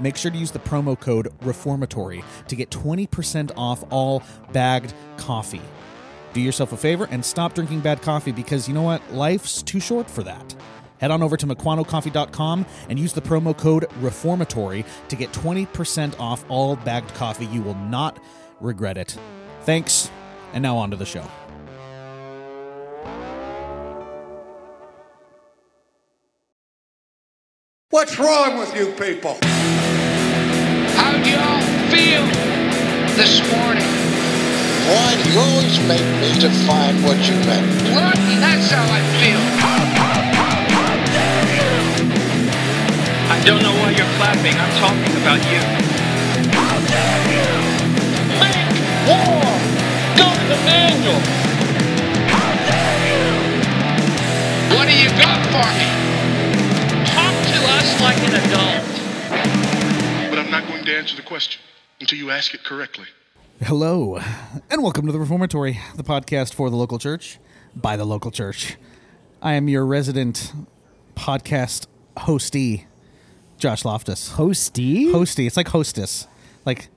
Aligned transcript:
make 0.00 0.16
sure 0.16 0.30
to 0.30 0.36
use 0.38 0.50
the 0.50 0.58
promo 0.58 0.98
code 0.98 1.28
reformatory 1.42 2.24
to 2.48 2.56
get 2.56 2.70
20% 2.70 3.52
off 3.56 3.84
all 3.90 4.22
bagged 4.52 4.92
coffee. 5.16 5.62
Do 6.32 6.40
yourself 6.40 6.72
a 6.72 6.76
favor 6.76 7.08
and 7.10 7.24
stop 7.24 7.54
drinking 7.54 7.80
bad 7.80 8.02
coffee 8.02 8.32
because 8.32 8.68
you 8.68 8.74
know 8.74 8.82
what? 8.82 9.02
Life's 9.12 9.62
too 9.62 9.80
short 9.80 10.08
for 10.08 10.22
that. 10.22 10.54
Head 10.98 11.10
on 11.10 11.22
over 11.22 11.36
to 11.36 11.46
MukwanoCoffee.com 11.46 12.66
and 12.88 12.98
use 12.98 13.12
the 13.14 13.22
promo 13.22 13.56
code 13.56 13.86
reformatory 14.00 14.84
to 15.08 15.16
get 15.16 15.32
20% 15.32 16.18
off 16.20 16.44
all 16.48 16.76
bagged 16.76 17.12
coffee. 17.14 17.46
You 17.46 17.62
will 17.62 17.74
not 17.74 18.22
regret 18.60 18.98
it. 18.98 19.16
Thanks 19.62 20.10
and 20.52 20.62
now 20.62 20.76
on 20.76 20.90
to 20.90 20.96
the 20.96 21.06
show. 21.06 21.24
What's 27.90 28.18
wrong 28.18 28.58
with 28.58 28.74
you 28.76 28.92
people? 28.92 29.38
How 31.90 31.96
feel 31.96 32.22
this 33.18 33.42
morning? 33.50 33.82
Why 34.86 35.10
do 35.18 35.32
you 35.32 35.38
always 35.40 35.76
make 35.90 36.06
me 36.22 36.30
define 36.38 37.02
what 37.02 37.18
you 37.26 37.34
meant? 37.50 37.66
What? 37.90 38.14
That's 38.38 38.70
how 38.70 38.86
I 38.86 39.02
feel. 39.18 39.42
I 43.26 43.42
don't 43.42 43.62
know 43.62 43.74
why 43.82 43.90
you're 43.90 44.14
clapping. 44.22 44.54
I'm 44.54 44.70
talking 44.78 45.16
about 45.18 45.42
you. 45.50 45.58
How 46.54 46.78
dare 46.86 47.26
you? 47.34 47.50
Make 48.38 48.70
war! 49.10 49.42
Go 50.14 50.30
to 50.30 50.46
the 50.46 50.60
manual! 50.62 51.18
How 52.30 52.54
dare 52.70 52.98
you? 53.10 53.34
What 54.76 54.86
do 54.86 54.94
you 54.94 55.10
got 55.18 55.42
for 55.50 55.66
me? 55.74 55.90
Talk 57.10 57.34
to 57.50 57.58
us 57.74 57.88
like 58.00 58.20
an 58.30 58.34
adult. 58.46 58.86
But 60.30 60.38
I'm 60.38 60.50
not 60.52 60.68
going 60.68 60.84
to 60.84 60.96
answer 60.96 61.16
the 61.16 61.22
question 61.22 61.60
until 62.00 62.18
you 62.18 62.30
ask 62.30 62.54
it 62.54 62.64
correctly. 62.64 63.04
Hello, 63.62 64.18
and 64.70 64.82
welcome 64.82 65.04
to 65.04 65.12
the 65.12 65.18
Reformatory, 65.18 65.78
the 65.96 66.02
podcast 66.02 66.54
for 66.54 66.70
the 66.70 66.76
local 66.76 66.98
church 66.98 67.38
by 67.76 67.96
the 67.98 68.06
local 68.06 68.30
church. 68.30 68.76
I 69.42 69.52
am 69.52 69.68
your 69.68 69.84
resident 69.84 70.54
podcast 71.14 71.86
hostee, 72.16 72.86
Josh 73.58 73.84
Loftus. 73.84 74.32
Hosty? 74.32 75.12
Hosty, 75.12 75.46
it's 75.46 75.58
like 75.58 75.68
hostess, 75.68 76.26
like 76.64 76.88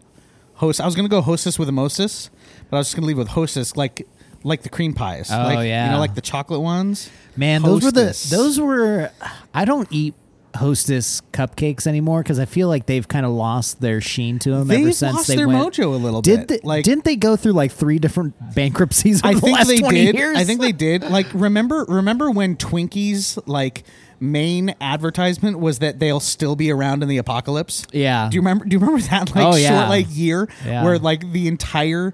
host. 0.55 0.79
I 0.79 0.85
was 0.85 0.95
gonna 0.95 1.09
go 1.09 1.21
hostess 1.21 1.59
with 1.59 1.67
a 1.67 1.73
mostess, 1.73 2.29
but 2.69 2.77
I 2.77 2.79
was 2.79 2.87
just 2.87 2.95
gonna 2.95 3.07
leave 3.07 3.17
with 3.17 3.29
hostess, 3.29 3.75
like 3.75 4.07
like 4.45 4.63
the 4.63 4.69
cream 4.69 4.93
pies. 4.93 5.29
Oh, 5.29 5.37
like, 5.37 5.59
you 5.59 5.65
yeah. 5.65 5.91
know, 5.91 5.99
like 5.99 6.15
the 6.15 6.21
chocolate 6.21 6.61
ones. 6.61 7.09
Man, 7.35 7.61
those 7.61 7.83
were 7.83 7.91
the 7.91 8.27
those 8.31 8.57
were 8.57 9.11
I 9.53 9.65
don't 9.65 9.89
eat 9.91 10.13
hostess 10.55 11.21
cupcakes 11.31 11.87
anymore 11.87 12.21
because 12.21 12.37
I 12.39 12.45
feel 12.45 12.67
like 12.67 12.85
they've 12.85 13.07
kind 13.07 13.25
of 13.25 13.31
lost 13.31 13.81
their 13.81 13.99
sheen 14.01 14.37
to 14.39 14.51
them 14.51 14.69
ever 14.71 14.83
They've 14.85 14.93
since 14.95 15.15
lost 15.15 15.27
they 15.27 15.35
their 15.35 15.47
went. 15.47 15.73
mojo 15.73 15.85
a 15.85 15.97
little 15.97 16.21
Did 16.21 16.47
bit. 16.47 16.47
they, 16.61 16.67
Like- 16.67 16.83
didn't 16.83 17.05
they 17.05 17.15
go 17.15 17.35
through 17.35 17.53
like 17.53 17.71
three 17.71 17.97
different 17.99 18.35
bankruptcies 18.53 19.23
over 19.23 19.31
I 19.31 19.33
the 19.33 19.41
think 19.41 19.57
last 19.57 19.67
they 19.67 19.77
20 19.79 20.05
did. 20.05 20.15
years? 20.15 20.37
I 20.37 20.43
think 20.43 20.61
they 20.61 20.71
did. 20.71 21.03
Like 21.03 21.25
remember 21.33 21.85
remember 21.87 22.29
when 22.29 22.55
Twinkies 22.55 23.41
like 23.47 23.83
main 24.19 24.73
advertisement 24.79 25.59
was 25.59 25.79
that 25.79 25.99
they'll 25.99 26.19
still 26.19 26.55
be 26.55 26.71
around 26.71 27.01
in 27.03 27.09
the 27.09 27.17
apocalypse? 27.17 27.85
Yeah. 27.91 28.29
Do 28.29 28.35
you 28.35 28.41
remember 28.41 28.65
do 28.65 28.75
you 28.75 28.79
remember 28.79 29.01
that 29.09 29.35
like 29.35 29.45
Oh, 29.45 29.57
short 29.57 29.89
like 29.89 30.05
year 30.09 30.47
Yeah. 30.65 30.83
where 30.83 30.99
like 30.99 31.31
the 31.31 31.47
entire 31.47 32.13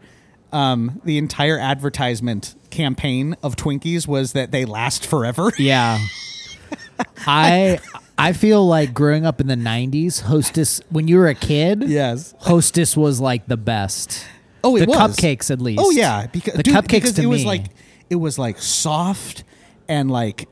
um 0.53 1.01
the 1.03 1.17
entire 1.17 1.59
advertisement 1.59 2.55
campaign 2.69 3.35
of 3.43 3.55
Twinkies 3.57 4.07
was 4.07 4.31
that 4.31 4.51
they 4.51 4.63
last 4.63 5.05
forever? 5.05 5.51
Yeah. 5.59 5.99
I 7.27 7.79
I 8.19 8.33
feel 8.33 8.67
like 8.67 8.93
growing 8.93 9.25
up 9.25 9.39
in 9.39 9.47
the 9.47 9.55
90s, 9.55 10.21
Hostess 10.21 10.81
when 10.89 11.07
you 11.07 11.17
were 11.17 11.27
a 11.27 11.35
kid, 11.35 11.83
Yes. 11.87 12.33
Hostess 12.39 12.97
was 12.97 13.19
like 13.21 13.47
the 13.47 13.57
best. 13.57 14.25
Oh, 14.63 14.75
it 14.75 14.81
the 14.81 14.85
was. 14.87 14.97
cupcakes 14.97 15.49
at 15.49 15.61
least. 15.61 15.81
Oh 15.81 15.89
yeah, 15.91 16.27
because 16.27 16.53
the 16.55 16.63
dude, 16.63 16.75
cupcakes 16.75 16.89
because 16.89 17.13
to 17.13 17.21
it 17.23 17.27
was 17.27 17.45
like 17.45 17.65
it 18.09 18.15
was 18.17 18.37
like 18.37 18.59
soft 18.59 19.43
and 19.87 20.11
like 20.11 20.49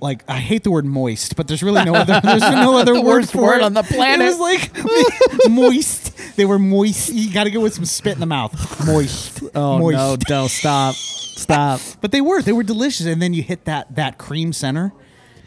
like 0.00 0.22
I 0.28 0.38
hate 0.38 0.62
the 0.62 0.70
word 0.70 0.86
moist, 0.86 1.34
but 1.36 1.48
there's 1.48 1.62
really 1.62 1.84
no 1.84 1.94
other 1.94 2.20
there's 2.24 2.40
no 2.40 2.78
other 2.78 2.94
The 2.94 3.02
word 3.02 3.28
for 3.28 3.42
word 3.42 3.56
it. 3.58 3.62
on 3.64 3.74
the 3.74 3.82
planet. 3.82 4.26
It 4.28 4.38
was 4.38 4.38
like 4.38 4.70
moist. 5.50 6.12
They 6.36 6.44
were 6.44 6.58
moist. 6.58 7.12
You 7.12 7.32
got 7.32 7.44
to 7.44 7.50
go 7.50 7.60
with 7.60 7.74
some 7.74 7.84
spit 7.84 8.12
in 8.14 8.20
the 8.20 8.26
mouth. 8.26 8.86
Moist. 8.86 9.42
oh 9.54 9.78
moist. 9.80 9.96
no, 9.98 10.16
don't 10.16 10.48
stop. 10.50 10.94
Stop. 10.94 11.80
But 12.00 12.12
they 12.12 12.20
were 12.20 12.42
they 12.42 12.52
were 12.52 12.62
delicious, 12.62 13.06
and 13.06 13.20
then 13.20 13.34
you 13.34 13.42
hit 13.42 13.64
that 13.64 13.94
that 13.96 14.18
cream 14.18 14.52
center. 14.52 14.92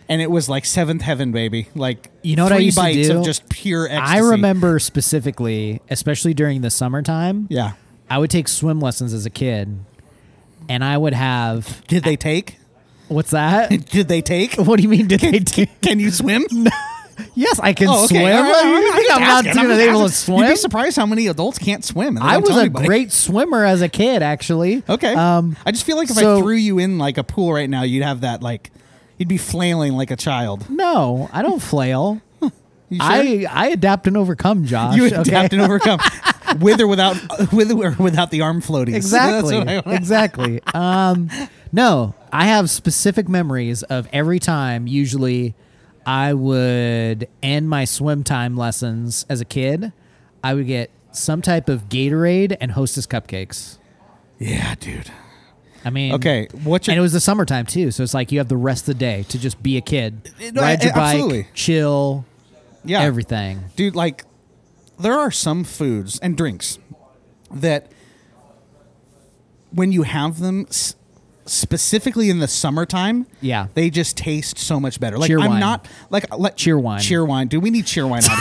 And 0.10 0.22
it 0.24 0.32
was 0.32 0.50
like 0.50 0.66
seventh 0.66 1.04
heaven, 1.04 1.32
baby. 1.32 1.68
Like 1.76 2.10
You 2.24 2.36
know 2.36 2.44
what 2.44 2.52
I 2.52 2.58
three 2.58 2.66
used 2.66 2.78
to 2.80 3.04
do? 3.14 3.20
of 3.20 3.26
just 3.26 3.48
pure 3.48 3.86
ecstasy. 3.88 4.16
I 4.18 4.20
remember 4.20 4.80
specifically, 4.80 5.82
especially 5.90 6.34
during 6.34 6.62
the 6.62 6.70
summertime, 6.72 7.46
Yeah. 7.50 7.74
I 8.10 8.18
would 8.18 8.32
take 8.32 8.48
swim 8.48 8.80
lessons 8.82 9.14
as 9.14 9.28
a 9.28 9.30
kid, 9.30 9.78
and 10.68 10.84
I 10.84 10.98
would 10.98 11.14
have 11.14 11.86
Did 11.88 12.04
they 12.04 12.16
take? 12.16 12.58
what's 13.08 13.30
that? 13.32 13.70
Did 13.92 14.08
they 14.08 14.22
take? 14.22 14.56
what 14.56 14.78
do 14.78 14.84
you 14.84 14.90
mean? 14.90 15.08
Did 15.08 15.20
they 15.22 15.40
take? 15.40 15.80
Can 15.82 16.00
you 16.00 16.10
swim? 16.12 16.46
Yes, 17.36 17.60
I 17.60 17.74
can 17.74 17.90
Oh, 17.90 18.06
okay. 18.06 18.16
swim. 18.16 18.22
All 18.24 18.44
right, 18.44 18.66
all 18.66 18.72
right. 18.74 18.80
You 18.82 18.94
think 18.94 19.08
just 19.08 19.20
I'm 19.22 19.28
not 19.28 19.46
asking. 19.46 19.54
gonna 19.62 19.68
just 19.76 19.80
be 19.80 19.90
able 19.90 20.00
to 20.00 20.06
asking. 20.06 20.34
You'd 20.36 20.40
swim? 20.40 20.50
be 20.52 20.56
surprised 20.56 20.96
how 20.98 21.06
many 21.06 21.28
adults 21.28 21.60
can't 21.60 21.84
swim. 21.84 22.16
and 22.16 22.18
they 22.18 22.22
I 22.30 22.34
don't 22.36 22.42
was 22.44 22.50
tell 22.52 22.60
a 22.60 22.62
anybody. 22.62 22.88
great 22.88 23.12
swimmer 23.12 23.66
as 23.66 23.82
a 23.82 23.90
kid, 23.90 24.24
actually. 24.24 24.84
Okay. 24.88 25.14
Um, 25.16 25.58
I 25.66 25.72
just 25.72 25.84
feel 25.86 25.98
like 25.98 26.10
if 26.10 26.18
I 26.18 26.22
threw 26.40 26.56
you 26.56 26.80
in 26.80 26.98
like 26.98 27.18
a 27.18 27.24
pool 27.26 27.52
right 27.52 27.70
now, 27.70 27.84
you'd 27.84 28.04
have 28.06 28.22
that 28.22 28.42
like, 28.42 28.72
you'd 29.20 29.28
be 29.30 29.38
flailing 29.38 29.94
like 29.94 30.10
a 30.10 30.16
child. 30.16 30.68
no, 30.70 31.30
I 31.32 31.44
don't 31.44 31.62
flail. 31.62 32.20
You 32.92 32.98
sure? 32.98 33.06
I 33.08 33.46
I 33.48 33.68
adapt 33.68 34.08
and 34.08 34.18
overcome, 34.18 34.66
Josh. 34.66 34.96
you 34.96 35.06
okay? 35.06 35.18
adapt 35.18 35.54
and 35.54 35.62
overcome, 35.62 36.00
with 36.60 36.82
or 36.82 36.88
without, 36.88 37.18
with 37.54 37.72
or 37.72 37.92
without 38.00 38.32
the 38.32 38.42
arm 38.42 38.64
floaties. 38.64 38.96
Exactly. 38.96 39.60
Exactly. 39.94 40.60
Um, 40.74 41.30
no, 41.72 42.16
I 42.34 42.46
have 42.46 42.68
specific 42.72 43.30
memories 43.30 43.84
of 43.84 44.08
every 44.12 44.40
time. 44.40 44.88
Usually, 44.88 45.54
I 46.04 46.34
would 46.34 47.28
end 47.44 47.70
my 47.70 47.86
swim 47.86 48.24
time 48.24 48.58
lessons 48.58 49.24
as 49.30 49.40
a 49.40 49.46
kid. 49.46 49.94
I 50.44 50.56
would 50.56 50.66
get 50.66 50.90
some 51.12 51.44
type 51.44 51.70
of 51.70 51.90
Gatorade 51.90 52.58
and 52.60 52.72
Hostess 52.72 53.06
cupcakes. 53.06 53.78
yeah, 54.40 54.74
dude. 54.80 55.12
I 55.86 55.90
mean, 55.90 56.14
Okay, 56.16 56.48
what's 56.64 56.88
your? 56.88 56.94
and 56.94 57.00
it 57.00 57.02
was 57.02 57.14
the 57.14 57.20
summertime 57.20 57.66
too, 57.66 57.92
so 57.92 58.04
it's 58.04 58.14
like 58.14 58.32
you 58.32 58.40
have 58.40 58.50
the 58.50 58.58
rest 58.58 58.82
of 58.84 58.96
the 58.96 59.00
day 59.00 59.24
to 59.30 59.40
just 59.40 59.62
be 59.64 59.78
a 59.78 59.82
kid, 59.82 60.32
No, 60.54 60.62
ride 60.62 60.84
your 60.84 60.94
bike, 60.94 61.16
absolutely. 61.16 61.48
chill, 61.54 62.26
yeah, 62.84 63.02
everything. 63.02 63.64
dude. 63.76 63.96
Like, 63.96 64.26
there 65.00 65.14
are 65.18 65.32
some 65.32 65.64
foods 65.64 66.20
and 66.20 66.36
drinks 66.36 66.80
that, 67.52 67.92
when 69.72 69.92
you 69.92 70.04
have 70.04 70.40
them, 70.40 70.66
s- 70.70 70.96
specifically 71.46 72.30
in 72.30 72.40
the 72.40 72.48
summertime, 72.48 73.26
Yeah. 73.42 73.68
they 73.74 73.90
just 73.90 74.18
taste 74.18 74.58
so 74.58 74.80
much 74.80 75.00
better. 75.00 75.18
Like 75.18 75.28
Cheer 75.28 75.40
I'm 75.40 75.52
wine. 75.52 75.60
not 75.60 75.88
like 76.10 76.36
like 76.38 76.58
Cheerwine. 76.58 77.00
Cheer 77.02 77.24
wine. 77.26 77.48
Do 77.48 77.60
we 77.60 77.70
need 77.70 77.86
cheerwine 77.86 78.28
out 78.30 78.40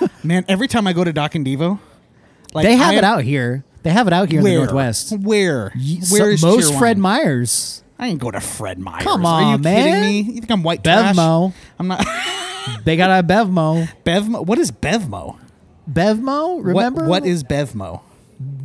here? 0.00 0.08
Man, 0.24 0.44
every 0.48 0.68
time 0.68 0.86
I 0.86 0.92
go 0.92 1.02
to 1.04 1.12
Doc 1.12 1.34
and 1.34 1.46
Devo, 1.46 1.78
like 2.52 2.64
they 2.64 2.76
have 2.76 2.90
I 2.92 2.94
it 2.94 2.98
am- 2.98 3.04
out 3.04 3.24
here. 3.24 3.64
They 3.84 3.90
have 3.90 4.06
it 4.08 4.12
out 4.12 4.30
here 4.32 4.42
Where? 4.42 4.52
in 4.54 4.58
the 4.60 4.64
Northwest. 4.64 5.16
Where? 5.18 5.72
Y- 5.76 6.00
Where 6.10 6.30
is 6.30 6.42
most 6.42 6.70
cheer 6.70 6.78
Fred 6.78 6.96
wine? 6.96 7.02
Myers. 7.02 7.82
I 7.98 8.08
ain't 8.08 8.18
go 8.18 8.30
to 8.32 8.40
Fred 8.40 8.78
Meyer. 8.80 9.00
Come 9.02 9.24
on, 9.24 9.42
Are 9.42 9.46
you 9.50 9.54
on, 9.54 9.62
kidding 9.62 10.00
me? 10.00 10.20
You 10.22 10.40
think 10.40 10.50
I'm 10.50 10.62
white 10.64 10.82
trash? 10.82 11.14
Bevmo. 11.14 11.52
I'm 11.78 11.86
not. 11.88 12.04
They 12.84 12.96
got 12.96 13.10
a 13.10 13.22
Bevmo. 13.26 13.86
Bevmo. 14.04 14.44
What 14.46 14.58
is 14.58 14.70
Bevmo? 14.72 15.38
Bevmo, 15.90 16.56
What- 16.56 16.64
remember? 16.64 17.04
what 17.06 17.26
is 17.26 17.44
Bevmo? 17.44 18.00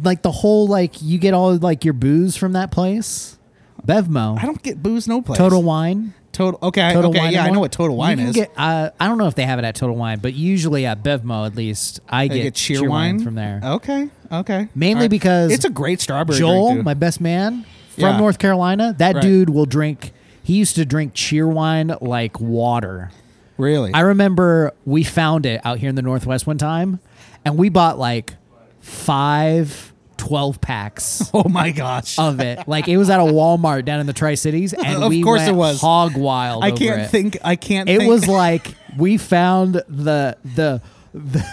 like 0.04 0.22
the 0.24 0.32
whole 0.32 0.68
like 0.68 1.02
you 1.02 1.18
get 1.20 1.34
all 1.34 1.56
like 1.58 1.84
your 1.86 1.94
booze 1.94 2.36
from 2.38 2.54
that 2.54 2.72
place? 2.72 3.38
Bevmo. 3.86 4.38
I 4.42 4.46
don't 4.46 4.64
get 4.64 4.82
booze 4.82 5.08
no 5.08 5.22
place. 5.22 5.38
Total 5.38 5.62
Wine. 5.62 6.14
Total. 6.32 6.60
Okay. 6.62 6.94
Total 6.94 7.10
okay. 7.10 7.20
Wine. 7.20 7.34
yeah, 7.34 7.44
I 7.44 7.50
know 7.50 7.60
what 7.60 7.72
Total 7.72 7.96
Wine 7.96 8.20
is. 8.20 8.36
Get, 8.36 8.52
uh, 8.56 8.92
I 9.00 9.08
don't 9.08 9.18
know 9.18 9.28
if 9.28 9.36
they 9.36 9.44
have 9.46 9.60
it 9.60 9.66
at 9.66 9.76
Total 9.76 9.96
Wine, 9.96 10.20
but 10.20 10.34
usually 10.34 10.86
at 10.86 11.04
Bevmo 11.04 11.46
at 11.46 11.56
least 11.56 12.00
I 12.08 12.28
get, 12.28 12.44
get 12.44 12.56
cheer, 12.56 12.88
wine 12.88 13.24
from 13.24 13.36
there. 13.36 13.60
Okay. 13.64 14.10
Okay. 14.32 14.70
Mainly 14.76 15.04
right. 15.04 15.10
because 15.10 15.52
it's 15.52 15.66
a 15.66 15.70
great 15.70 16.00
strawberry. 16.00 16.38
Joel, 16.38 16.74
drink, 16.74 16.86
my 16.86 16.94
best 16.94 17.20
man 17.20 17.66
from 17.90 18.04
Yeah. 18.04 18.18
North 18.18 18.40
Carolina, 18.40 18.96
that 19.00 19.16
Right. 19.16 19.22
dude 19.22 19.50
will 19.50 19.66
drink. 19.66 20.12
He 20.44 20.54
used 20.56 20.76
to 20.76 20.86
drink 20.86 21.14
cheerwine 21.14 22.00
like 22.02 22.40
water. 22.40 23.12
Really? 23.58 23.94
I 23.94 24.02
remember 24.02 24.74
we 24.86 25.04
found 25.04 25.46
it 25.46 25.62
out 25.66 25.80
here 25.80 25.90
in 25.90 25.96
the 25.96 26.02
Northwest 26.02 26.48
one 26.48 26.58
time, 26.58 27.00
and 27.44 27.58
we 27.58 27.70
bought 27.70 28.00
like 28.00 28.36
five 28.80 29.94
12 30.20 30.62
packs 30.62 31.30
oh 31.34 31.48
my 31.50 31.72
gosh. 31.72 32.20
of 32.20 32.40
it. 32.40 32.68
Like 32.68 32.88
it 32.88 32.98
was 32.98 33.10
at 33.10 33.20
a 33.20 33.24
Walmart 33.24 33.86
down 33.86 34.00
in 34.00 34.06
the 34.06 34.14
Tri 34.14 34.36
Cities, 34.36 34.74
and 34.74 35.04
Of 35.04 35.10
we 35.10 35.24
course 35.24 35.40
went 35.40 35.50
it 35.52 35.56
was. 35.56 35.82
hog 35.82 36.16
wild. 36.16 36.64
I 36.64 36.68
over 36.72 36.78
can't 36.78 37.02
it. 37.02 37.08
think. 37.10 37.38
I 37.44 37.56
can't. 37.56 37.90
It 37.90 38.00
think. 38.00 38.10
was 38.10 38.28
like 38.28 38.76
we 38.98 39.18
found 39.18 39.76
the 39.76 40.38
the 40.44 40.82
the, 41.14 41.46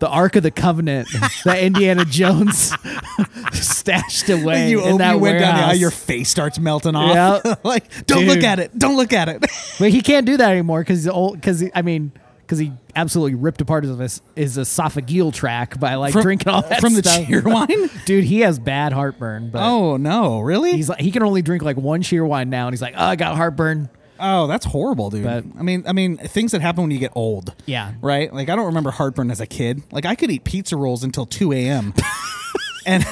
the 0.00 0.08
Ark 0.08 0.34
of 0.36 0.42
the 0.42 0.50
Covenant 0.50 1.08
that 1.44 1.62
Indiana 1.62 2.04
Jones 2.08 2.72
stashed 3.52 4.28
away 4.28 4.70
you, 4.70 4.80
in 4.80 4.84
open- 4.86 4.98
that 4.98 5.12
you 5.12 5.18
went 5.18 5.38
down 5.38 5.54
the 5.54 5.60
aisle, 5.60 5.66
warehouse. 5.68 5.78
your 5.80 5.90
face 5.90 6.28
starts 6.28 6.58
melting 6.58 6.96
off. 6.96 7.42
Yep. 7.44 7.60
like, 7.64 8.06
don't 8.06 8.24
look 8.26 8.36
Dude. 8.36 8.44
at 8.44 8.58
it. 8.58 8.78
Don't 8.78 8.96
look 8.96 9.12
at 9.12 9.28
it. 9.28 9.40
But 9.78 9.90
he 9.90 10.00
can't 10.00 10.26
do 10.26 10.36
that 10.36 10.50
anymore 10.50 10.80
because 10.80 10.98
he's 11.04 11.08
old. 11.08 11.34
Because 11.36 11.62
I 11.74 11.82
mean, 11.82 12.12
because 12.46 12.58
he 12.58 12.72
absolutely 12.94 13.34
ripped 13.34 13.60
apart 13.60 13.84
his 13.84 14.20
his 14.36 14.56
esophageal 14.58 15.32
tract 15.32 15.80
by 15.80 15.94
like 15.96 16.12
From- 16.12 16.22
drinking 16.22 16.48
all 16.52 16.62
that 16.62 16.80
from 16.80 16.94
the 16.94 17.02
cheerwine? 17.02 17.90
Dude, 18.04 18.24
he 18.24 18.40
has 18.40 18.58
bad 18.58 18.92
heartburn. 18.92 19.50
But 19.50 19.62
oh 19.66 19.96
no, 19.96 20.40
really? 20.40 20.72
he's 20.72 20.88
like 20.88 21.00
he 21.00 21.10
can 21.10 21.22
only 21.22 21.42
drink 21.42 21.62
like 21.62 21.76
one 21.76 22.02
cheerwine 22.02 22.48
now, 22.48 22.66
and 22.66 22.72
he's 22.74 22.82
like, 22.82 22.94
oh, 22.96 23.04
I 23.04 23.16
got 23.16 23.36
heartburn. 23.36 23.88
oh, 24.20 24.46
that's 24.46 24.64
horrible, 24.64 25.10
dude. 25.10 25.24
But- 25.24 25.44
I 25.58 25.62
mean, 25.62 25.84
I 25.86 25.92
mean, 25.92 26.16
things 26.18 26.52
that 26.52 26.60
happen 26.60 26.82
when 26.82 26.90
you 26.90 26.98
get 26.98 27.12
old. 27.14 27.54
Yeah. 27.66 27.94
Right. 28.00 28.32
Like 28.32 28.48
I 28.48 28.56
don't 28.56 28.66
remember 28.66 28.90
heartburn 28.90 29.30
as 29.30 29.40
a 29.40 29.46
kid. 29.46 29.82
Like 29.90 30.06
I 30.06 30.14
could 30.14 30.30
eat 30.30 30.44
pizza 30.44 30.76
rolls 30.76 31.02
until 31.04 31.26
two 31.26 31.52
a.m. 31.52 31.92
and. 32.86 33.04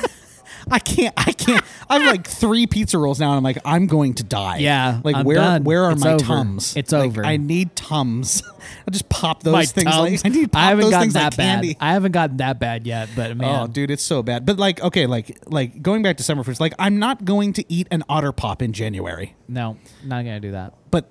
I 0.70 0.78
can't. 0.78 1.12
I 1.16 1.32
can't. 1.32 1.64
I 1.88 1.98
have 1.98 2.06
like 2.10 2.26
three 2.26 2.66
pizza 2.66 2.98
rolls 2.98 3.18
now, 3.20 3.30
and 3.30 3.36
I'm 3.38 3.42
like, 3.42 3.58
I'm 3.64 3.86
going 3.86 4.14
to 4.14 4.24
die. 4.24 4.58
Yeah, 4.58 5.00
Like 5.04 5.16
I'm 5.16 5.24
where? 5.24 5.36
done. 5.36 5.64
Where 5.64 5.84
are 5.84 5.92
It's 5.92 6.02
my 6.04 6.12
over. 6.12 6.24
tums? 6.24 6.76
It's 6.76 6.92
Like, 6.92 7.04
over. 7.04 7.24
I 7.26 7.36
need 7.36 7.74
tums. 7.76 8.42
I 8.86 8.90
just 8.90 9.08
pop 9.08 9.42
those 9.42 9.52
My 9.52 9.64
things. 9.64 9.90
Tums. 9.90 10.24
Like, 10.24 10.26
I 10.26 10.28
need 10.34 10.42
to 10.44 10.48
pop 10.48 10.62
I 10.62 10.64
haven't 10.66 10.82
those 10.82 10.90
gotten 10.92 11.02
things 11.04 11.14
that 11.14 11.24
like 11.24 11.36
bad. 11.36 11.44
candy. 11.54 11.76
I 11.80 11.92
haven't 11.92 12.12
gotten 12.12 12.36
that 12.38 12.58
bad 12.60 12.86
yet, 12.86 13.08
but 13.16 13.32
oh, 13.32 13.34
man, 13.34 13.60
Oh, 13.62 13.66
dude, 13.66 13.90
it's 13.90 14.02
so 14.02 14.22
bad. 14.22 14.46
But 14.46 14.58
like, 14.58 14.80
okay, 14.82 15.06
like, 15.06 15.38
like 15.46 15.82
going 15.82 16.02
back 16.02 16.16
to 16.18 16.22
summer 16.22 16.44
fruits, 16.44 16.60
like, 16.60 16.74
I'm 16.78 16.98
not 16.98 17.24
going 17.24 17.52
to 17.54 17.72
eat 17.72 17.88
an 17.90 18.04
otter 18.08 18.32
pop 18.32 18.62
in 18.62 18.72
January. 18.72 19.34
no, 19.48 19.76
not 20.04 20.24
gonna 20.24 20.40
do 20.40 20.52
that. 20.52 20.74
But, 20.90 21.10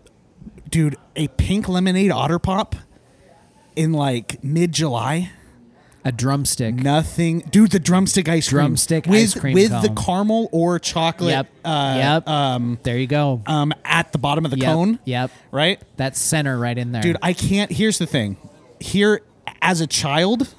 dude, 0.70 0.96
a 1.16 1.28
pink 1.30 1.68
lemonade 1.68 2.12
otter 2.12 2.40
pop 2.40 2.76
in 3.76 3.92
like 3.94 4.44
mid 4.44 4.72
July, 4.72 5.32
A 6.04 6.12
drumstick. 6.12 6.76
nothing, 6.76 7.40
dude. 7.52 7.72
The 7.72 7.80
drumstick 7.80 8.28
ice 8.28 8.50
cream, 8.50 8.60
Drumstick 8.60 9.06
with 9.06 9.22
ice 9.22 9.40
cream 9.40 9.54
with 9.54 9.70
the 9.70 9.90
caramel 9.90 10.50
or 10.52 10.80
chocolate. 10.80 11.30
Yep. 11.32 11.48
Uh, 11.64 11.94
yep. 11.98 12.28
Um. 12.28 12.80
there 12.84 12.98
you 12.98 13.08
go. 13.08 13.42
Um. 13.46 13.72
At 13.86 14.12
the 14.12 14.18
bottom 14.18 14.44
of 14.46 14.52
the 14.52 14.58
yep. 14.58 14.74
cone. 14.74 15.00
Yep. 15.06 15.32
Right. 15.52 15.80
That 15.98 16.18
center 16.18 16.58
right 16.58 16.78
in 16.78 16.92
there. 16.92 17.02
Dude, 17.04 17.18
I 17.22 17.34
can't. 17.34 17.72
Here's 17.72 17.98
the 18.00 18.08
thing. 18.08 18.38
Here, 18.80 19.22
as 19.62 19.80
a 19.80 19.86
child, 19.88 20.54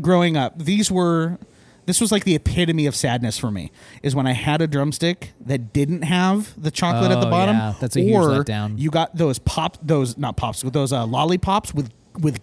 growing 0.00 0.36
up, 0.36 0.58
these 0.58 0.90
were. 0.90 1.38
This 1.86 2.00
was 2.00 2.12
like 2.12 2.24
the 2.24 2.36
epitome 2.36 2.86
of 2.86 2.94
sadness 2.94 3.36
for 3.38 3.50
me. 3.50 3.72
Is 4.02 4.14
when 4.14 4.26
I 4.26 4.32
had 4.32 4.62
a 4.62 4.68
drumstick 4.68 5.32
that 5.40 5.72
didn't 5.72 6.02
have 6.02 6.52
the 6.62 6.70
chocolate 6.70 7.10
at 7.10 7.20
the 7.20 7.26
Oh, 7.26 7.30
bottom. 7.30 7.56
yeah. 7.56 7.74
That's 7.80 7.96
a 7.96 8.00
huge 8.02 8.14
or 8.14 8.28
letdown. 8.28 8.78
You 8.78 8.90
got 8.90 9.16
those 9.16 9.38
pop, 9.40 9.76
those 9.82 10.16
not 10.16 10.36
pops, 10.36 10.62
those 10.62 10.92
uh, 10.92 11.04
lollipops 11.06 11.74
with 11.74 11.90
with 12.18 12.38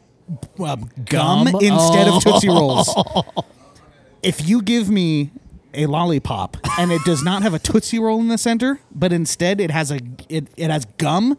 um, 0.60 0.90
gum, 1.06 1.46
Gum? 1.46 1.48
instead 1.48 2.08
Oh. 2.08 2.18
of 2.18 2.24
Tootsie 2.24 2.48
Rolls. 2.50 2.94
if 4.24 4.48
you 4.48 4.62
give 4.62 4.90
me 4.90 5.32
a 5.74 5.86
lollipop 5.86 6.58
and 6.80 6.92
it 6.92 7.02
does 7.06 7.24
not 7.24 7.44
have 7.44 7.54
a 7.54 7.60
tootsie 7.60 8.00
roll 8.00 8.20
in 8.20 8.30
the 8.30 8.38
center, 8.38 8.80
but 8.94 9.14
instead 9.14 9.62
it 9.62 9.70
has 9.72 9.92
a 9.92 10.00
it, 10.28 10.48
it 10.58 10.70
has 10.72 10.86
gum, 10.98 11.38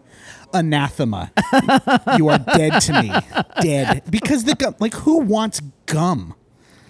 anathema. 0.55 1.31
you 2.17 2.29
are 2.29 2.39
dead 2.39 2.81
to 2.83 3.03
me, 3.03 3.13
dead 3.61 4.03
because 4.11 4.45
the 4.45 4.55
gum. 4.55 4.75
Like 4.79 4.95
who 4.95 5.19
wants 5.21 5.61
gum? 5.87 6.35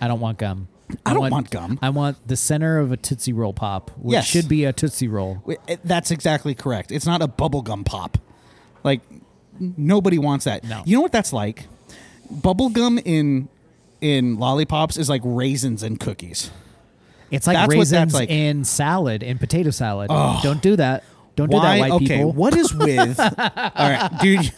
I 0.01 0.09
don't 0.09 0.21
want 0.21 0.39
gum. 0.39 0.69
I 1.05 1.13
don't 1.15 1.31
want 1.31 1.51
gum. 1.51 1.79
I 1.83 1.91
want 1.91 2.27
the 2.27 2.37
center 2.37 2.79
of 2.79 2.93
a 2.93 2.97
Tootsie 2.97 3.33
Roll 3.35 3.53
pop, 3.53 3.91
which 3.99 4.13
Yes. 4.15 4.27
should 4.27 4.49
be 4.49 4.65
a 4.65 4.73
Tootsie 4.73 5.09
Roll. 5.09 5.43
It- 5.47 5.61
it- 5.69 5.81
That's 5.85 6.11
exactly 6.11 6.55
correct. 6.55 6.91
It's 6.93 7.05
not 7.07 7.21
a 7.23 7.29
bubblegum 7.29 7.85
pop. 7.85 8.17
Like 8.85 9.01
nobody 9.59 10.19
wants 10.19 10.45
that. 10.47 10.65
No. 10.65 10.83
You 10.87 10.97
know 10.97 11.03
what 11.03 11.13
that's 11.13 11.33
like? 11.33 11.67
Bubblegum 12.33 13.01
in 13.05 13.49
in 14.01 14.39
lollipops 14.39 14.97
is 14.97 15.09
like 15.09 15.23
raisins 15.25 15.83
and 15.83 15.99
cookies. 15.99 16.51
It's 17.31 17.47
like 17.47 17.57
That's 17.57 17.69
what 17.69 17.75
raisins 17.75 18.13
that's 18.13 18.15
like. 18.15 18.31
in 18.31 18.65
salad, 18.65 19.23
in 19.23 19.39
potato 19.39 19.71
salad. 19.71 20.09
Don't 20.43 20.63
do 20.63 20.77
that. 20.77 21.05
Don't 21.37 21.51
do 21.51 21.61
that, 21.61 21.79
white 21.79 21.93
okay, 21.93 22.07
people. 22.17 22.33
what 22.33 22.57
is 22.57 22.75
with? 22.75 23.19
all 23.21 23.29
right, 23.39 24.11
dude. 24.21 24.51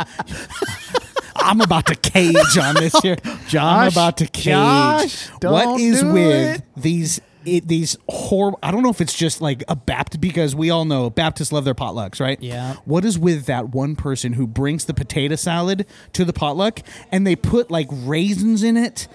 I'm 1.37 1.61
about 1.61 1.87
to 1.87 1.95
cage 1.95 2.59
on 2.59 2.75
this 2.77 2.95
here. 3.01 3.17
Josh, 3.49 3.55
I'm 3.87 3.89
about 3.89 4.17
to 4.19 4.27
cage. 4.27 4.45
Josh, 4.45 5.29
what 5.29 5.41
don't 5.41 5.81
is 5.81 6.01
do 6.01 6.13
with 6.13 6.57
it. 6.61 6.63
these? 6.77 7.21
It, 7.45 7.69
these 7.69 7.97
horrible. 8.09 8.59
I 8.63 8.71
don't 8.71 8.83
know 8.83 8.91
if 8.91 9.01
it's 9.01 9.15
just 9.15 9.41
like 9.41 9.65
a 9.69 9.77
Baptist 9.77 10.21
because 10.21 10.55
we 10.55 10.71
all 10.71 10.85
know 10.85 11.09
Baptists 11.09 11.53
love 11.53 11.65
their 11.65 11.75
potlucks, 11.75 12.21
right? 12.21 12.41
Yeah. 12.43 12.75
What 12.85 13.05
is 13.05 13.19
with 13.19 13.47
that 13.47 13.71
one 13.71 13.97
person 13.97 14.35
who 14.35 14.47
brings 14.47 14.85
the 14.85 14.95
potato 14.95 15.37
salad 15.37 15.87
to 16.13 16.25
the 16.25 16.33
potluck 16.33 16.81
and 17.11 17.27
they 17.27 17.37
put 17.37 17.71
like 17.71 17.89
raisins 17.91 18.63
in 18.63 18.77
it 18.77 19.09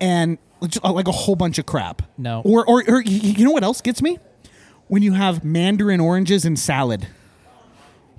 and 0.00 0.38
uh, 0.84 0.92
like 0.92 1.08
a 1.08 1.12
whole 1.12 1.36
bunch 1.36 1.58
of 1.58 1.66
crap? 1.66 2.02
No. 2.18 2.42
Or 2.44 2.66
or, 2.68 2.84
or 2.86 3.00
you 3.02 3.44
know 3.44 3.52
what 3.52 3.64
else 3.64 3.80
gets 3.80 4.02
me? 4.02 4.18
When 4.88 5.02
you 5.02 5.12
have 5.14 5.44
mandarin 5.44 6.00
oranges 6.00 6.44
in 6.44 6.56
salad. 6.56 7.06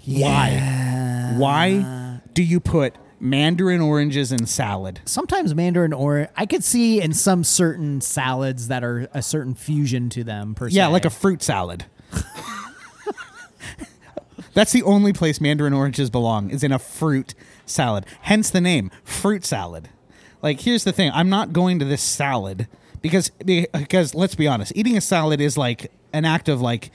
Why? 0.06 1.34
Why 1.38 2.20
do 2.34 2.42
you 2.42 2.60
put 2.60 2.96
mandarin 3.22 3.80
oranges 3.82 4.32
in 4.32 4.46
salad? 4.46 5.00
Sometimes 5.06 5.54
mandarin 5.56 5.94
or 5.94 6.28
I 6.36 6.46
could 6.46 6.64
see 6.64 7.00
in 7.02 7.14
some 7.14 7.44
certain 7.44 8.02
salads 8.02 8.68
that 8.68 8.84
are 8.84 9.08
a 9.14 9.22
certain 9.22 9.54
fusion 9.56 10.10
to 10.10 10.24
them. 10.24 10.56
Per 10.56 10.68
Yeah, 10.68 10.88
se. 10.88 10.92
like 10.92 11.06
a 11.06 11.10
fruit 11.10 11.42
salad. 11.44 11.86
That's 14.54 14.74
the 14.74 14.84
only 14.84 15.14
place 15.14 15.40
mandarin 15.40 15.72
oranges 15.74 16.10
belong 16.10 16.50
is 16.50 16.62
in 16.64 16.74
a 16.74 16.80
fruit 16.80 17.34
salad. 17.66 18.06
Hence 18.22 18.50
the 18.50 18.60
name, 18.60 18.92
fruit 19.06 19.46
salad. 19.46 19.88
Like 20.42 20.60
here's 20.62 20.84
the 20.84 20.92
thing, 20.92 21.10
I'm 21.14 21.30
not 21.30 21.54
going 21.54 21.80
to 21.80 21.86
this 21.86 22.02
salad 22.02 22.68
because 23.02 23.30
because 23.30 24.14
let's 24.14 24.36
be 24.36 24.48
honest, 24.48 24.74
eating 24.76 24.98
a 24.98 25.02
salad 25.02 25.40
is 25.40 25.58
like 25.58 25.92
an 26.12 26.26
act 26.26 26.50
of 26.50 26.60
like 26.60 26.92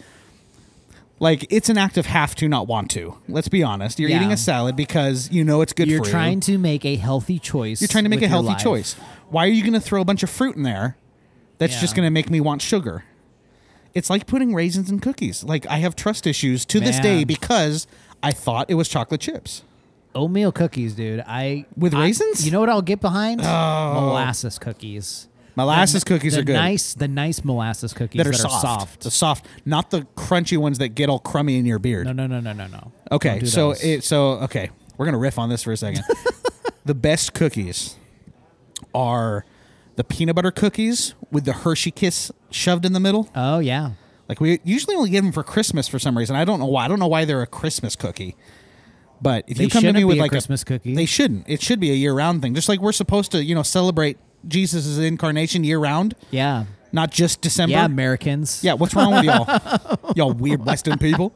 like 1.18 1.46
it's 1.50 1.68
an 1.68 1.78
act 1.78 1.96
of 1.96 2.06
have 2.06 2.34
to 2.36 2.48
not 2.48 2.66
want 2.66 2.90
to. 2.92 3.16
Let's 3.28 3.48
be 3.48 3.62
honest. 3.62 3.98
You're 3.98 4.10
Yeah. 4.10 4.16
eating 4.16 4.32
a 4.32 4.36
salad 4.36 4.76
because 4.76 5.30
you 5.30 5.44
know 5.44 5.60
it's 5.62 5.72
good 5.72 5.88
You're 5.88 6.04
for 6.04 6.10
trying 6.10 6.38
you. 6.38 6.40
to 6.42 6.58
make 6.58 6.84
a 6.84 6.96
healthy 6.96 7.38
choice. 7.38 7.80
You're 7.80 7.88
trying 7.88 8.04
to 8.04 8.10
make 8.10 8.18
with 8.20 8.24
a 8.24 8.26
your 8.28 8.42
healthy 8.42 8.48
life. 8.48 8.62
choice. 8.62 8.94
Why 9.30 9.44
are 9.46 9.50
you 9.50 9.62
going 9.62 9.72
to 9.74 9.80
throw 9.80 10.00
a 10.00 10.04
bunch 10.04 10.22
of 10.22 10.30
fruit 10.30 10.56
in 10.56 10.62
there? 10.62 10.96
That's 11.58 11.80
just 11.80 11.94
going 11.96 12.06
to 12.06 12.10
make 12.10 12.28
me 12.30 12.38
want 12.40 12.60
sugar. 12.62 13.04
It's 13.94 14.10
like 14.10 14.26
putting 14.26 14.54
raisins 14.54 14.90
in 14.90 15.00
cookies. 15.00 15.42
Like 15.42 15.66
I 15.68 15.78
have 15.78 15.96
trust 15.96 16.26
issues 16.26 16.64
to 16.66 16.80
this 16.80 17.00
day 17.00 17.18
Man. 17.18 17.26
because 17.26 17.86
I 18.22 18.30
thought 18.32 18.68
it 18.70 18.74
was 18.74 18.88
chocolate 18.88 19.22
chips. 19.22 19.62
Oatmeal 20.14 20.52
cookies, 20.52 20.94
dude. 20.94 21.24
I 21.26 21.64
With 21.76 21.94
I- 21.94 22.02
raisins? 22.02 22.42
Oh. 22.42 22.44
you 22.44 22.50
know 22.50 22.60
what 22.60 22.68
I'll 22.68 22.82
get 22.82 23.00
behind? 23.00 23.40
Oh. 23.42 23.94
Molasses 23.94 24.58
cookies. 24.58 25.28
Molasses 25.56 26.04
The- 26.04 26.08
cookies 26.08 26.34
the 26.34 26.40
are 26.40 26.44
good. 26.44 26.52
Nice, 26.52 26.94
the 26.94 27.08
nice 27.08 27.42
molasses 27.44 27.92
cookies 27.94 28.18
that 28.18 28.26
are 28.26 28.32
soft. 28.34 28.60
soft. 28.62 29.00
The 29.00 29.10
soft, 29.10 29.46
not 29.64 29.90
the 29.90 30.02
crunchy 30.16 30.58
ones 30.58 30.78
that 30.78 30.90
get 30.90 31.08
all 31.08 31.18
crummy 31.18 31.56
in 31.58 31.64
your 31.66 31.78
beard. 31.78 32.06
No, 32.06 32.12
no, 32.12 32.26
no, 32.26 32.40
no, 32.40 32.52
no, 32.52 32.66
no. 32.66 32.92
Okay, 33.10 33.38
Don't 33.40 33.46
so 33.48 33.68
those. 33.68 33.82
it 33.84 34.04
so 34.04 34.32
okay, 34.42 34.70
we're 34.98 35.06
gonna 35.06 35.18
riff 35.18 35.38
on 35.38 35.48
this 35.48 35.62
for 35.62 35.72
a 35.72 35.76
second. 35.76 36.04
the 36.84 36.94
best 36.94 37.32
cookies 37.34 37.96
are 38.94 39.44
the 39.96 40.04
peanut 40.04 40.36
butter 40.36 40.50
cookies 40.50 41.14
with 41.30 41.44
the 41.44 41.52
Hershey 41.52 41.90
Kiss 41.90 42.30
shoved 42.50 42.84
in 42.84 42.92
the 42.92 43.00
middle. 43.00 43.28
oh 43.34 43.58
yeah, 43.58 43.92
Like 44.28 44.40
we 44.40 44.60
usually 44.64 44.94
only 44.96 45.10
get 45.10 45.22
them 45.22 45.32
for 45.32 45.42
Christmas 45.42 45.88
for 45.88 45.98
some 45.98 46.16
reason. 46.18 46.36
I 46.36 46.44
don't 46.44 46.58
know 46.60 46.66
why. 46.66 46.84
I 46.84 46.88
don't 46.88 46.98
know 46.98 47.06
why 47.06 47.24
they're 47.24 47.42
a 47.42 47.46
Christmas 47.46 47.96
cookie. 47.96 48.36
But 49.22 49.44
if 49.48 49.56
They 49.56 49.64
you 49.64 49.70
come 49.70 49.82
to 49.84 49.92
me 49.94 50.04
with 50.04 50.16
be 50.16 50.18
a 50.18 50.22
like 50.22 50.30
Christmas 50.30 50.62
cookie. 50.62 50.94
they 50.94 51.06
shouldn't. 51.06 51.48
It 51.48 51.62
should 51.62 51.80
be 51.80 51.90
a 51.90 51.94
year 51.94 52.12
round 52.12 52.42
thing. 52.42 52.54
Just 52.54 52.68
like 52.68 52.80
we're 52.80 52.92
supposed 52.92 53.32
to, 53.32 53.42
you 53.42 53.54
know, 53.54 53.62
celebrate 53.62 54.18
Jesus' 54.46 54.98
incarnation 54.98 55.64
year 55.64 55.78
round, 55.78 56.14
yeah, 56.30 56.64
not 56.92 57.10
just 57.10 57.40
December. 57.40 57.72
yeah. 57.72 57.84
Americans. 57.84 58.62
Yeah, 58.62 58.74
what's 58.74 58.94
wrong 58.94 59.12
with 59.14 59.24
y'all? 59.24 60.12
y'all 60.16 60.32
weird 60.32 60.64
Western 60.64 60.98
people. 60.98 61.32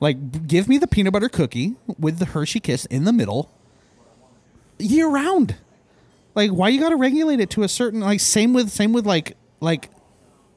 Like, 0.00 0.46
give 0.46 0.68
me 0.68 0.78
the 0.78 0.86
peanut 0.86 1.12
butter 1.12 1.28
cookie 1.28 1.76
with 1.98 2.18
the 2.18 2.26
Hershey 2.26 2.60
Kiss 2.60 2.84
in 2.86 3.04
the 3.04 3.12
middle, 3.12 3.50
year 4.78 5.08
round. 5.08 5.56
Like, 6.34 6.50
why 6.50 6.68
you 6.68 6.80
got 6.80 6.90
to 6.90 6.96
regulate 6.96 7.40
it 7.40 7.50
to 7.50 7.62
a 7.62 7.68
certain 7.68 8.00
like? 8.00 8.20
Same 8.20 8.52
with 8.52 8.70
same 8.70 8.92
with 8.92 9.06
like 9.06 9.36
like 9.60 9.90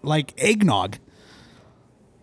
like 0.02 0.34
eggnog. 0.38 0.98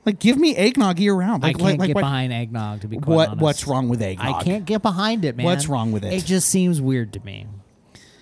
Like, 0.06 0.18
give 0.18 0.38
me 0.38 0.56
eggnog 0.56 0.98
year 0.98 1.14
round. 1.14 1.44
I 1.44 1.48
Like, 1.48 1.58
can't 1.58 1.70
like, 1.72 1.78
like 1.80 1.86
get 1.88 1.94
why- 1.96 2.00
behind 2.02 2.32
eggnog 2.32 2.80
to 2.80 2.88
be 2.88 2.96
quite 2.96 3.14
what 3.14 3.28
honest. 3.28 3.42
what's 3.42 3.66
wrong 3.66 3.88
with 3.88 4.00
eggnog? 4.00 4.34
I 4.36 4.42
can't 4.42 4.64
get 4.64 4.80
behind 4.82 5.24
it, 5.26 5.36
man. 5.36 5.44
What's 5.44 5.68
wrong 5.68 5.92
with 5.92 6.04
it? 6.04 6.12
It 6.14 6.24
just 6.24 6.48
seems 6.48 6.80
weird 6.80 7.12
to 7.14 7.20
me. 7.20 7.46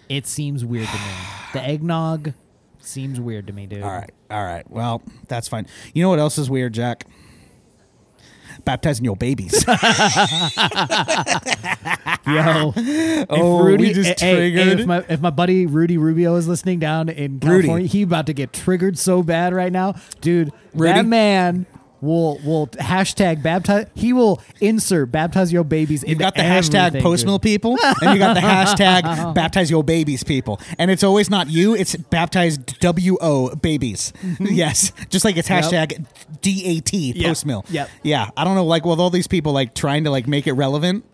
It 0.08 0.26
seems 0.26 0.64
weird 0.64 0.88
to 0.88 0.94
me. 0.94 1.12
The 1.52 1.62
eggnog 1.62 2.32
seems 2.80 3.20
weird 3.20 3.46
to 3.48 3.52
me, 3.52 3.66
dude. 3.66 3.82
All 3.82 3.90
right, 3.90 4.10
all 4.30 4.44
right. 4.44 4.68
Well, 4.70 5.02
that's 5.28 5.48
fine. 5.48 5.66
You 5.94 6.02
know 6.02 6.08
what 6.10 6.18
else 6.18 6.38
is 6.38 6.48
weird, 6.48 6.72
Jack? 6.74 7.04
Baptizing 8.64 9.04
your 9.04 9.16
babies. 9.16 9.52
Yo, 12.26 12.72
Oh, 13.30 13.62
Rudy, 13.62 13.84
we 13.88 13.92
just 13.92 14.22
eh, 14.22 14.26
eh, 14.26 14.30
eh, 14.30 14.34
triggered. 14.36 14.80
if 14.80 14.86
my 14.86 15.04
if 15.08 15.20
my 15.20 15.30
buddy 15.30 15.66
Rudy 15.66 15.96
Rubio 15.96 16.34
is 16.34 16.48
listening 16.48 16.78
down 16.78 17.08
in 17.08 17.34
Rudy. 17.34 17.46
California, 17.46 17.86
he 17.88 18.02
about 18.02 18.26
to 18.26 18.32
get 18.32 18.52
triggered 18.52 18.98
so 18.98 19.22
bad 19.22 19.54
right 19.54 19.72
now, 19.72 19.94
dude. 20.20 20.52
Rudy? 20.74 20.92
That 20.92 21.06
man 21.06 21.66
will 22.00 22.38
will 22.44 22.66
hashtag 22.68 23.42
baptize. 23.42 23.86
He 23.94 24.12
will 24.12 24.40
insert 24.60 25.10
baptize 25.10 25.52
your 25.52 25.64
babies. 25.64 26.04
You've 26.06 26.18
got 26.18 26.34
the 26.34 26.42
hashtag 26.42 27.02
post 27.02 27.26
mill 27.26 27.38
people, 27.38 27.76
and 28.02 28.12
you 28.12 28.18
got 28.18 28.34
the 28.34 28.40
hashtag 28.40 29.34
baptize 29.34 29.70
your 29.70 29.84
babies 29.84 30.22
people, 30.24 30.60
and 30.78 30.90
it's 30.90 31.02
always 31.02 31.30
not 31.30 31.48
you; 31.50 31.74
it's 31.74 31.96
baptized 31.96 32.78
W 32.80 33.16
O 33.20 33.54
babies. 33.56 34.12
Mm-hmm. 34.22 34.46
yes, 34.50 34.92
just 35.08 35.24
like 35.24 35.36
it's 35.36 35.48
hashtag 35.48 36.04
D 36.40 36.64
A 36.64 36.80
T 36.80 37.22
post 37.22 37.46
mill. 37.46 37.64
Yep. 37.70 37.90
Yeah, 38.02 38.30
I 38.36 38.44
don't 38.44 38.54
know, 38.54 38.64
like 38.64 38.84
with 38.84 39.00
all 39.00 39.10
these 39.10 39.28
people 39.28 39.52
like 39.52 39.74
trying 39.74 40.04
to 40.04 40.10
like 40.10 40.26
make 40.26 40.46
it 40.46 40.52
relevant. 40.52 41.04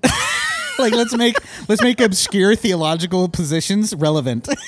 like 0.78 0.92
let's 0.94 1.14
make 1.16 1.36
let's 1.68 1.82
make 1.82 2.00
obscure 2.00 2.54
theological 2.56 3.28
positions 3.28 3.94
relevant. 3.94 4.48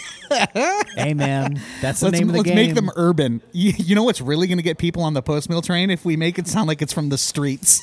Hey 0.96 1.14
man, 1.14 1.60
that's 1.80 2.00
the 2.00 2.06
let's 2.06 2.18
name 2.18 2.28
of 2.28 2.32
the 2.32 2.38
let's 2.38 2.48
game. 2.48 2.56
make 2.56 2.74
them 2.74 2.90
urban. 2.96 3.40
You, 3.52 3.72
you 3.76 3.94
know 3.94 4.02
what's 4.02 4.20
really 4.20 4.48
going 4.48 4.58
to 4.58 4.62
get 4.64 4.76
people 4.76 5.04
on 5.04 5.14
the 5.14 5.22
post 5.22 5.48
mill 5.48 5.62
train 5.62 5.88
if 5.88 6.04
we 6.04 6.16
make 6.16 6.36
it 6.36 6.48
sound 6.48 6.66
like 6.66 6.82
it's 6.82 6.92
from 6.92 7.10
the 7.10 7.16
streets. 7.18 7.80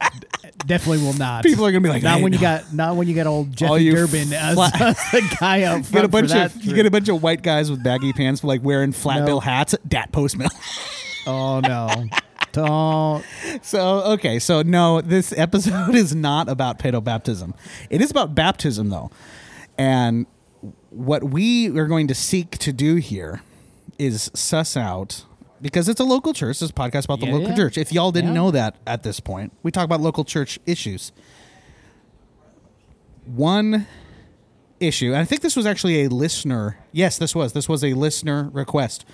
Definitely 0.66 1.04
will 1.04 1.14
not. 1.14 1.42
People 1.42 1.66
are 1.66 1.72
gonna 1.72 1.80
be 1.80 1.88
like, 1.88 2.04
not 2.04 2.18
"Hey, 2.18 2.22
when 2.22 2.32
you 2.32 2.38
no." 2.38 2.42
got 2.42 2.72
not 2.72 2.94
when 2.94 3.08
you 3.08 3.14
got 3.16 3.26
old 3.26 3.56
Jeffy 3.56 3.82
you 3.84 3.92
Durbin 3.92 4.32
as, 4.32 4.54
the 4.56 5.36
guy 5.40 5.62
out 5.64 5.78
You 5.78 5.82
get 5.82 5.86
a 5.86 5.90
front 5.90 6.10
bunch 6.12 6.28
that 6.30 6.54
of 6.54 6.64
you 6.64 6.74
get 6.74 6.86
a 6.86 6.90
bunch 6.92 7.08
of 7.08 7.20
white 7.22 7.42
guys 7.42 7.70
with 7.72 7.82
baggy 7.82 8.12
pants, 8.12 8.44
like 8.44 8.62
wearing 8.62 8.92
flat 8.92 9.20
No. 9.20 9.26
bill 9.26 9.40
hats. 9.40 9.74
Dat 9.86 10.12
post 10.12 10.36
mill. 10.36 10.50
Oh 11.26 11.58
no, 11.60 12.06
don't. 12.52 13.24
so 13.62 14.00
okay, 14.12 14.38
so 14.38 14.62
no, 14.62 15.00
this 15.00 15.32
episode 15.36 15.94
is 15.94 16.14
not 16.14 16.48
about 16.48 16.78
pedo 16.78 17.02
baptism. 17.02 17.54
It 17.90 18.00
is 18.00 18.10
about 18.10 18.34
baptism 18.34 18.88
though, 18.90 19.10
and 19.76 20.26
what 20.90 21.24
we 21.24 21.68
are 21.78 21.86
going 21.86 22.08
to 22.08 22.14
seek 22.14 22.58
to 22.58 22.72
do 22.72 22.96
here 22.96 23.42
is 23.98 24.30
suss 24.34 24.76
out 24.76 25.24
because 25.60 25.88
it's 25.88 26.00
a 26.00 26.04
local 26.04 26.32
church. 26.32 26.60
This 26.60 26.70
podcast 26.72 27.04
about 27.04 27.20
the 27.20 27.26
Yeah, 27.26 27.32
local 27.34 27.48
yeah. 27.50 27.56
church. 27.56 27.78
If 27.78 27.92
y'all 27.92 28.12
didn't 28.12 28.30
Yeah. 28.30 28.34
know 28.34 28.50
that 28.52 28.76
at 28.86 29.02
this 29.02 29.20
point, 29.20 29.52
we 29.62 29.70
talk 29.70 29.84
about 29.84 30.00
local 30.00 30.24
church 30.24 30.58
issues. 30.66 31.12
One 33.26 33.86
issue, 34.80 35.08
and 35.08 35.16
I 35.16 35.24
think 35.24 35.42
this 35.42 35.56
was 35.56 35.66
actually 35.66 36.04
a 36.04 36.08
listener. 36.08 36.78
Yes, 36.92 37.18
this 37.18 37.34
was. 37.34 37.52
This 37.52 37.68
was 37.68 37.84
a 37.84 37.92
listener 37.94 38.48
request. 38.52 39.04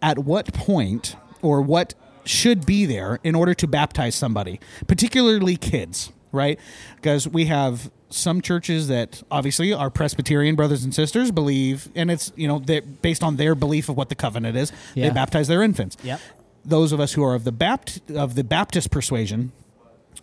At 0.00 0.20
what 0.20 0.52
point 0.54 1.16
or 1.42 1.60
what 1.60 1.94
should 2.24 2.66
be 2.66 2.86
there 2.86 3.18
in 3.24 3.34
order 3.34 3.54
to 3.54 3.66
baptize 3.66 4.14
somebody, 4.14 4.60
particularly 4.86 5.56
kids, 5.56 6.12
right? 6.32 6.58
Because 6.96 7.28
we 7.28 7.46
have 7.46 7.90
some 8.10 8.40
churches 8.40 8.88
that 8.88 9.22
obviously 9.30 9.72
our 9.72 9.90
Presbyterian 9.90 10.54
brothers 10.54 10.84
and 10.84 10.94
sisters 10.94 11.30
believe, 11.32 11.88
and 11.94 12.10
it's 12.10 12.32
you 12.36 12.46
know 12.48 12.58
they 12.58 12.80
based 12.80 13.22
on 13.22 13.36
their 13.36 13.54
belief 13.54 13.88
of 13.88 13.96
what 13.96 14.08
the 14.08 14.14
covenant 14.14 14.56
is, 14.56 14.72
Yeah. 14.94 15.08
they 15.08 15.14
baptize 15.14 15.48
their 15.48 15.62
infants. 15.62 15.96
Yep. 16.02 16.20
Those 16.64 16.92
of 16.92 17.00
us 17.00 17.12
who 17.12 17.22
are 17.24 17.34
of 17.34 17.44
the 17.44 17.52
Bapt 17.52 18.00
of 18.16 18.34
the 18.36 18.44
Baptist 18.44 18.90
persuasion 18.90 19.52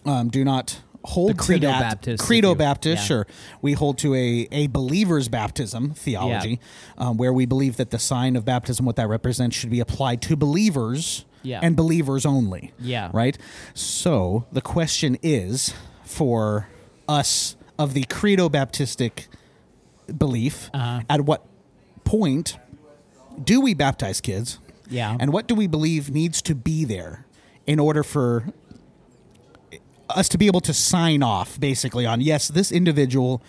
um, 0.06 0.30
do 0.30 0.44
not 0.44 0.80
hold 1.04 1.32
The 1.32 1.34
Credo 1.36 1.68
to 1.68 1.74
that. 1.74 1.80
Baptist, 1.82 2.24
Credo 2.24 2.56
Baptist, 2.56 3.04
yeah. 3.04 3.08
sure. 3.08 3.28
We 3.62 3.74
hold 3.74 3.98
to 4.00 4.16
a 4.16 4.48
a 4.52 4.68
believer's 4.68 5.28
baptism 5.28 5.94
theology, 5.94 6.60
um, 6.98 7.18
where 7.18 7.34
we 7.34 7.46
believe 7.46 7.78
that 7.78 7.92
the 7.92 8.00
sign 8.00 8.36
of 8.36 8.46
baptism, 8.46 8.86
what 8.86 8.96
that 8.96 9.08
represents, 9.10 9.56
should 9.56 9.70
be 9.70 9.80
applied 9.80 10.22
to 10.24 10.36
believers 10.36 11.26
Yeah. 11.44 11.60
and 11.64 11.76
believers 11.76 12.26
only. 12.26 12.72
Yeah. 12.80 13.10
Right. 13.14 13.38
So 13.74 14.46
the 14.52 14.62
question 14.62 15.18
is 15.24 15.74
for 16.04 16.68
us 17.08 17.56
of 17.80 17.94
the 17.94 18.04
Credo 18.06 18.48
Baptistic 18.50 19.28
belief, 20.18 20.70
Uh-huh. 20.74 21.02
at 21.10 21.22
what 21.22 21.46
point 22.04 22.58
do 23.44 23.60
we 23.62 23.74
baptize 23.74 24.22
kids? 24.22 24.60
Yeah. 24.90 25.16
And 25.20 25.32
what 25.34 25.48
do 25.48 25.56
we 25.56 25.68
believe 25.68 26.12
needs 26.12 26.42
to 26.44 26.54
be 26.56 26.84
there 26.86 27.26
in 27.66 27.80
order 27.80 28.04
for 28.04 28.46
us 30.10 30.28
to 30.30 30.38
be 30.38 30.48
able 30.48 30.60
to 30.62 30.74
sign 30.74 31.24
off 31.24 31.60
basically 31.60 32.06
on 32.06 32.20
yes, 32.22 32.50
this 32.50 32.72
individual, 32.72 33.42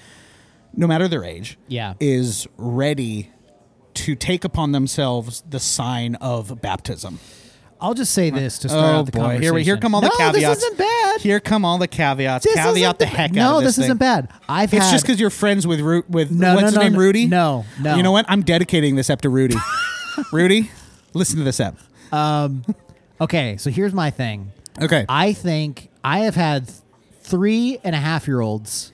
no 0.74 0.86
matter 0.86 1.08
their 1.08 1.24
age, 1.24 1.58
Yeah. 1.68 1.94
is 1.98 2.46
ready 2.56 3.30
to 3.94 4.14
take 4.14 4.44
upon 4.44 4.72
themselves 4.72 5.42
the 5.48 5.58
sign 5.60 6.14
of 6.16 6.60
baptism. 6.62 7.18
I'll 7.82 7.94
just 7.94 8.12
say 8.14 8.30
this 8.30 8.58
to 8.60 8.68
start 8.68 8.84
Oh 8.94 8.98
out 9.00 9.06
the 9.06 9.12
boy, 9.12 9.18
conversation. 9.18 9.42
here 9.42 9.54
we 9.54 9.64
here 9.64 9.76
come 9.76 9.94
all 9.94 10.00
the 10.00 10.08
no, 10.08 10.16
caveats. 10.16 10.54
This 10.54 10.62
isn't 10.62 10.78
bad. 10.78 11.20
Here 11.20 11.40
come 11.40 11.64
all 11.64 11.78
the 11.78 11.88
caveats. 11.88 12.44
This 12.44 12.54
Caveat 12.54 12.98
the 12.98 13.06
heck 13.06 13.32
no, 13.32 13.42
out 13.42 13.58
of 13.58 13.64
this. 13.64 13.76
No, 13.76 13.80
this 13.82 13.86
isn't 13.86 13.98
bad. 13.98 14.28
I've 14.48 14.72
It's 14.72 14.84
had 14.84 14.92
just 14.92 15.04
because 15.04 15.18
you're 15.20 15.30
friends 15.30 15.66
with 15.66 15.80
Ru- 15.80 16.04
with 16.08 16.30
No, 16.30 16.54
what's 16.54 16.60
no, 16.62 16.66
his 16.68 16.74
no, 16.76 16.80
name, 16.82 16.92
no. 16.92 16.98
Rudy. 17.00 17.26
No, 17.26 17.64
no. 17.80 17.96
You 17.96 18.02
know 18.02 18.12
what? 18.12 18.24
I'm 18.28 18.42
dedicating 18.42 18.94
this 18.96 19.10
up 19.10 19.20
to 19.22 19.28
Rudy. 19.28 19.56
Rudy, 20.32 20.70
listen 21.12 21.38
to 21.38 21.44
this 21.44 21.58
up. 21.60 21.76
Um, 22.12 22.64
okay, 23.20 23.56
so 23.56 23.70
here's 23.70 23.92
my 23.92 24.10
thing. 24.10 24.52
Okay. 24.80 25.04
I 25.08 25.32
think 25.32 25.90
I 26.04 26.20
have 26.20 26.34
had 26.36 26.70
three 27.22 27.78
and 27.84 27.94
a 27.94 27.98
half 27.98 28.26
year 28.28 28.40
olds 28.40 28.92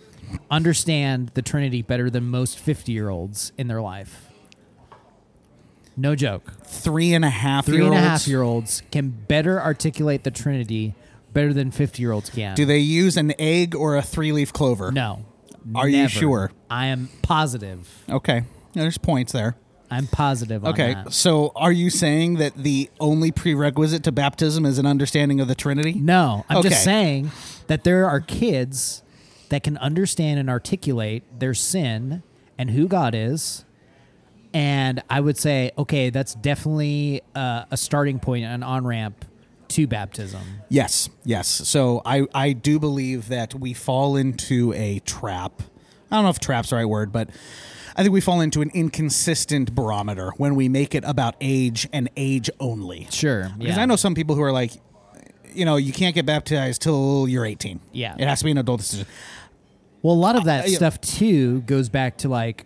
understand 0.51 1.31
the 1.35 1.43
Trinity 1.43 1.83
better 1.83 2.11
than 2.11 2.25
most 2.25 2.59
50 2.59 2.93
year 2.93 3.09
olds 3.09 3.53
in 3.59 3.69
their 3.69 3.81
life. 3.83 4.28
No 5.99 6.15
joke. 6.15 6.53
three 6.65 7.13
and 7.13 7.25
a 7.25 7.31
half 7.31 7.67
Three 7.67 7.77
year 7.79 7.85
and 7.87 7.95
a 7.95 7.99
olds. 7.99 8.09
half 8.09 8.29
year 8.29 8.43
olds 8.43 8.83
can 8.93 9.11
better 9.11 9.61
articulate 9.61 10.23
the 10.25 10.31
Trinity 10.31 10.95
better 11.33 11.53
than 11.53 11.71
50 11.71 12.01
year 12.01 12.13
olds 12.13 12.31
can. 12.31 12.55
Do 12.55 12.65
they 12.65 12.79
use 12.79 13.17
an 13.17 13.33
egg 13.39 13.75
or 13.75 13.97
a 13.97 14.03
three 14.03 14.33
leaf 14.33 14.53
clover? 14.53 14.93
No. 14.93 15.25
Are 15.75 15.89
you 15.89 15.99
Never. 15.99 16.09
sure? 16.11 16.53
I 16.71 16.87
am 16.87 17.09
positive. 17.23 17.89
Okay. 18.09 18.45
There's 18.73 18.97
points 18.97 19.33
there. 19.33 19.57
I'm 19.91 20.07
positive 20.07 20.65
on 20.65 20.71
Okay. 20.73 20.95
that. 20.95 21.13
So 21.13 21.51
are 21.57 21.73
you 21.73 21.91
saying 21.91 22.35
that 22.37 22.55
the 22.55 22.91
only 23.01 23.33
prerequisite 23.33 24.03
to 24.05 24.13
baptism 24.13 24.65
is 24.67 24.79
an 24.79 24.87
understanding 24.87 25.41
of 25.41 25.49
the 25.49 25.55
Trinity? 25.55 25.95
No, 25.95 26.45
I'm 26.49 26.59
Okay. 26.59 26.69
just 26.69 26.85
saying 26.85 27.31
that 27.67 27.85
there 27.85 28.07
are 28.09 28.21
kids 28.21 29.03
that 29.49 29.63
can 29.63 29.77
understand 29.79 30.39
and 30.39 30.49
articulate 30.51 31.23
their 31.41 31.55
sin 31.55 32.23
and 32.59 32.71
who 32.71 32.87
God 32.87 33.15
is. 33.15 33.65
And 34.55 35.03
I 35.11 35.21
would 35.21 35.37
say, 35.37 35.73
okay, 35.77 36.11
that's 36.11 36.35
definitely 36.35 37.23
uh, 37.35 37.65
a 37.71 37.77
starting 37.77 38.19
point, 38.19 38.45
an 38.45 38.63
on 38.63 38.87
ramp 38.87 39.25
to 39.69 39.87
baptism. 39.87 40.41
Yes. 40.71 41.11
Yes. 41.25 41.47
So 41.47 42.01
I, 42.05 42.27
I 42.35 42.53
do 42.55 42.79
believe 42.79 43.29
that 43.29 43.55
we 43.55 43.75
fall 43.75 44.17
into 44.17 44.73
a 44.73 45.01
trap. 45.01 45.63
I 46.11 46.17
don't 46.17 46.25
know 46.25 46.31
if 46.31 46.39
trap's 46.39 46.71
the 46.71 46.77
right 46.77 46.87
word, 46.87 47.13
but 47.13 47.29
I 47.95 48.03
think 48.03 48.15
we 48.15 48.23
fall 48.23 48.41
into 48.41 48.63
an 48.63 48.71
inconsistent 48.73 49.75
barometer 49.75 50.31
when 50.39 50.55
we 50.55 50.69
make 50.71 50.95
it 50.95 51.05
about 51.05 51.35
age 51.41 51.87
and 51.93 52.09
age 52.17 52.49
only. 52.59 53.07
Sure. 53.11 53.51
Because 53.59 53.77
yeah. 53.77 53.83
I 53.83 53.87
know 53.87 53.97
some 53.97 54.15
people 54.15 54.35
who 54.35 54.43
are 54.43 54.53
like, 54.53 54.73
you 55.53 55.67
know, 55.67 55.77
you 55.77 55.93
can't 55.93 56.15
get 56.15 56.25
baptized 56.25 56.81
till 56.81 57.29
you're 57.29 57.45
18. 57.45 57.81
Yeah. 57.93 58.15
It 58.19 58.27
has 58.27 58.39
to 58.39 58.47
be 58.47 58.53
an 58.53 58.59
adult 58.59 58.81
decision. 58.81 59.07
Well, 60.01 60.15
a 60.15 60.17
lot 60.17 60.37
of 60.37 60.45
that 60.45 60.67
Uh, 60.67 60.69
stuff 60.69 61.01
too 61.01 61.61
goes 61.63 61.89
back 61.89 62.19
to 62.19 62.29
like, 62.29 62.65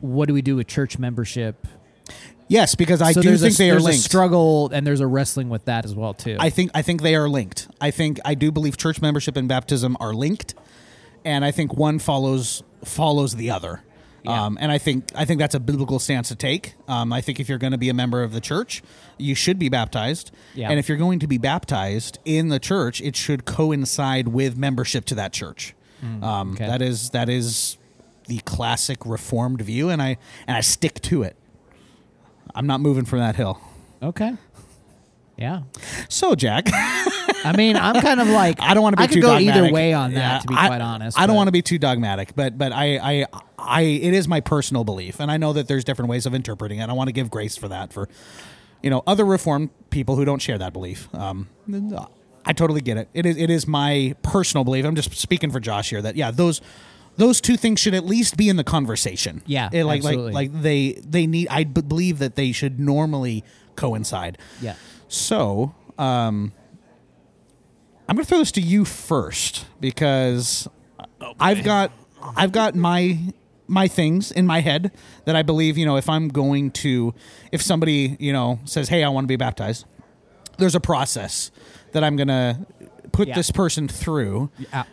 what 0.00 0.28
do 0.28 0.34
we 0.34 0.42
do 0.42 0.56
with 0.56 0.66
church 0.66 0.98
membership? 0.98 1.66
Yes, 2.48 2.74
because 2.74 3.02
I 3.02 3.12
so 3.12 3.20
do 3.20 3.36
think 3.36 3.54
a, 3.54 3.58
they 3.58 3.70
are 3.70 3.74
there's 3.74 3.84
linked. 3.84 3.98
a 3.98 4.02
struggle 4.02 4.70
and 4.72 4.86
there's 4.86 5.00
a 5.00 5.06
wrestling 5.06 5.50
with 5.50 5.66
that 5.66 5.84
as 5.84 5.94
well 5.94 6.14
too. 6.14 6.36
I 6.40 6.48
think 6.50 6.70
I 6.74 6.82
think 6.82 7.02
they 7.02 7.14
are 7.14 7.28
linked. 7.28 7.68
I 7.80 7.90
think 7.90 8.18
I 8.24 8.34
do 8.34 8.50
believe 8.50 8.76
church 8.78 9.02
membership 9.02 9.36
and 9.36 9.48
baptism 9.48 9.96
are 10.00 10.14
linked, 10.14 10.54
and 11.24 11.44
I 11.44 11.50
think 11.50 11.74
one 11.74 11.98
follows 11.98 12.62
follows 12.84 13.36
the 13.36 13.50
other. 13.50 13.82
Yeah. 14.24 14.46
Um, 14.46 14.58
and 14.60 14.72
I 14.72 14.78
think 14.78 15.10
I 15.14 15.26
think 15.26 15.38
that's 15.38 15.54
a 15.54 15.60
biblical 15.60 15.98
stance 15.98 16.28
to 16.28 16.36
take. 16.36 16.74
Um, 16.88 17.12
I 17.12 17.20
think 17.20 17.38
if 17.38 17.48
you're 17.50 17.58
going 17.58 17.72
to 17.72 17.78
be 17.78 17.90
a 17.90 17.94
member 17.94 18.22
of 18.22 18.32
the 18.32 18.40
church, 18.40 18.82
you 19.18 19.34
should 19.34 19.58
be 19.58 19.68
baptized. 19.68 20.30
Yeah. 20.54 20.70
And 20.70 20.78
if 20.78 20.88
you're 20.88 20.98
going 20.98 21.18
to 21.20 21.26
be 21.28 21.38
baptized 21.38 22.18
in 22.24 22.48
the 22.48 22.58
church, 22.58 23.00
it 23.02 23.14
should 23.14 23.44
coincide 23.44 24.28
with 24.28 24.56
membership 24.56 25.04
to 25.06 25.14
that 25.16 25.32
church. 25.34 25.74
um, 26.02 26.20
Mm, 26.22 26.54
okay. 26.54 26.66
That 26.66 26.80
is 26.82 27.10
that 27.10 27.28
is 27.28 27.76
the 28.28 28.38
classic 28.40 28.98
Reformed 29.04 29.60
view, 29.62 29.88
and 29.90 30.00
I 30.00 30.16
and 30.46 30.56
I 30.56 30.60
stick 30.60 31.00
to 31.02 31.22
it. 31.22 31.36
I'm 32.54 32.66
not 32.66 32.80
moving 32.80 33.04
from 33.04 33.18
that 33.20 33.36
hill. 33.36 33.58
okay. 34.02 34.32
Yeah. 35.36 35.62
So, 36.08 36.34
Jack. 36.34 36.64
I 36.72 37.54
mean, 37.56 37.76
I'm 37.76 38.00
kind 38.02 38.18
of 38.20 38.26
like 38.28 38.60
I 38.60 38.74
don't 38.74 38.82
want 38.82 38.94
to 38.94 38.96
be 38.96 39.04
I 39.04 39.06
too 39.06 39.14
could 39.14 39.22
go 39.22 39.28
dogmatic. 39.34 39.62
either 39.64 39.72
way 39.72 39.92
on 39.92 40.12
that, 40.14 40.18
Yeah, 40.20 40.38
to 40.40 40.46
be 40.48 40.54
I- 40.56 40.66
quite 40.66 40.80
honest. 40.80 41.16
I 41.16 41.26
don't 41.26 41.34
but- 41.34 41.36
want 41.36 41.46
to 41.48 41.52
be 41.52 41.62
too 41.62 41.78
dogmatic, 41.78 42.34
but 42.34 42.58
but 42.58 42.72
I, 42.72 42.98
I 43.22 43.26
I 43.56 43.82
it 43.82 44.14
is 44.14 44.26
my 44.26 44.40
personal 44.40 44.82
belief, 44.82 45.20
and 45.20 45.30
I 45.30 45.36
know 45.36 45.52
that 45.52 45.68
there's 45.68 45.84
different 45.84 46.08
ways 46.10 46.26
of 46.26 46.34
interpreting 46.34 46.80
it. 46.80 46.88
I 46.88 46.92
want 46.92 47.06
to 47.08 47.12
give 47.12 47.30
grace 47.30 47.56
for 47.56 47.68
that 47.68 47.92
for 47.92 48.08
you 48.82 48.90
know 48.90 49.04
other 49.06 49.24
reformed 49.24 49.70
people 49.90 50.16
who 50.16 50.24
don't 50.24 50.42
share 50.42 50.58
that 50.58 50.72
belief. 50.72 51.08
Um, 51.14 51.48
I 52.44 52.52
totally 52.52 52.80
get 52.80 52.96
it. 52.96 53.08
It 53.14 53.24
is 53.24 53.36
it 53.36 53.48
is 53.50 53.68
my 53.68 54.16
personal 54.22 54.64
belief. 54.64 54.84
I'm 54.84 54.96
just 54.96 55.14
speaking 55.14 55.52
for 55.52 55.60
Josh 55.60 55.90
here 55.90 56.02
that 56.02 56.16
yeah 56.16 56.32
those. 56.32 56.60
Those 57.18 57.40
two 57.40 57.56
things 57.58 57.78
should 57.80 57.94
at 57.94 58.06
least 58.06 58.36
be 58.36 58.48
in 58.48 58.56
the 58.56 58.64
conversation. 58.64 59.42
Yeah, 59.46 59.68
It- 59.72 59.84
like 59.84 59.98
absolutely. 59.98 60.32
like 60.32 60.50
like 60.52 60.62
they 60.62 60.92
they 61.06 61.26
need. 61.26 61.48
I 61.50 61.64
b- 61.64 61.82
believe 61.82 62.18
that 62.20 62.34
they 62.36 62.50
should 62.52 62.80
normally 62.80 63.44
coincide. 63.76 64.38
Yeah. 64.62 64.74
So, 65.08 65.74
um, 65.98 66.52
I'm 68.08 68.16
going 68.16 68.24
to 68.24 68.28
throw 68.28 68.38
this 68.38 68.52
to 68.52 68.60
you 68.62 68.84
first 68.84 69.66
because 69.80 70.66
I've 71.38 71.62
got 71.64 71.92
I've 72.36 72.52
got 72.52 72.74
my 72.74 73.18
my 73.66 73.86
things 73.86 74.32
in 74.32 74.46
my 74.46 74.60
head 74.60 74.92
that 75.26 75.36
I 75.36 75.42
believe, 75.42 75.76
you 75.76 75.84
know, 75.84 75.96
if 75.96 76.08
I'm 76.08 76.28
going 76.28 76.70
to 76.72 77.14
if 77.52 77.60
somebody, 77.60 78.16
you 78.18 78.32
know, 78.32 78.60
says, 78.64 78.88
"Hey, 78.88 79.04
I 79.04 79.08
want 79.10 79.24
to 79.24 79.28
be 79.28 79.36
baptized." 79.36 79.84
There's 80.56 80.74
a 80.74 80.80
process 80.80 81.50
that 81.92 82.02
I'm 82.02 82.16
going 82.16 82.28
to 82.28 82.58
put 83.12 83.28
Yeah. 83.28 83.34
this 83.34 83.50
person 83.50 83.88
through 83.88 84.50
Uh, 84.72 84.84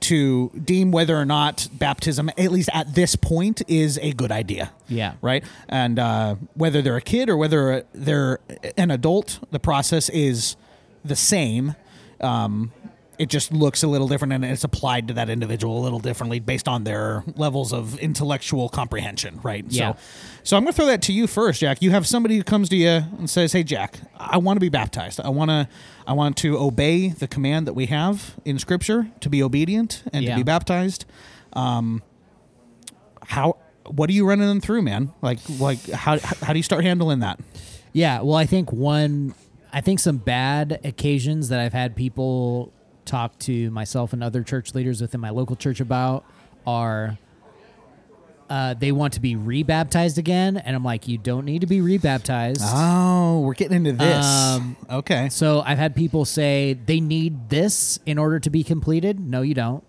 to 0.00 0.50
deem 0.50 0.90
whether 0.92 1.16
or 1.16 1.24
not 1.24 1.68
baptism, 1.72 2.30
at 2.36 2.50
least 2.50 2.68
at 2.72 2.94
this 2.94 3.16
point, 3.16 3.62
is 3.68 3.98
a 4.02 4.12
good 4.12 4.32
idea. 4.32 4.72
Yeah. 4.88 5.14
Right. 5.20 5.44
And 5.68 5.98
uh, 5.98 6.36
whether 6.54 6.82
they're 6.82 6.96
a 6.96 7.02
kid 7.02 7.28
or 7.28 7.36
whether 7.36 7.84
they're 7.92 8.40
an 8.76 8.90
adult, 8.90 9.40
the 9.50 9.60
process 9.60 10.08
is 10.08 10.56
the 11.04 11.16
same. 11.16 11.74
Um, 12.20 12.72
it 13.18 13.28
just 13.28 13.52
looks 13.52 13.82
a 13.82 13.86
little 13.88 14.08
different 14.08 14.32
and 14.32 14.44
it's 14.44 14.64
applied 14.64 15.08
to 15.08 15.14
that 15.14 15.30
individual 15.30 15.78
a 15.80 15.82
little 15.82 16.00
differently 16.00 16.40
based 16.40 16.66
on 16.66 16.84
their 16.84 17.22
levels 17.36 17.72
of 17.72 17.98
intellectual 17.98 18.68
comprehension. 18.68 19.40
Right. 19.42 19.64
Yeah. 19.68 19.92
So, 19.94 19.98
so 20.42 20.56
I'm 20.56 20.64
going 20.64 20.72
to 20.72 20.76
throw 20.76 20.86
that 20.86 21.02
to 21.02 21.12
you 21.12 21.26
first, 21.26 21.60
Jack. 21.60 21.80
You 21.80 21.90
have 21.92 22.06
somebody 22.06 22.36
who 22.36 22.42
comes 22.42 22.68
to 22.70 22.76
you 22.76 22.88
and 22.88 23.30
says, 23.30 23.52
"Hey, 23.52 23.62
Jack, 23.62 23.98
I 24.16 24.38
want 24.38 24.56
to 24.56 24.60
be 24.60 24.68
baptized. 24.68 25.20
I 25.20 25.28
want 25.28 25.50
to, 25.50 25.68
I 26.06 26.12
want 26.12 26.36
to 26.38 26.58
obey 26.58 27.08
the 27.08 27.28
command 27.28 27.66
that 27.66 27.74
we 27.74 27.86
have 27.86 28.34
in 28.44 28.58
Scripture 28.58 29.08
to 29.20 29.28
be 29.30 29.42
obedient 29.42 30.02
and 30.12 30.24
Yeah. 30.24 30.32
to 30.32 30.36
be 30.36 30.42
baptized." 30.42 31.04
Um, 31.52 32.02
how? 33.26 33.56
What 33.86 34.08
are 34.08 34.12
you 34.12 34.26
running 34.26 34.48
them 34.48 34.60
through, 34.60 34.82
man? 34.82 35.12
Like, 35.22 35.38
like 35.58 35.88
how 35.90 36.18
how 36.18 36.52
do 36.52 36.58
you 36.58 36.62
start 36.62 36.84
handling 36.84 37.20
that? 37.20 37.38
Yeah, 37.92 38.22
well, 38.22 38.34
I 38.36 38.46
think 38.46 38.72
one, 38.72 39.34
I 39.72 39.80
think 39.80 40.00
some 40.00 40.16
bad 40.16 40.80
occasions 40.84 41.48
that 41.50 41.60
I've 41.60 41.72
had 41.74 41.94
people 41.94 42.72
talk 43.04 43.38
to 43.40 43.70
myself 43.70 44.12
and 44.12 44.22
other 44.22 44.42
church 44.42 44.74
leaders 44.74 45.00
within 45.00 45.20
my 45.20 45.30
local 45.30 45.56
church 45.56 45.80
about 45.80 46.24
are 46.66 47.18
uh, 48.50 48.74
they 48.74 48.92
want 48.92 49.14
to 49.14 49.20
be 49.20 49.36
rebaptized 49.36 50.18
again, 50.18 50.56
and 50.58 50.76
I'm 50.76 50.84
like, 50.84 51.08
you 51.08 51.16
don't 51.16 51.44
need 51.46 51.62
to 51.62 51.66
be 51.66 51.80
rebaptized. 51.80 52.60
Oh, 52.62 53.40
we're 53.40 53.54
getting 53.54 53.78
into 53.86 53.92
this. 53.92 54.26
Um, 54.26 54.76
okay. 54.90 55.28
So 55.30 55.62
I've 55.64 55.78
had 55.78 55.96
people 55.96 56.24
say 56.26 56.74
they 56.74 57.00
need 57.00 57.48
this 57.48 57.98
in 58.04 58.18
order 58.18 58.38
to 58.40 58.50
be 58.50 58.62
completed. 58.62 59.18
No, 59.18 59.40
you 59.42 59.54
don't. 59.54 59.82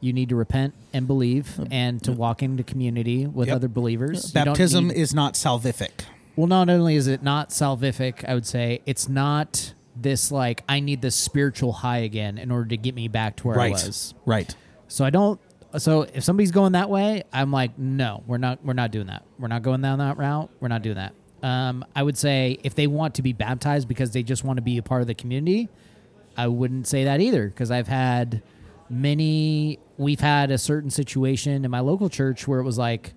You 0.00 0.12
need 0.12 0.28
to 0.28 0.36
repent 0.36 0.74
and 0.92 1.06
believe 1.08 1.58
and 1.70 2.02
to 2.04 2.12
walk 2.12 2.42
into 2.42 2.62
community 2.62 3.26
with 3.26 3.48
Yep. 3.48 3.56
other 3.56 3.68
believers. 3.68 4.30
Baptism 4.30 4.88
need- 4.88 4.96
is 4.96 5.12
not 5.14 5.34
salvific. 5.34 6.04
well, 6.36 6.46
not 6.46 6.68
only 6.70 6.94
is 6.94 7.08
it 7.08 7.22
not 7.24 7.50
salvific, 7.50 8.24
I 8.28 8.34
would 8.34 8.46
say 8.46 8.82
it's 8.86 9.08
not 9.08 9.72
this 9.96 10.30
like 10.30 10.62
I 10.68 10.80
need 10.80 11.00
this 11.00 11.16
spiritual 11.16 11.72
high 11.72 11.98
again 11.98 12.38
in 12.38 12.50
order 12.50 12.68
to 12.68 12.76
get 12.76 12.94
me 12.94 13.08
back 13.08 13.36
to 13.36 13.48
where 13.48 13.56
right. 13.56 13.72
I 13.72 13.86
was. 13.86 14.14
Right. 14.24 14.54
So 14.88 15.04
I 15.04 15.10
don't. 15.10 15.40
So 15.78 16.02
if 16.02 16.22
somebody's 16.22 16.52
going 16.52 16.72
that 16.72 16.88
way, 16.88 17.24
I'm 17.32 17.50
like, 17.50 17.78
no, 17.78 18.22
we're 18.26 18.38
not. 18.38 18.64
We're 18.64 18.74
not 18.74 18.90
doing 18.90 19.06
that. 19.06 19.24
We're 19.38 19.48
not 19.48 19.62
going 19.62 19.80
down 19.80 19.98
that 19.98 20.16
route. 20.16 20.50
We're 20.60 20.68
not 20.68 20.82
doing 20.82 20.96
that. 20.96 21.14
Um, 21.42 21.84
I 21.94 22.02
would 22.02 22.16
say 22.16 22.58
if 22.62 22.74
they 22.74 22.86
want 22.86 23.14
to 23.16 23.22
be 23.22 23.32
baptized 23.32 23.88
because 23.88 24.12
they 24.12 24.22
just 24.22 24.44
want 24.44 24.58
to 24.58 24.62
be 24.62 24.78
a 24.78 24.82
part 24.82 25.00
of 25.00 25.06
the 25.06 25.14
community, 25.14 25.68
I 26.36 26.48
wouldn't 26.48 26.86
say 26.86 27.04
that 27.04 27.20
either 27.20 27.48
because 27.48 27.70
I've 27.70 27.88
had 27.88 28.42
many. 28.88 29.78
We've 29.98 30.20
had 30.20 30.50
a 30.50 30.58
certain 30.58 30.90
situation 30.90 31.64
in 31.64 31.70
my 31.70 31.80
local 31.80 32.10
church 32.10 32.46
where 32.46 32.60
it 32.60 32.64
was 32.64 32.78
like 32.78 33.14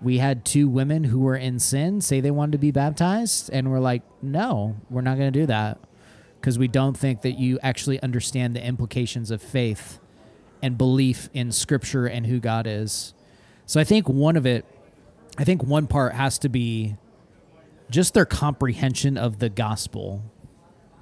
we 0.00 0.18
had 0.18 0.44
two 0.44 0.68
women 0.68 1.04
who 1.04 1.20
were 1.20 1.36
in 1.36 1.58
sin 1.58 2.00
say 2.00 2.20
they 2.20 2.30
wanted 2.30 2.52
to 2.52 2.58
be 2.58 2.70
baptized, 2.70 3.50
and 3.52 3.70
we're 3.70 3.80
like, 3.80 4.02
no, 4.22 4.76
we're 4.90 5.00
not 5.00 5.18
going 5.18 5.32
to 5.32 5.38
do 5.40 5.46
that 5.46 5.78
because 6.44 6.58
we 6.58 6.68
don't 6.68 6.94
think 6.94 7.22
that 7.22 7.38
you 7.38 7.58
actually 7.62 7.98
understand 8.02 8.54
the 8.54 8.62
implications 8.62 9.30
of 9.30 9.40
faith 9.40 9.98
and 10.60 10.76
belief 10.76 11.30
in 11.32 11.50
Scripture 11.50 12.04
and 12.04 12.26
who 12.26 12.38
God 12.38 12.66
is. 12.66 13.14
So 13.64 13.80
I 13.80 13.84
think 13.84 14.10
one 14.10 14.36
of 14.36 14.44
it, 14.44 14.66
I 15.38 15.44
think 15.44 15.62
one 15.62 15.86
part 15.86 16.12
has 16.12 16.38
to 16.40 16.50
be 16.50 16.96
just 17.88 18.12
their 18.12 18.26
comprehension 18.26 19.16
of 19.16 19.38
the 19.38 19.48
gospel 19.48 20.22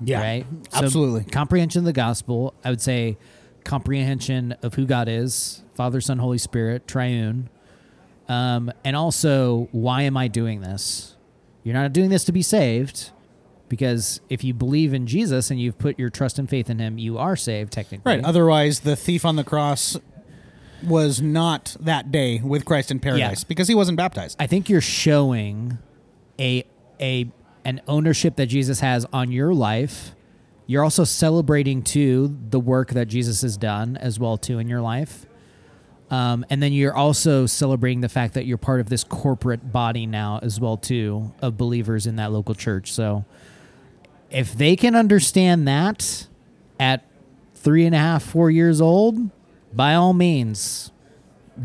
Yeah. 0.00 0.20
right? 0.20 0.46
So 0.70 0.84
Absolutely. 0.84 1.24
comprehension 1.24 1.80
of 1.80 1.86
the 1.86 1.92
gospel. 1.92 2.54
I 2.64 2.70
would 2.70 2.80
say 2.80 3.18
comprehension 3.64 4.52
of 4.62 4.74
who 4.74 4.86
God 4.86 5.08
is, 5.08 5.64
Father, 5.74 6.00
Son, 6.00 6.18
Holy 6.18 6.38
Spirit, 6.38 6.86
triune. 6.86 7.48
Um, 8.28 8.70
and 8.84 8.94
also, 8.94 9.66
why 9.72 10.02
am 10.02 10.16
I 10.16 10.28
doing 10.28 10.60
this? 10.60 11.16
You're 11.64 11.74
not 11.74 11.92
doing 11.92 12.10
this 12.10 12.22
to 12.26 12.32
be 12.32 12.42
saved, 12.42 13.10
because 13.72 14.20
if 14.28 14.44
you 14.44 14.52
believe 14.52 14.92
in 14.92 15.06
Jesus 15.06 15.50
and 15.50 15.58
you've 15.58 15.78
put 15.78 15.98
your 15.98 16.10
trust 16.10 16.38
and 16.38 16.46
faith 16.46 16.68
in 16.68 16.78
Him, 16.78 16.98
you 16.98 17.16
are 17.16 17.36
saved 17.36 17.72
technically. 17.72 18.16
Right. 18.16 18.22
Otherwise, 18.22 18.80
the 18.80 18.96
thief 18.96 19.24
on 19.24 19.36
the 19.36 19.44
cross 19.44 19.96
was 20.82 21.22
not 21.22 21.74
that 21.80 22.12
day 22.12 22.38
with 22.44 22.66
Christ 22.66 22.90
in 22.90 23.00
paradise 23.00 23.40
Yeah. 23.40 23.48
because 23.48 23.68
he 23.68 23.74
wasn't 23.74 23.96
baptized. 23.96 24.36
I 24.38 24.46
think 24.46 24.68
you're 24.68 24.82
showing 24.82 25.78
a 26.38 26.64
a 27.00 27.30
an 27.64 27.80
ownership 27.88 28.36
that 28.36 28.48
Jesus 28.48 28.80
has 28.80 29.06
on 29.10 29.32
your 29.32 29.54
life. 29.54 30.14
You're 30.66 30.84
also 30.84 31.04
celebrating 31.04 31.80
too 31.82 32.36
the 32.50 32.60
work 32.60 32.90
that 32.90 33.06
Jesus 33.06 33.40
has 33.40 33.56
done 33.56 33.96
as 33.96 34.20
well 34.20 34.36
too 34.36 34.58
in 34.58 34.68
your 34.68 34.82
life. 34.82 35.24
Um, 36.10 36.44
and 36.50 36.62
then 36.62 36.74
you're 36.74 36.94
also 36.94 37.46
celebrating 37.46 38.02
the 38.02 38.08
fact 38.10 38.34
that 38.34 38.44
you're 38.44 38.58
part 38.58 38.80
of 38.80 38.90
this 38.90 39.02
corporate 39.02 39.72
body 39.72 40.04
now 40.04 40.40
as 40.42 40.60
well 40.60 40.76
too 40.76 41.32
of 41.40 41.56
believers 41.56 42.06
in 42.06 42.16
that 42.16 42.32
local 42.32 42.54
church. 42.54 42.92
So 42.92 43.24
if 44.32 44.54
they 44.54 44.76
can 44.76 44.94
understand 44.94 45.68
that 45.68 46.26
at 46.80 47.04
three 47.54 47.86
and 47.86 47.94
a 47.94 47.98
half, 47.98 48.22
four 48.22 48.50
years 48.50 48.80
old, 48.80 49.30
by 49.72 49.94
all 49.94 50.12
means, 50.12 50.90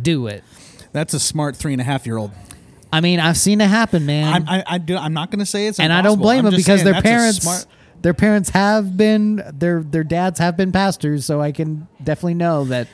do 0.01 0.27
it. 0.27 0.43
That's 0.91 1.13
a 1.13 1.19
smart 1.19 1.55
three 1.55 1.73
and 1.73 1.81
a 1.81 1.85
half 1.85 2.05
year 2.05 2.17
old. 2.17 2.31
I 2.91 3.01
mean, 3.01 3.19
I've 3.19 3.37
seen 3.37 3.59
it 3.61 3.67
happen, 3.67 4.05
man. 4.05 4.33
I'm, 4.33 4.49
I, 4.49 4.63
I 4.65 4.77
do, 4.77 4.95
I'm 4.95 5.13
not 5.13 5.29
going 5.29 5.39
to 5.39 5.45
say 5.45 5.67
it's 5.67 5.79
and 5.79 5.91
I 5.91 6.01
don't 6.01 6.19
blame 6.19 6.39
I'm 6.39 6.45
them 6.45 6.55
because 6.55 6.81
saying 6.81 6.85
their 6.93 7.01
parents 7.01 7.41
smart- 7.41 7.65
their 8.01 8.13
parents 8.13 8.49
have 8.51 8.95
been 8.95 9.43
their 9.53 9.81
their 9.81 10.03
dads 10.03 10.39
have 10.39 10.55
been 10.55 10.71
pastors 10.71 11.25
so 11.25 11.41
i 11.41 11.51
can 11.51 11.87
definitely 12.03 12.35
know 12.35 12.63
that 12.65 12.87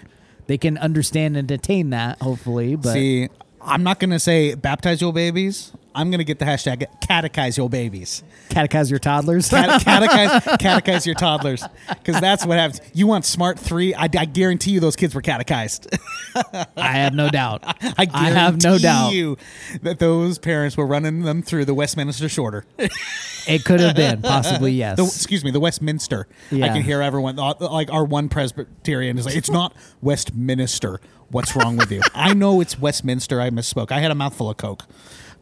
they 0.48 0.58
can 0.58 0.78
understand 0.78 1.36
and 1.36 1.52
attain 1.52 1.90
that 1.90 2.22
hopefully 2.22 2.76
but 2.76 2.94
See, 2.94 3.28
I'm 3.62 3.84
not 3.84 4.00
going 4.00 4.12
to 4.12 4.20
say 4.20 4.56
baptize 4.56 5.02
your 5.02 5.14
babies. 5.14 5.72
I'm 5.96 6.10
going 6.10 6.20
to 6.20 6.24
get 6.24 6.40
the 6.40 6.46
hashtag 6.46 6.86
catechize 7.02 7.58
your 7.58 7.70
babies. 7.70 8.24
catechize 8.50 8.90
your 8.90 9.00
toddlers 9.00 9.50
Cate- 9.50 9.60
catechize, 9.70 10.42
catechize 10.58 11.06
your 11.06 11.16
toddlers 11.16 11.64
because 11.90 12.20
that's 12.20 12.46
what 12.46 12.58
happens. 12.58 12.82
You 12.94 13.08
want 13.08 13.26
smart 13.26 13.60
three? 13.60 13.94
I, 13.94 14.04
I 14.18 14.26
guarantee 14.26 14.72
you 14.72 14.80
those 14.80 14.96
kids 14.96 15.14
were 15.14 15.22
catechized. 15.22 15.96
i 16.36 16.66
have 16.78 17.14
no 17.14 17.30
doubt 17.30 17.62
I, 17.98 18.08
I 18.12 18.30
have 18.32 18.64
no 18.64 18.78
doubt 18.80 19.14
you 19.14 19.38
that 19.84 20.00
those 20.00 20.40
parents 20.40 20.76
were 20.76 20.88
running 20.88 21.22
them 21.22 21.42
through 21.44 21.66
the 21.66 21.74
Westminster 21.76 22.28
Shorter. 22.28 22.66
it 23.48 23.64
could 23.64 23.80
have 23.80 23.96
been 23.96 24.22
possibly 24.22 24.72
yes 24.74 24.98
The, 24.98 25.06
excuse 25.06 25.44
me, 25.44 25.52
the 25.52 25.60
Westminster. 25.60 26.28
I 26.52 26.70
can 26.70 26.82
hear 26.82 27.02
everyone 27.02 27.38
uh, 27.38 27.54
like 27.60 27.92
our 27.92 28.04
one 28.04 28.30
Presbyterian 28.30 29.18
is 29.20 29.26
like, 29.26 29.36
it's 29.36 29.52
not 29.52 29.76
Westminster. 30.02 31.00
What's 31.30 31.56
wrong 31.56 31.78
with 31.78 31.92
you? 31.92 32.02
I 32.14 32.34
know 32.34 32.62
it's 32.62 32.80
Westminster. 32.80 33.42
I 33.42 33.50
misspoke. 33.50 33.92
I 33.92 34.00
had 34.00 34.12
a 34.12 34.16
mouthful 34.16 34.50
of 34.50 34.58
Coke. 34.58 34.84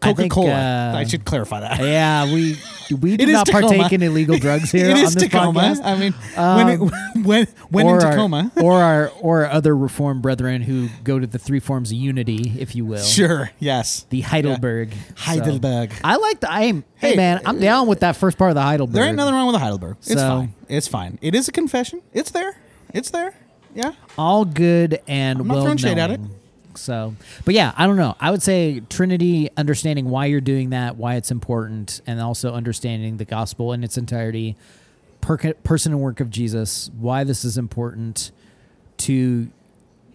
I 0.03 0.07
Coca 0.07 0.21
think, 0.21 0.31
Cola. 0.33 0.51
uh, 0.51 0.93
I 0.97 1.03
should 1.03 1.25
clarify 1.25 1.59
that. 1.59 1.79
yeah 1.79 2.25
we 2.33 2.57
we 2.99 3.17
do 3.17 3.31
not 3.31 3.45
Tacoma. 3.45 3.67
partake 3.77 3.91
in 3.93 4.01
illegal 4.01 4.37
drugs 4.37 4.71
here 4.77 4.89
it 4.89 4.97
is 4.97 5.09
on 5.09 5.13
this 5.13 5.29
Tacoma. 5.29 5.59
podcast 5.59 5.81
I 5.85 5.95
mean, 5.95 6.13
when 6.35 6.69
it, 6.69 6.77
when 7.25 7.47
when 7.69 7.85
in 7.85 7.91
or 7.93 8.01
our- 8.03 8.11
Tacoma, 8.11 8.51
or 8.61 8.73
our 8.81 9.11
or 9.21 9.45
our 9.45 9.51
other 9.51 9.75
reformed 9.77 10.21
brethren 10.23 10.61
who 10.63 10.89
go 11.03 11.19
to 11.19 11.27
the 11.27 11.37
three 11.39 11.59
forms 11.59 11.91
of 11.91 11.97
unity 11.97 12.51
if 12.57 12.75
you 12.75 12.83
will 12.85 13.03
sure, 13.03 13.51
yes, 13.59 14.05
the 14.09 14.21
heidelberg 14.21 14.91
Heidelberg. 15.15 15.91
So, 15.93 15.99
i 16.03 16.15
like 16.15 16.39
the 16.39 16.51
i 16.51 16.61
am 16.63 16.83
hey, 16.95 17.11
Hey, 17.11 17.15
man 17.15 17.39
i'm 17.45 17.59
down 17.59 17.87
with 17.87 17.99
that 17.99 18.15
first 18.15 18.37
part 18.37 18.49
of 18.51 18.55
the 18.55 18.61
heidelberg 18.63 18.93
there 18.95 19.05
ain't 19.05 19.15
nothing 19.17 19.33
wrong 19.35 19.47
with 19.47 19.55
the 19.55 19.59
Heidelberg. 19.59 19.97
It's 19.99 20.07
So- 20.13 20.15
fine. 20.17 20.53
It's 20.67 20.87
fine. 20.87 21.19
It 21.21 21.35
is 21.35 21.47
a 21.47 21.51
confession. 21.51 22.01
It's 22.13 22.31
there. 22.31 22.55
It's 22.93 23.09
there. 23.11 23.33
Yeah. 23.75 23.91
all 24.17 24.45
good 24.45 24.99
and 25.07 25.39
I'm 25.41 25.47
not 25.47 25.53
well 25.55 25.63
throwing 25.63 25.77
shade 25.77 25.97
at 25.97 26.09
known. 26.09 26.31
So, 26.77 27.15
but 27.45 27.53
yeah, 27.53 27.73
I 27.77 27.85
don't 27.85 27.97
know. 27.97 28.15
I 28.19 28.31
would 28.31 28.43
say 28.43 28.81
Trinity, 28.89 29.49
understanding 29.57 30.09
why 30.09 30.25
you're 30.25 30.41
doing 30.41 30.71
that, 30.71 30.97
why 30.97 31.15
it's 31.15 31.31
important, 31.31 32.01
and 32.07 32.21
also 32.21 32.53
understanding 32.53 33.17
the 33.17 33.25
gospel 33.25 33.73
in 33.73 33.83
its 33.83 33.97
entirety, 33.97 34.55
per- 35.21 35.53
person 35.55 35.91
and 35.91 36.01
work 36.01 36.19
of 36.19 36.29
Jesus, 36.29 36.89
why 36.97 37.23
this 37.23 37.45
is 37.45 37.57
important 37.57 38.31
to 38.97 39.49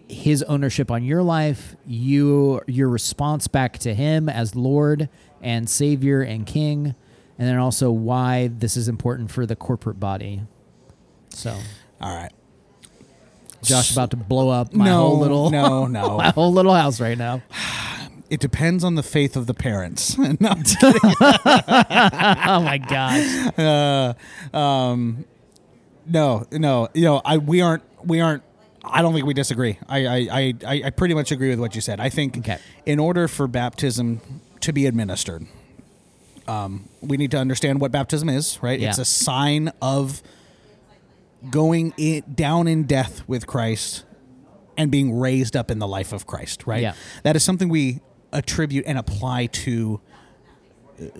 his 0.07 0.43
ownership 0.43 0.89
on 0.89 1.03
your 1.03 1.21
life, 1.21 1.75
you 1.85 2.61
your 2.67 2.89
response 2.89 3.47
back 3.47 3.77
to 3.79 3.93
him 3.93 4.29
as 4.29 4.55
Lord 4.55 5.09
and 5.41 5.69
Savior 5.69 6.21
and 6.21 6.45
King, 6.45 6.95
and 7.37 7.47
then 7.47 7.57
also 7.57 7.91
why 7.91 8.47
this 8.47 8.77
is 8.77 8.87
important 8.87 9.31
for 9.31 9.45
the 9.45 9.55
corporate 9.55 9.99
body. 9.99 10.41
So, 11.29 11.57
All 12.01 12.15
right. 12.15 12.31
Josh 13.63 13.91
about 13.91 14.11
to 14.11 14.17
blow 14.17 14.49
up 14.49 14.73
my 14.73 14.85
no, 14.85 14.97
whole 14.97 15.19
little 15.19 15.49
no, 15.49 15.85
no. 15.99 16.17
my 16.17 16.29
whole 16.29 16.51
little 16.53 16.73
house 16.73 16.99
right 16.99 17.17
now. 17.17 17.41
It 18.29 18.41
depends 18.41 18.83
on 18.83 18.95
the 18.95 19.03
faith 19.03 19.37
of 19.37 19.47
the 19.47 19.53
parents. 19.53 20.17
no, 20.17 20.27
Oh 20.81 22.59
my 22.61 22.77
gosh. 22.77 23.57
no, 26.05 26.45
no. 26.51 26.87
You 26.93 27.01
know, 27.01 27.21
I 27.23 27.37
we 27.37 27.61
aren't 27.61 27.83
we 28.03 28.19
aren't 28.19 28.43
I 28.83 29.01
don't 29.01 29.13
think 29.13 29.25
we 29.25 29.33
disagree. 29.33 29.77
I, 29.87 30.05
I, 30.05 30.15
I, 30.15 30.53
I 30.65 30.81
I 30.85 30.89
pretty 30.89 31.13
much 31.13 31.31
agree 31.31 31.49
with 31.49 31.59
what 31.59 31.75
you 31.75 31.81
said. 31.81 31.99
I 31.99 32.09
think 32.09 32.37
Okay. 32.39 32.57
in 32.85 32.99
order 32.99 33.27
for 33.27 33.47
baptism 33.47 34.21
to 34.61 34.73
be 34.73 34.85
administered, 34.87 35.45
um, 36.47 36.87
we 37.01 37.17
need 37.17 37.31
to 37.31 37.37
understand 37.37 37.79
what 37.81 37.91
baptism 37.91 38.29
is, 38.29 38.61
right? 38.61 38.79
Yeah. 38.79 38.89
It's 38.89 38.97
a 38.99 39.05
sign 39.05 39.71
of 39.81 40.21
going 41.49 41.93
in, 41.97 42.23
down 42.33 42.67
in 42.67 42.83
death 42.83 43.27
with 43.27 43.47
Christ 43.47 44.03
and 44.77 44.91
being 44.91 45.17
raised 45.17 45.55
up 45.55 45.71
in 45.71 45.79
the 45.79 45.87
life 45.87 46.13
of 46.13 46.27
Christ, 46.27 46.65
right? 46.67 46.81
Yeah. 46.81 46.93
That 47.23 47.35
is 47.35 47.43
something 47.43 47.69
we 47.69 48.01
attribute 48.31 48.85
and 48.85 48.97
apply 48.97 49.47
to 49.47 50.01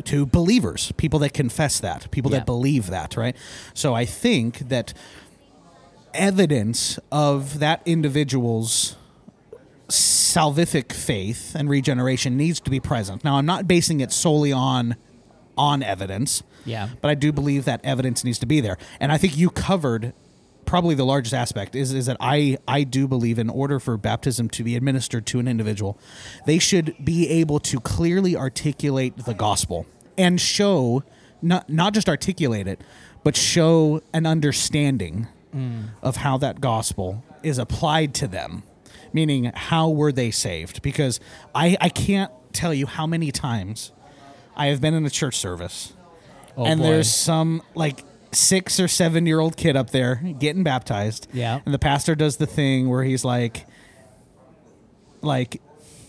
to 0.05 0.25
believers, 0.25 0.91
people 0.97 1.19
that 1.19 1.33
confess 1.33 1.79
that, 1.79 2.09
people 2.09 2.31
Yeah. 2.31 2.39
that 2.39 2.45
believe 2.47 2.87
that, 2.87 3.15
right? 3.15 3.35
So 3.75 3.93
I 3.93 4.05
think 4.05 4.69
that 4.69 4.91
evidence 6.15 6.97
of 7.11 7.59
that 7.59 7.81
individual's 7.85 8.95
salvific 9.87 10.91
faith 10.91 11.53
and 11.55 11.69
regeneration 11.69 12.35
needs 12.35 12.59
to 12.61 12.71
be 12.71 12.79
present. 12.79 13.23
Now, 13.23 13.37
I'm 13.37 13.45
not 13.45 13.67
basing 13.67 13.99
it 13.99 14.11
solely 14.11 14.51
on 14.51 14.95
on 15.57 15.83
evidence. 15.83 16.43
Yeah. 16.65 16.89
But 17.01 17.09
I 17.09 17.15
do 17.15 17.31
believe 17.31 17.65
that 17.65 17.81
evidence 17.83 18.23
needs 18.23 18.39
to 18.39 18.45
be 18.45 18.61
there. 18.61 18.77
And 18.99 19.11
I 19.11 19.17
think 19.17 19.37
you 19.37 19.49
covered 19.49 20.13
probably 20.65 20.93
the 20.93 21.05
largest 21.05 21.33
aspect 21.33 21.75
is 21.75 21.93
is 21.93 22.05
that 22.05 22.17
I 22.19 22.57
I 22.67 22.83
do 22.83 23.07
believe 23.07 23.39
in 23.39 23.49
order 23.49 23.79
for 23.79 23.97
baptism 23.97 24.49
to 24.49 24.63
be 24.63 24.75
administered 24.75 25.25
to 25.27 25.39
an 25.39 25.47
individual, 25.47 25.97
they 26.45 26.59
should 26.59 26.93
be 27.03 27.29
able 27.29 27.59
to 27.61 27.79
clearly 27.79 28.35
articulate 28.35 29.17
the 29.17 29.33
gospel 29.33 29.87
and 30.17 30.39
show 30.39 31.03
not 31.41 31.69
not 31.69 31.93
just 31.93 32.09
articulate 32.09 32.67
it, 32.67 32.81
but 33.23 33.35
show 33.35 34.01
an 34.13 34.25
understanding 34.25 35.27
mm. 35.55 35.85
of 36.01 36.17
how 36.17 36.37
that 36.37 36.61
gospel 36.61 37.23
is 37.43 37.57
applied 37.57 38.13
to 38.15 38.27
them. 38.27 38.63
Meaning 39.13 39.51
how 39.55 39.89
were 39.89 40.11
they 40.11 40.31
saved? 40.31 40.81
Because 40.81 41.19
I, 41.55 41.77
I 41.79 41.89
can't 41.89 42.31
tell 42.51 42.73
you 42.73 42.85
how 42.85 43.07
many 43.07 43.31
times 43.31 43.91
I 44.57 44.67
have 44.67 44.81
been 44.81 44.93
in 44.93 45.05
a 45.05 45.09
church 45.09 45.37
service 45.37 45.93
Oh, 46.57 46.65
and 46.65 46.79
boy. 46.81 46.87
there's 46.87 47.13
some 47.13 47.61
like 47.75 48.03
six 48.33 48.79
or 48.79 48.87
seven 48.89 49.25
year 49.25 49.39
old 49.39 49.55
kid 49.55 49.75
up 49.77 49.91
there 49.91 50.15
getting 50.39 50.63
baptized. 50.63 51.27
Yeah. 51.31 51.59
And 51.65 51.73
the 51.73 51.79
pastor 51.79 52.15
does 52.15 52.37
the 52.37 52.47
thing 52.47 52.89
where 52.89 53.03
he's 53.03 53.23
like, 53.23 53.65
like, 55.21 55.61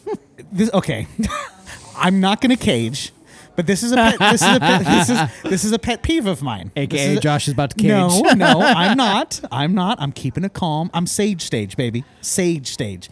this. 0.52 0.72
Okay, 0.72 1.06
I'm 1.96 2.20
not 2.20 2.40
gonna 2.40 2.56
cage, 2.56 3.12
but 3.58 3.66
this 3.66 3.82
is 3.82 3.90
a 3.90 3.96
pet, 3.96 4.18
this 4.20 4.40
is 4.40 4.56
a 4.56 4.60
pet, 4.60 4.84
this 4.84 5.10
is 5.10 5.42
this 5.50 5.64
is 5.64 5.72
a 5.72 5.80
pet 5.80 6.00
peeve 6.00 6.26
of 6.26 6.42
mine. 6.42 6.70
AKA 6.76 7.10
is 7.14 7.18
a- 7.18 7.20
Josh 7.20 7.48
is 7.48 7.54
about 7.54 7.70
to 7.70 7.76
cage. 7.76 7.88
No, 7.88 8.20
no, 8.36 8.60
I'm 8.62 8.96
not. 8.96 9.40
I'm 9.50 9.74
not. 9.74 10.00
I'm 10.00 10.12
keeping 10.12 10.44
it 10.44 10.52
calm. 10.52 10.92
I'm 10.94 11.08
sage 11.08 11.42
stage, 11.42 11.76
baby. 11.76 12.04
Sage 12.20 12.68
stage. 12.68 13.10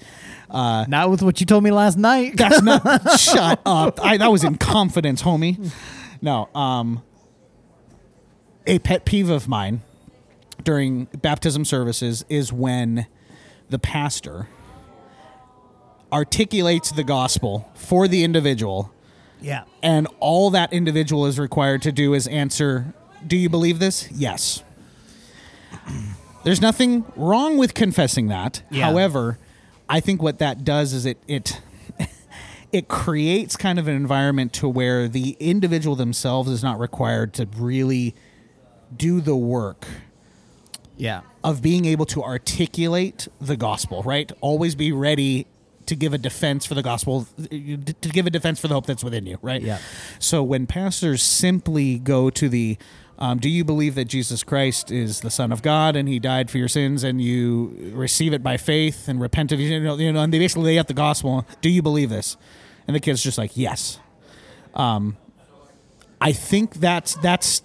Uh, 0.48 0.84
Not 0.86 1.10
with 1.10 1.20
what 1.20 1.40
you 1.40 1.46
told 1.46 1.64
me 1.64 1.72
last 1.72 1.98
night. 1.98 2.36
That's 2.36 2.62
not. 2.62 2.80
shut 3.18 3.60
up. 3.66 3.98
I, 4.00 4.18
that 4.18 4.30
was 4.30 4.44
in 4.44 4.54
confidence, 4.54 5.20
homie. 5.20 5.72
No. 6.22 6.48
Um. 6.54 7.02
A 8.68 8.78
pet 8.78 9.04
peeve 9.04 9.30
of 9.30 9.48
mine 9.48 9.80
during 10.62 11.06
baptism 11.06 11.64
services 11.64 12.24
is 12.28 12.52
when 12.52 13.08
the 13.68 13.80
pastor 13.80 14.46
articulates 16.12 16.92
the 16.92 17.02
gospel 17.02 17.68
for 17.74 18.06
the 18.06 18.22
individual, 18.22 18.92
yeah. 19.40 19.64
and 19.82 20.06
all 20.20 20.50
that 20.50 20.72
individual 20.72 21.26
is 21.26 21.38
required 21.38 21.82
to 21.82 21.92
do 21.92 22.14
is 22.14 22.26
answer, 22.26 22.94
"Do 23.26 23.36
you 23.36 23.48
believe 23.48 23.78
this?" 23.78 24.08
Yes. 24.12 24.62
There's 26.44 26.60
nothing 26.60 27.04
wrong 27.16 27.58
with 27.58 27.74
confessing 27.74 28.28
that. 28.28 28.62
Yeah. 28.70 28.84
However, 28.86 29.38
I 29.88 30.00
think 30.00 30.22
what 30.22 30.38
that 30.38 30.64
does 30.64 30.92
is 30.92 31.04
it 31.06 31.18
it 31.26 31.60
it 32.72 32.88
creates 32.88 33.56
kind 33.56 33.78
of 33.78 33.88
an 33.88 33.96
environment 33.96 34.52
to 34.54 34.68
where 34.68 35.08
the 35.08 35.36
individual 35.40 35.96
themselves 35.96 36.50
is 36.50 36.62
not 36.62 36.78
required 36.78 37.32
to 37.34 37.48
really 37.56 38.14
do 38.96 39.20
the 39.20 39.34
work 39.36 39.86
Yeah. 40.96 41.22
of 41.42 41.60
being 41.62 41.84
able 41.84 42.06
to 42.06 42.22
articulate 42.22 43.26
the 43.40 43.56
gospel, 43.56 44.02
right? 44.04 44.30
Always 44.40 44.76
be 44.76 44.92
ready 44.92 45.46
to 45.86 45.96
give 45.96 46.12
a 46.12 46.18
defense 46.18 46.66
for 46.66 46.74
the 46.74 46.82
gospel, 46.82 47.26
to 47.48 48.08
give 48.08 48.26
a 48.26 48.30
defense 48.30 48.60
for 48.60 48.68
the 48.68 48.74
hope 48.74 48.86
that's 48.86 49.04
within 49.04 49.26
you, 49.26 49.38
right? 49.42 49.62
Yeah. 49.62 49.78
So 50.18 50.42
when 50.42 50.66
pastors 50.66 51.22
simply 51.22 51.98
go 51.98 52.30
to 52.30 52.48
the, 52.48 52.76
um, 53.18 53.38
do 53.38 53.48
you 53.48 53.64
believe 53.64 53.94
that 53.94 54.06
Jesus 54.06 54.42
Christ 54.42 54.90
is 54.90 55.20
the 55.20 55.30
Son 55.30 55.52
of 55.52 55.62
God 55.62 55.96
and 55.96 56.08
He 56.08 56.18
died 56.18 56.50
for 56.50 56.58
your 56.58 56.68
sins, 56.68 57.02
and 57.04 57.20
you 57.20 57.92
receive 57.94 58.32
it 58.32 58.42
by 58.42 58.56
faith 58.56 59.08
and 59.08 59.20
repent 59.20 59.52
of 59.52 59.60
you 59.60 59.80
know, 59.80 59.96
you 59.96 60.12
know, 60.12 60.22
and 60.22 60.32
they 60.32 60.38
basically 60.38 60.64
lay 60.64 60.78
out 60.78 60.88
the 60.88 60.94
gospel. 60.94 61.46
Do 61.60 61.70
you 61.70 61.82
believe 61.82 62.10
this? 62.10 62.36
And 62.86 62.94
the 62.94 63.00
kid's 63.00 63.22
just 63.22 63.38
like, 63.38 63.56
yes. 63.56 63.98
Um, 64.74 65.16
I 66.20 66.32
think 66.32 66.74
that's 66.74 67.14
that's 67.16 67.62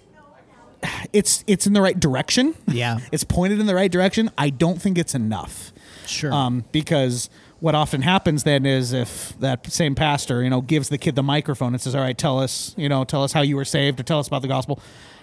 it's 1.12 1.44
it's 1.46 1.66
in 1.66 1.72
the 1.72 1.82
right 1.82 1.98
direction. 1.98 2.54
Yeah. 2.66 2.98
it's 3.12 3.24
pointed 3.24 3.60
in 3.60 3.66
the 3.66 3.74
right 3.74 3.90
direction. 3.90 4.30
I 4.36 4.50
don't 4.50 4.80
think 4.80 4.98
it's 4.98 5.14
enough. 5.14 5.72
Sure. 6.06 6.32
Um, 6.32 6.64
because 6.72 7.30
what 7.62 7.76
often 7.76 8.02
happens 8.02 8.42
then 8.42 8.66
is 8.66 8.92
if 8.92 9.38
that 9.38 9.70
same 9.70 9.94
pastor, 9.94 10.42
you 10.42 10.50
know, 10.50 10.60
gives 10.60 10.88
the 10.88 10.98
kid 10.98 11.14
the 11.14 11.22
microphone 11.22 11.72
and 11.72 11.80
says, 11.80 11.94
"All 11.94 12.00
right, 12.00 12.18
tell 12.18 12.40
us, 12.40 12.74
you 12.76 12.88
know, 12.88 13.04
tell 13.04 13.22
us 13.22 13.32
how 13.32 13.40
you 13.40 13.54
were 13.54 13.64
saved, 13.64 14.00
or 14.00 14.02
tell 14.02 14.18
us 14.18 14.26
about 14.26 14.42
the 14.42 14.48
gospel," 14.48 14.80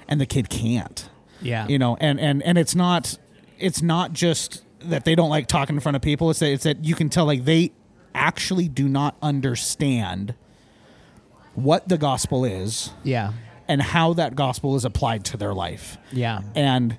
and 0.07 0.21
the 0.21 0.25
kid 0.25 0.49
can't. 0.49 1.09
Yeah. 1.41 1.67
You 1.67 1.77
know, 1.77 1.97
and 1.99 2.17
and 2.17 2.41
and 2.43 2.57
it's 2.57 2.75
not 2.75 3.17
it's 3.57 3.81
not 3.81 4.13
just 4.13 4.63
that 4.79 5.03
they 5.03 5.15
don't 5.15 5.29
like 5.29 5.47
talking 5.47 5.75
in 5.75 5.81
front 5.81 5.97
of 5.97 6.01
people. 6.01 6.29
It's 6.29 6.39
that 6.39 6.49
it's 6.49 6.63
that 6.63 6.85
you 6.85 6.95
can 6.95 7.09
tell 7.09 7.25
like 7.25 7.43
they 7.43 7.73
actually 8.15 8.69
do 8.69 8.87
not 8.87 9.17
understand 9.21 10.33
what 11.55 11.89
the 11.89 11.97
gospel 11.97 12.45
is 12.45 12.91
yeah. 13.03 13.33
and 13.67 13.81
how 13.81 14.13
that 14.13 14.35
gospel 14.35 14.77
is 14.77 14.85
applied 14.85 15.25
to 15.25 15.35
their 15.35 15.53
life. 15.53 15.97
Yeah. 16.13 16.39
And 16.55 16.97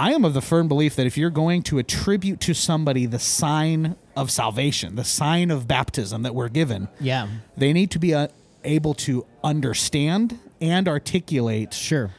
I 0.00 0.12
am 0.14 0.24
of 0.24 0.32
the 0.32 0.40
firm 0.40 0.66
belief 0.66 0.96
that 0.96 1.06
if 1.06 1.18
you're 1.18 1.28
going 1.28 1.62
to 1.64 1.78
attribute 1.78 2.40
to 2.40 2.54
somebody 2.54 3.04
the 3.04 3.18
sign 3.18 3.96
of 4.16 4.30
salvation, 4.30 4.96
the 4.96 5.04
sign 5.04 5.50
of 5.50 5.68
baptism 5.68 6.22
that 6.22 6.34
we're 6.34 6.48
given, 6.48 6.88
Yeah. 7.00 7.28
they 7.54 7.74
need 7.74 7.90
to 7.90 7.98
be 7.98 8.14
uh, 8.14 8.28
able 8.64 8.94
to 8.94 9.26
understand 9.44 10.38
and 10.58 10.88
articulate 10.88 11.74
Sure. 11.74 12.12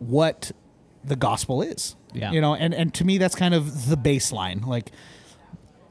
what 0.00 0.52
the 1.02 1.16
gospel 1.16 1.62
is. 1.62 1.96
Yeah. 2.12 2.30
You 2.30 2.42
know, 2.42 2.54
and, 2.54 2.74
and 2.74 2.92
to 2.92 3.04
me, 3.06 3.16
that's 3.16 3.34
kind 3.34 3.54
of 3.54 3.88
the 3.88 3.96
baseline. 3.96 4.66
Like, 4.66 4.92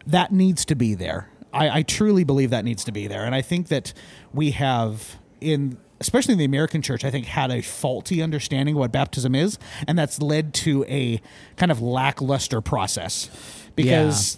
that 0.05 0.31
needs 0.31 0.65
to 0.65 0.75
be 0.75 0.93
there. 0.93 1.29
I, 1.51 1.79
I 1.79 1.81
truly 1.81 2.23
believe 2.23 2.51
that 2.51 2.63
needs 2.63 2.83
to 2.83 2.91
be 2.91 3.07
there. 3.07 3.25
And 3.25 3.33
I 3.33 3.41
think 3.41 3.69
that 3.69 3.91
we 4.33 4.51
have, 4.51 5.17
in 5.41 5.77
especially 6.03 6.33
in 6.33 6.37
the 6.37 6.45
American 6.45 6.81
church, 6.81 7.03
I 7.03 7.09
think 7.09 7.25
had 7.25 7.49
a 7.49 7.61
faulty 7.61 8.21
understanding 8.21 8.75
of 8.75 8.79
what 8.79 8.91
baptism 8.91 9.33
is. 9.33 9.57
And 9.87 9.97
that's 9.97 10.21
led 10.21 10.53
to 10.55 10.85
a 10.87 11.21
kind 11.57 11.71
of 11.71 11.81
lackluster 11.81 12.61
process. 12.61 13.29
Because 13.75 14.37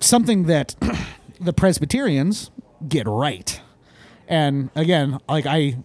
something 0.00 0.44
that 0.44 0.74
the 1.40 1.52
Presbyterians 1.52 2.50
get 2.86 3.06
right. 3.06 3.60
And 4.28 4.70
again, 4.74 5.18
like 5.28 5.46
I 5.46 5.78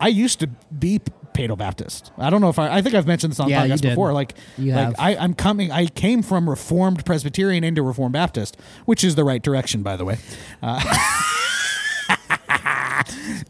I 0.00 0.08
used 0.08 0.40
to 0.40 0.46
be 0.46 1.00
Pado 1.34 1.56
Baptist. 1.56 2.12
I 2.18 2.30
don't 2.30 2.40
know 2.40 2.48
if 2.48 2.58
I 2.58 2.78
I 2.78 2.82
think 2.82 2.94
I've 2.94 3.06
mentioned 3.06 3.32
this 3.32 3.40
on 3.40 3.48
Yeah, 3.48 3.66
podcast 3.66 3.82
before. 3.82 4.12
Like 4.12 4.34
You 4.56 4.72
like 4.72 4.84
have. 4.84 4.94
I, 4.98 5.16
I'm 5.16 5.34
coming 5.34 5.70
I 5.70 5.86
came 5.86 6.22
from 6.22 6.48
Reformed 6.48 7.04
Presbyterian 7.04 7.64
into 7.64 7.82
Reformed 7.82 8.12
Baptist, 8.14 8.56
which 8.84 9.04
is 9.04 9.14
the 9.16 9.24
right 9.24 9.42
direction, 9.42 9.82
by 9.82 9.96
the 9.96 10.04
way. 10.04 10.18
Uh, 10.62 10.80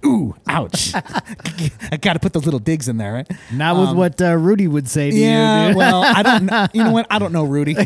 ooh, 0.04 0.34
ouch. 0.48 0.92
I 1.92 1.96
gotta 2.00 2.18
put 2.18 2.32
those 2.32 2.44
little 2.44 2.60
digs 2.60 2.88
in 2.88 2.96
there, 2.96 3.12
right? 3.12 3.30
Not 3.52 3.76
with 3.78 3.96
what 3.96 4.20
uh, 4.22 4.36
Rudy 4.36 4.66
would 4.68 4.88
say 4.88 5.10
to 5.10 5.16
you. 5.16 5.22
Yeah, 5.22 5.74
well, 5.74 6.02
I 6.02 6.22
don't. 6.22 6.46
know. 6.46 6.66
You 6.74 6.84
know 6.84 6.92
what? 6.92 7.06
I 7.10 7.18
don't 7.18 7.32
know 7.32 7.44
Rudy. 7.44 7.76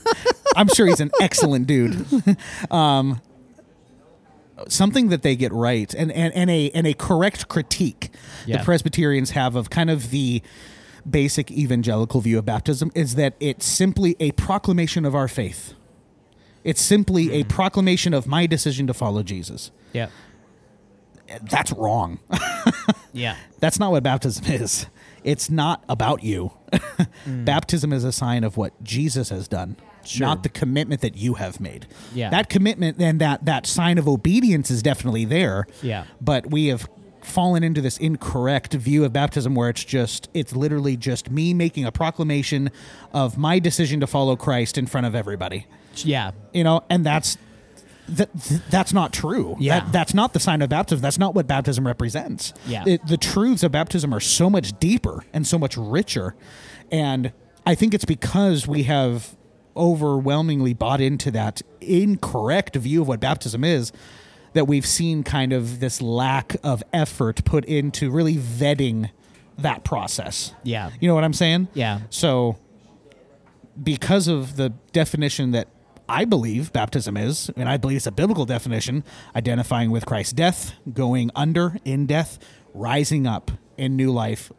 I'm 0.56 0.68
sure 0.68 0.86
he's 0.86 1.00
an 1.00 1.10
excellent 1.20 1.66
dude. 1.66 2.06
Um, 2.70 3.20
something 4.68 5.08
that 5.08 5.22
they 5.22 5.36
get 5.36 5.52
right, 5.52 5.92
and 5.94 6.10
and, 6.12 6.34
and 6.34 6.50
a 6.50 6.70
and 6.70 6.86
a 6.86 6.94
correct 6.94 7.48
critique 7.48 8.10
Yeah. 8.46 8.58
the 8.58 8.64
Presbyterians 8.64 9.30
have 9.30 9.56
of 9.56 9.70
kind 9.70 9.90
of 9.90 10.10
the 10.10 10.42
basic 11.08 11.50
evangelical 11.50 12.20
view 12.20 12.38
of 12.38 12.44
baptism 12.44 12.90
is 12.94 13.14
that 13.14 13.34
it's 13.40 13.64
simply 13.64 14.16
a 14.20 14.32
proclamation 14.32 15.04
of 15.04 15.14
our 15.14 15.28
faith. 15.28 15.72
It's 16.62 16.82
simply 16.82 17.32
a 17.32 17.44
proclamation 17.44 18.12
of 18.12 18.26
my 18.26 18.46
decision 18.46 18.86
to 18.86 18.94
follow 18.94 19.22
Jesus. 19.22 19.70
yeah. 19.92 20.08
That's 21.42 21.72
wrong. 21.72 22.18
Yeah. 23.12 23.34
That's 23.58 23.80
not 23.80 23.90
what 23.90 24.04
baptism 24.04 24.44
is. 24.46 24.86
It's 25.24 25.50
not 25.50 25.82
about 25.88 26.22
you. 26.22 26.52
Mm. 27.26 27.44
Baptism 27.44 27.92
is 27.92 28.04
a 28.04 28.12
sign 28.12 28.44
of 28.44 28.56
what 28.56 28.72
Jesus 28.82 29.28
has 29.30 29.46
done, 29.48 29.76
Sure. 30.04 30.26
not 30.26 30.42
the 30.42 30.48
commitment 30.48 31.00
that 31.02 31.16
you 31.16 31.34
have 31.34 31.60
made. 31.60 31.86
Yeah. 32.14 32.30
That 32.30 32.48
commitment 32.48 33.00
and 33.00 33.20
that 33.20 33.44
that 33.46 33.66
sign 33.66 33.98
of 33.98 34.06
obedience 34.08 34.70
is 34.70 34.82
definitely 34.82 35.24
there. 35.26 35.66
Yeah. 35.82 36.04
But 36.20 36.50
we 36.50 36.68
have 36.68 36.88
fallen 37.22 37.62
into 37.62 37.80
this 37.82 37.98
incorrect 37.98 38.72
view 38.74 39.04
of 39.04 39.12
baptism 39.12 39.54
where 39.54 39.68
it's 39.68 39.84
just 39.84 40.28
it's 40.32 40.54
literally 40.54 40.96
just 40.96 41.30
me 41.30 41.52
making 41.52 41.84
a 41.84 41.92
proclamation 41.92 42.70
of 43.12 43.36
my 43.36 43.58
decision 43.58 44.00
to 44.00 44.06
follow 44.06 44.36
Christ 44.36 44.78
in 44.78 44.86
front 44.86 45.06
of 45.06 45.14
everybody. 45.14 45.66
Yeah. 45.96 46.30
You 46.54 46.64
know, 46.64 46.82
and 46.88 47.04
that's 47.04 47.36
that 48.16 48.30
th- 48.42 48.60
that's 48.70 48.92
not 48.92 49.12
true. 49.12 49.56
Yeah. 49.58 49.80
That, 49.80 49.92
that's 49.92 50.14
not 50.14 50.32
the 50.32 50.40
sign 50.40 50.62
of 50.62 50.68
baptism. 50.68 51.02
That's 51.02 51.18
not 51.18 51.34
what 51.34 51.46
baptism 51.46 51.86
represents. 51.86 52.52
Yeah. 52.66 52.84
It- 52.86 53.06
the 53.06 53.16
truths 53.16 53.62
of 53.62 53.72
baptism 53.72 54.12
are 54.12 54.20
so 54.20 54.48
much 54.50 54.78
deeper 54.78 55.24
and 55.32 55.46
so 55.46 55.58
much 55.58 55.76
richer. 55.76 56.34
And 56.90 57.32
I 57.66 57.74
think 57.74 57.94
it's 57.94 58.04
because 58.04 58.66
we 58.66 58.84
have 58.84 59.36
overwhelmingly 59.76 60.74
bought 60.74 61.00
into 61.00 61.30
that 61.30 61.62
incorrect 61.80 62.76
view 62.76 63.02
of 63.02 63.08
what 63.08 63.20
baptism 63.20 63.64
is 63.64 63.92
that 64.52 64.66
we've 64.66 64.86
seen 64.86 65.22
kind 65.22 65.52
of 65.52 65.78
this 65.80 66.02
lack 66.02 66.56
of 66.64 66.82
effort 66.92 67.44
put 67.44 67.64
into 67.66 68.10
really 68.10 68.36
vetting 68.36 69.10
that 69.58 69.84
process. 69.84 70.52
Yeah. 70.64 70.90
You 71.00 71.06
know 71.08 71.14
what 71.14 71.22
I'm 71.22 71.32
saying? 71.32 71.68
Yeah. 71.74 72.00
So 72.10 72.56
because 73.80 74.26
of 74.28 74.56
the 74.56 74.70
definition 74.92 75.52
that 75.52 75.68
I 76.10 76.24
believe 76.24 76.72
baptism 76.72 77.16
is, 77.16 77.52
and 77.56 77.68
I 77.68 77.76
believe 77.76 77.98
it's 77.98 78.06
a 78.06 78.10
biblical 78.10 78.44
definition, 78.44 79.04
identifying 79.36 79.92
with 79.92 80.06
Christ's 80.06 80.32
death, 80.32 80.72
going 80.92 81.30
under 81.36 81.76
in 81.84 82.06
death, 82.06 82.40
rising 82.74 83.28
up 83.28 83.52
in 83.78 83.94
new 83.94 84.10
life, 84.10 84.50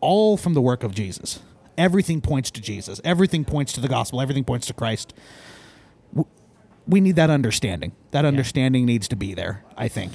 all 0.00 0.36
from 0.36 0.52
the 0.52 0.60
work 0.60 0.84
of 0.84 0.94
Jesus. 0.94 1.40
Everything 1.78 2.20
points 2.20 2.50
to 2.50 2.60
Jesus. 2.60 3.00
Everything 3.04 3.42
points 3.46 3.72
to 3.72 3.80
the 3.80 3.88
gospel. 3.88 4.20
Everything 4.20 4.44
points 4.44 4.66
to 4.66 4.74
Christ. 4.74 5.14
We 6.86 7.00
need 7.00 7.16
that 7.16 7.30
understanding. 7.30 7.92
That 8.10 8.26
understanding 8.26 8.84
needs 8.84 9.08
to 9.08 9.16
be 9.16 9.32
there, 9.32 9.64
I 9.78 9.88
think. 9.88 10.12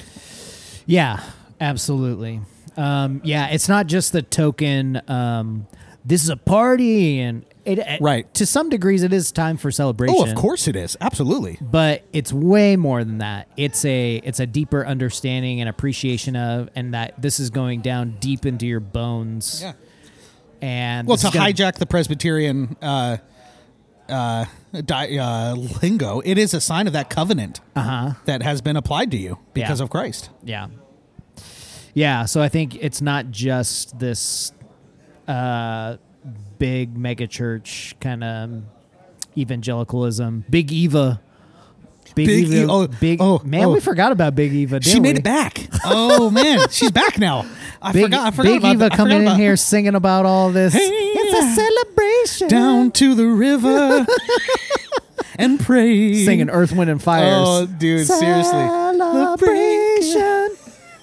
Yeah, 0.85 1.23
absolutely. 1.59 2.41
Um, 2.77 3.21
yeah, 3.23 3.47
it's 3.47 3.67
not 3.67 3.87
just 3.87 4.13
the 4.13 4.21
token. 4.21 5.01
Um, 5.09 5.65
this 6.05 6.23
is 6.23 6.29
a 6.29 6.37
party, 6.37 7.19
and 7.19 7.45
it, 7.67 7.79
it- 7.79 8.01
Right. 8.01 8.31
to 8.35 8.45
some 8.45 8.69
degrees, 8.69 9.03
it 9.03 9.13
is 9.13 9.31
time 9.31 9.57
for 9.57 9.69
celebration. 9.71 10.15
Oh, 10.17 10.23
of 10.25 10.35
course 10.35 10.67
it 10.67 10.75
is. 10.75 10.95
Absolutely. 11.01 11.57
but 11.61 12.03
it's 12.13 12.31
way 12.33 12.75
more 12.75 13.03
than 13.03 13.17
that. 13.19 13.47
It's 13.57 13.83
a 13.85 14.15
it's 14.23 14.39
a 14.39 14.45
deeper 14.47 14.85
understanding 14.85 15.59
and 15.59 15.69
appreciation 15.69 16.35
of, 16.35 16.69
and 16.75 16.93
that 16.93 17.21
this 17.21 17.39
is 17.39 17.49
going 17.49 17.81
down 17.81 18.17
deep 18.19 18.45
into 18.45 18.65
your 18.65 18.79
bones. 18.79 19.61
Yeah. 19.61 19.73
And 20.61 21.07
Well, 21.07 21.17
to 21.17 21.29
gonna- 21.29 21.51
hijack 21.53 21.75
the 21.75 21.85
Presbyterian 21.85 22.75
uh, 22.81 23.17
uh, 24.09 24.45
di- 24.85 25.19
uh, 25.19 25.53
lingo, 25.83 26.21
it 26.25 26.37
is 26.37 26.53
a 26.53 26.61
sign 26.61 26.87
of 26.87 26.93
that 26.93 27.09
covenant 27.09 27.59
uh-huh. 27.75 28.13
that 28.25 28.41
has 28.41 28.61
been 28.61 28.75
applied 28.77 29.11
to 29.11 29.17
you 29.17 29.37
because. 29.53 29.79
Yeah. 29.79 29.83
of 29.83 29.89
Christ. 29.89 30.29
Yeah. 30.43 30.67
Yeah, 31.93 32.25
so 32.25 32.41
I 32.41 32.49
think 32.49 32.75
it's 32.75 33.01
not 33.01 33.31
just 33.31 33.97
this 33.99 34.51
uh 35.27 35.97
big 36.59 36.97
mega 36.97 37.27
church 37.27 37.95
kind 37.99 38.23
of 38.23 38.63
evangelicalism. 39.37 40.45
Big 40.49 40.71
Eva. 40.71 41.21
Big, 42.15 42.27
Big 42.27 42.47
Eva. 42.47 42.55
E- 42.55 42.65
oh, 42.67 42.87
big 42.87 43.21
oh, 43.21 43.39
man, 43.43 43.65
oh. 43.65 43.73
we 43.73 43.79
forgot 43.79 44.11
about 44.11 44.33
Big 44.35 44.53
Eva. 44.53 44.81
She 44.81 44.99
made 44.99 45.15
we? 45.15 45.19
it 45.19 45.23
back. 45.23 45.67
Oh 45.85 46.29
man, 46.29 46.67
she's 46.69 46.91
back 46.91 47.19
now. 47.19 47.45
I 47.81 47.91
Big, 47.91 48.05
forgot. 48.05 48.27
I 48.27 48.31
forgot 48.31 48.61
Big 48.61 48.65
Eva 48.65 48.89
that. 48.89 48.93
Coming 48.93 49.27
in 49.27 49.35
here 49.35 49.55
singing 49.55 49.95
about 49.95 50.25
all 50.25 50.51
this. 50.51 50.73
Hey, 50.73 50.79
it's 50.81 51.59
a 51.59 51.61
celebration. 51.61 52.47
down 52.47 52.91
to 52.91 53.13
the 53.13 53.27
river 53.27 54.05
and 55.35 55.59
pray. 55.59 56.25
singing 56.25 56.49
Earth, 56.49 56.71
Wind, 56.71 56.89
and 56.89 57.01
Fire. 57.01 57.23
Oh, 57.25 57.65
dude, 57.67 58.07
seriously. 58.07 58.51
Celebration. 58.97 60.57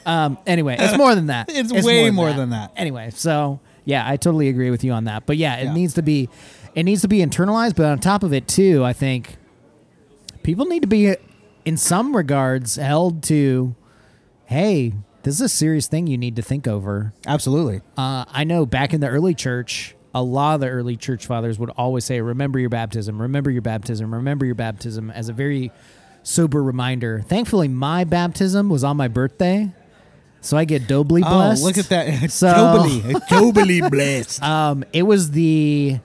Um. 0.06 0.38
Anyway, 0.46 0.76
it's 0.78 0.98
more 0.98 1.14
than 1.14 1.26
that. 1.28 1.48
It's 1.54 1.72
way 1.72 2.10
more 2.10 2.32
than 2.32 2.50
that. 2.50 2.72
Anyway, 2.76 3.10
so 3.14 3.60
yeah, 3.84 4.08
I 4.08 4.16
totally 4.16 4.48
agree 4.48 4.70
with 4.70 4.82
you 4.84 4.92
on 4.92 5.04
that. 5.04 5.26
But 5.26 5.36
yeah, 5.36 5.56
it 5.56 5.64
Yeah. 5.66 5.74
needs 5.74 5.94
to 5.94 6.02
be, 6.02 6.28
it 6.74 6.82
needs 6.84 7.02
to 7.02 7.08
be 7.08 7.18
internalized. 7.18 7.76
But 7.76 7.86
on 7.86 7.98
top 7.98 8.22
of 8.22 8.32
it 8.32 8.48
too, 8.48 8.84
I 8.84 8.92
think 8.92 9.36
people 10.42 10.66
need 10.66 10.80
to 10.82 10.88
be, 10.88 11.14
in 11.64 11.76
some 11.76 12.16
regards, 12.16 12.76
held 12.76 13.22
to, 13.24 13.74
hey, 14.46 14.94
this 15.22 15.34
is 15.34 15.40
a 15.40 15.48
serious 15.48 15.86
thing 15.86 16.06
you 16.06 16.18
need 16.18 16.36
to 16.36 16.42
think 16.42 16.68
over. 16.68 17.12
Absolutely. 17.26 17.80
Uh, 17.96 18.24
I 18.30 18.44
know 18.44 18.66
back 18.66 18.92
in 18.92 19.00
the 19.00 19.08
early 19.08 19.34
church, 19.34 19.94
a 20.14 20.22
lot 20.22 20.54
of 20.56 20.60
the 20.60 20.68
early 20.68 20.96
church 20.96 21.26
fathers 21.26 21.58
would 21.58 21.70
always 21.70 22.04
say, 22.04 22.20
"Remember 22.20 22.58
your 22.58 22.68
baptism. 22.70 23.20
Remember 23.20 23.50
your 23.50 23.62
baptism. 23.62 24.14
Remember 24.14 24.44
your 24.46 24.54
baptism," 24.54 25.10
as 25.10 25.28
a 25.28 25.32
very 25.32 25.72
sober 26.22 26.62
reminder. 26.62 27.22
Thankfully, 27.26 27.66
my 27.68 28.04
baptism 28.04 28.68
was 28.68 28.84
on 28.84 28.96
my 28.96 29.08
birthday, 29.08 29.72
so 30.44 30.56
I 30.56 30.64
get 30.64 30.86
doubly 30.86 31.22
blessed. 31.22 31.62
Oh, 31.62 31.66
look 31.66 31.78
at 31.78 31.88
that. 31.88 32.30
So- 32.30 33.20
totally 33.28 33.80
blessed. 33.80 34.42
Um, 34.54 34.84
it 34.92 35.02
was 35.02 35.30
the 35.32 35.98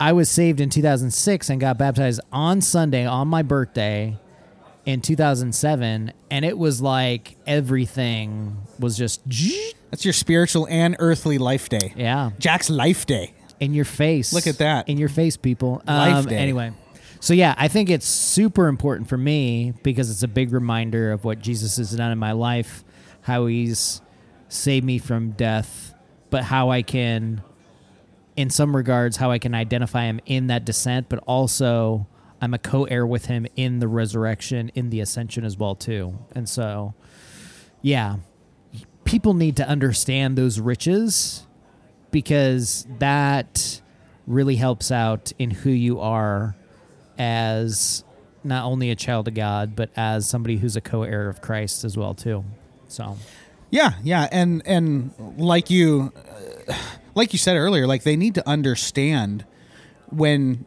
I 0.00 0.12
was 0.12 0.28
saved 0.28 0.60
in 0.60 0.70
2006 0.70 1.50
and 1.50 1.60
got 1.60 1.78
baptized 1.78 2.20
on 2.32 2.60
Sunday 2.60 3.06
on 3.06 3.28
my 3.28 3.42
birthday 3.42 4.18
in 4.84 5.00
2007, 5.00 6.12
and 6.30 6.44
it 6.44 6.58
was 6.58 6.82
like 6.82 7.36
everything 7.46 8.56
was 8.78 8.96
just 8.98 9.22
That's 9.90 10.04
your 10.04 10.12
spiritual 10.12 10.66
and 10.68 10.96
earthly 10.98 11.38
life 11.38 11.68
day. 11.68 11.92
yeah. 11.96 12.30
Jack's 12.38 12.68
life 12.68 13.06
day. 13.06 13.32
in 13.60 13.72
your 13.72 13.84
face. 13.86 14.32
Look 14.32 14.46
at 14.46 14.58
that. 14.58 14.88
In 14.88 14.98
your 14.98 15.08
face, 15.08 15.36
people. 15.36 15.80
Life 15.86 16.14
Um, 16.16 16.24
day. 16.26 16.36
Anyway, 16.36 16.72
so 17.20 17.32
yeah, 17.32 17.54
I 17.56 17.68
think 17.68 17.88
it's 17.88 18.06
super 18.06 18.66
important 18.68 19.08
for 19.08 19.16
me 19.16 19.72
because 19.84 20.10
it's 20.10 20.22
a 20.24 20.28
big 20.28 20.52
reminder 20.52 21.12
of 21.12 21.24
what 21.24 21.38
Jesus 21.38 21.76
has 21.78 21.92
done 21.92 22.10
in 22.12 22.18
my 22.18 22.32
life, 22.32 22.84
how 23.24 23.46
he's 23.46 24.00
saved 24.48 24.84
me 24.84 24.98
from 24.98 25.30
death, 25.30 25.94
but 26.30 26.44
how 26.44 26.70
I 26.70 26.82
can, 26.82 27.42
in 28.36 28.50
some 28.50 28.76
regards, 28.76 29.16
how 29.16 29.30
I 29.30 29.38
can 29.38 29.54
identify 29.54 30.04
him 30.04 30.20
in 30.26 30.48
that 30.48 30.64
descent, 30.64 31.08
but 31.08 31.18
also 31.26 32.06
I'm 32.40 32.52
a 32.52 32.58
co-heir 32.58 33.06
with 33.06 33.26
him 33.26 33.46
in 33.56 33.78
the 33.78 33.88
resurrection, 33.88 34.70
in 34.74 34.90
the 34.90 35.00
ascension 35.00 35.44
as 35.44 35.56
well 35.56 35.74
too. 35.74 36.18
And 36.34 36.46
so, 36.46 36.94
yeah, 37.80 38.16
people 39.04 39.32
need 39.32 39.56
to 39.56 39.66
understand 39.66 40.36
those 40.36 40.60
riches 40.60 41.46
because 42.10 42.86
that 42.98 43.80
really 44.26 44.56
helps 44.56 44.90
out 44.90 45.32
in 45.38 45.50
who 45.50 45.70
you 45.70 45.98
are 46.00 46.56
as 47.16 48.04
not 48.42 48.64
only 48.64 48.90
a 48.90 48.96
child 48.96 49.28
of 49.28 49.34
God, 49.34 49.74
but 49.74 49.88
as 49.96 50.28
somebody 50.28 50.58
who's 50.58 50.76
a 50.76 50.82
co-heir 50.82 51.28
of 51.30 51.40
Christ 51.40 51.84
as 51.84 51.96
well 51.96 52.12
too. 52.12 52.44
So 52.94 53.16
Yeah, 53.70 53.94
yeah, 54.04 54.28
and 54.30 54.62
and 54.66 55.10
like 55.36 55.68
you, 55.68 56.12
uh, 56.68 56.74
like 57.16 57.32
you 57.32 57.40
said 57.40 57.56
earlier, 57.56 57.88
like 57.88 58.04
they 58.04 58.14
need 58.14 58.36
to 58.36 58.48
understand 58.48 59.44
when 60.10 60.64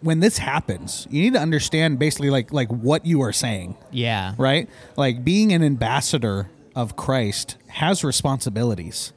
when 0.00 0.18
this 0.18 0.38
happens. 0.38 1.06
You 1.10 1.22
need 1.22 1.34
to 1.34 1.40
understand 1.40 2.00
basically 2.00 2.30
like 2.30 2.52
like 2.52 2.68
what 2.68 3.06
you 3.06 3.22
are 3.22 3.32
saying, 3.32 3.76
yeah, 3.92 4.34
right? 4.36 4.68
Like 4.96 5.22
being 5.22 5.52
an 5.52 5.62
ambassador 5.62 6.50
of 6.74 6.96
Christ 6.96 7.56
has 7.68 8.02
responsibilities, 8.02 9.12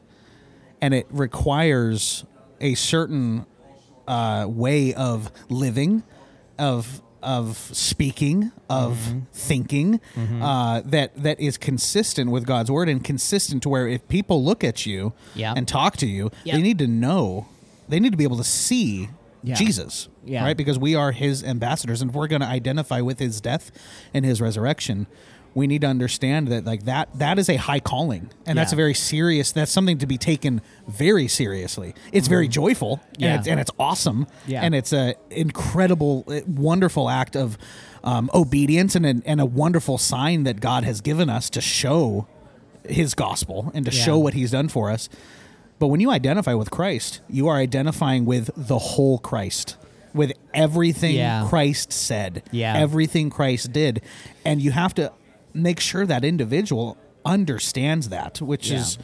and 0.79 0.93
it 0.93 1.07
requires 1.09 2.23
a 2.61 2.75
certain 2.75 3.47
uh, 4.07 4.45
way 4.47 4.93
of 4.93 5.31
living, 5.49 6.03
of 6.59 7.01
of 7.23 7.57
speaking, 7.73 8.51
of 8.69 8.97
Mm-hmm. 8.97 9.19
thinking 9.33 9.99
uh, 10.41 10.81
that 10.85 11.15
that 11.21 11.39
is 11.39 11.57
consistent 11.57 12.31
with 12.31 12.45
God's 12.45 12.69
word 12.71 12.89
and 12.89 13.03
consistent 13.03 13.63
to 13.63 13.69
where 13.69 13.87
if 13.87 14.07
people 14.07 14.43
look 14.43 14.63
at 14.63 14.85
you 14.85 15.13
Yeah. 15.35 15.53
and 15.55 15.67
talk 15.67 15.97
to 15.97 16.07
you, 16.07 16.31
Yeah. 16.43 16.55
they 16.55 16.61
need 16.61 16.77
to 16.79 16.87
know, 16.87 17.47
they 17.89 17.99
need 17.99 18.11
to 18.11 18.17
be 18.17 18.23
able 18.23 18.37
to 18.37 18.43
see 18.43 19.09
Yeah. 19.43 19.55
Jesus, 19.55 20.09
Yeah. 20.25 20.43
right? 20.43 20.57
Because 20.57 20.77
we 20.79 20.95
are 20.95 21.11
His 21.11 21.43
ambassadors, 21.43 22.01
and 22.01 22.11
if 22.11 22.15
we're 22.15 22.27
going 22.27 22.41
to 22.41 22.47
identify 22.47 23.01
with 23.01 23.19
His 23.19 23.39
death 23.41 23.71
and 24.13 24.25
His 24.25 24.41
resurrection. 24.41 25.07
We 25.57 25.65
need 25.65 25.81
to 25.81 25.87
understand 25.87 26.49
that 26.49 26.63
like 26.65 26.83
that 26.85 27.05
that 27.17 27.39
is 27.39 27.49
a 27.49 27.55
high 27.67 27.79
calling 27.79 28.29
and 28.45 28.53
that's 28.57 28.73
a 28.73 28.75
very 28.83 28.93
serious 28.93 29.51
that's 29.51 29.71
something 29.71 29.97
to 29.97 30.07
be 30.07 30.17
taken 30.31 30.61
very 30.87 31.27
seriously. 31.27 31.89
It's 32.11 32.27
very 32.27 32.47
joyful 32.47 32.93
Mm-hmm. 32.97 33.21
Yeah. 33.23 33.27
and 33.31 33.39
it's 33.39 33.47
and 33.51 33.59
it's 33.63 33.71
awesome 33.79 34.27
Yeah. 34.45 34.61
and 34.65 34.75
it's 34.75 34.93
a 34.93 35.15
incredible 35.31 36.23
uh, 36.27 36.41
wonderful 36.47 37.09
act 37.09 37.35
of 37.35 37.57
um, 38.03 38.29
obedience 38.33 38.95
and 38.95 39.05
a, 39.05 39.15
and 39.25 39.41
a 39.41 39.45
wonderful 39.45 39.97
sign 39.97 40.43
that 40.43 40.59
God 40.59 40.83
has 40.83 41.01
given 41.01 41.29
us 41.37 41.49
to 41.51 41.61
show 41.61 42.27
his 42.87 43.13
gospel 43.15 43.71
and 43.73 43.83
to 43.85 43.91
Yeah. 43.91 44.03
show 44.05 44.17
what 44.19 44.33
he's 44.35 44.51
done 44.51 44.67
for 44.69 44.91
us. 44.91 45.09
But 45.79 45.87
when 45.87 45.99
you 46.01 46.09
identify 46.11 46.53
with 46.53 46.69
Christ, 46.71 47.21
you 47.29 47.47
are 47.47 47.57
identifying 47.57 48.25
with 48.25 48.49
the 48.55 48.77
whole 48.79 49.17
Christ, 49.19 49.75
with 50.13 50.31
everything 50.53 51.15
Yeah. 51.15 51.47
Christ 51.49 51.91
said, 51.91 52.43
Yeah. 52.51 52.75
everything 52.77 53.29
Christ 53.29 53.73
did. 53.73 54.01
And 54.45 54.61
you 54.61 54.71
have 54.71 54.93
to 54.95 55.11
make 55.57 55.79
sure 55.79 56.05
that 56.05 56.23
individual 56.23 56.97
understands 57.25 58.09
that, 58.09 58.41
which 58.41 58.69
Yeah. 58.69 58.77
is 58.79 58.97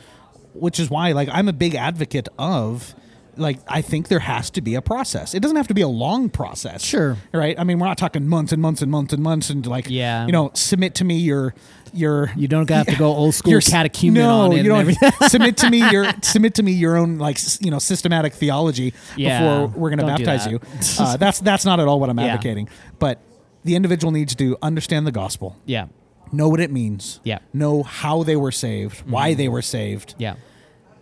which 0.53 0.79
is 0.79 0.89
why 0.89 1.11
like 1.13 1.29
I'm 1.31 1.47
a 1.47 1.53
big 1.53 1.73
advocate 1.75 2.29
of 2.37 2.93
like 3.35 3.57
I 3.67 3.81
think 3.81 4.07
there 4.09 4.19
has 4.19 4.51
to 4.51 4.61
be 4.61 4.75
a 4.75 4.81
process. 4.83 5.33
It 5.33 5.41
doesn't 5.41 5.57
have 5.57 5.67
to 5.69 5.73
be 5.73 5.81
a 5.81 5.87
long 5.87 6.29
process. 6.29 6.83
Sure. 6.83 7.17
Right? 7.33 7.59
I 7.59 7.63
mean, 7.63 7.79
we're 7.79 7.87
not 7.87 7.97
talking 7.97 8.27
months 8.27 8.51
and 8.51 8.61
months 8.61 8.83
and 8.83 8.91
months 8.91 9.11
and 9.13 9.23
months 9.23 9.49
and 9.49 9.65
like 9.65 9.87
Yeah. 9.89 10.27
you 10.27 10.31
know, 10.31 10.51
submit 10.53 10.93
to 10.95 11.03
me 11.03 11.17
your 11.17 11.55
your 11.95 12.31
You 12.35 12.47
don't 12.47 12.69
have 12.69 12.85
to 12.87 12.95
go 12.95 13.07
old 13.21 13.33
school 13.33 13.51
your 13.51 13.61
catechumen 13.61 14.21
no, 14.23 14.53
you 14.53 14.63
don't 14.63 14.95
submit 15.29 15.57
to 15.57 15.69
me 15.71 15.79
your 15.91 16.05
submit 16.21 16.53
to 16.55 16.63
me 16.63 16.71
your 16.73 16.97
own 16.97 17.17
like 17.17 17.37
you 17.61 17.71
know 17.71 17.79
systematic 17.79 18.33
theology 18.33 18.93
Yeah, 19.17 19.39
before 19.65 19.67
we're 19.81 19.89
going 19.89 19.99
to 19.99 20.05
baptize 20.05 20.45
you. 20.47 20.59
Uh, 20.99 21.17
that's 21.17 21.39
that's 21.39 21.65
not 21.65 21.79
at 21.79 21.87
all 21.87 21.99
what 21.99 22.09
I'm 22.11 22.19
Yeah. 22.19 22.27
advocating. 22.27 22.69
But 22.99 23.19
the 23.63 23.75
individual 23.75 24.11
needs 24.11 24.35
to 24.35 24.57
understand 24.61 25.07
the 25.07 25.11
gospel, 25.11 25.55
yeah. 25.65 25.85
Know 26.33 26.49
what 26.49 26.59
it 26.59 26.71
means, 26.71 27.19
Yeah. 27.23 27.37
Mm-hmm. 27.37 27.59
know 27.59 27.83
how 27.83 28.23
they 28.23 28.35
were 28.35 28.51
saved, 28.51 29.07
why 29.09 29.33
they 29.33 29.47
were 29.47 29.61
saved, 29.61 30.15
Yeah. 30.17 30.35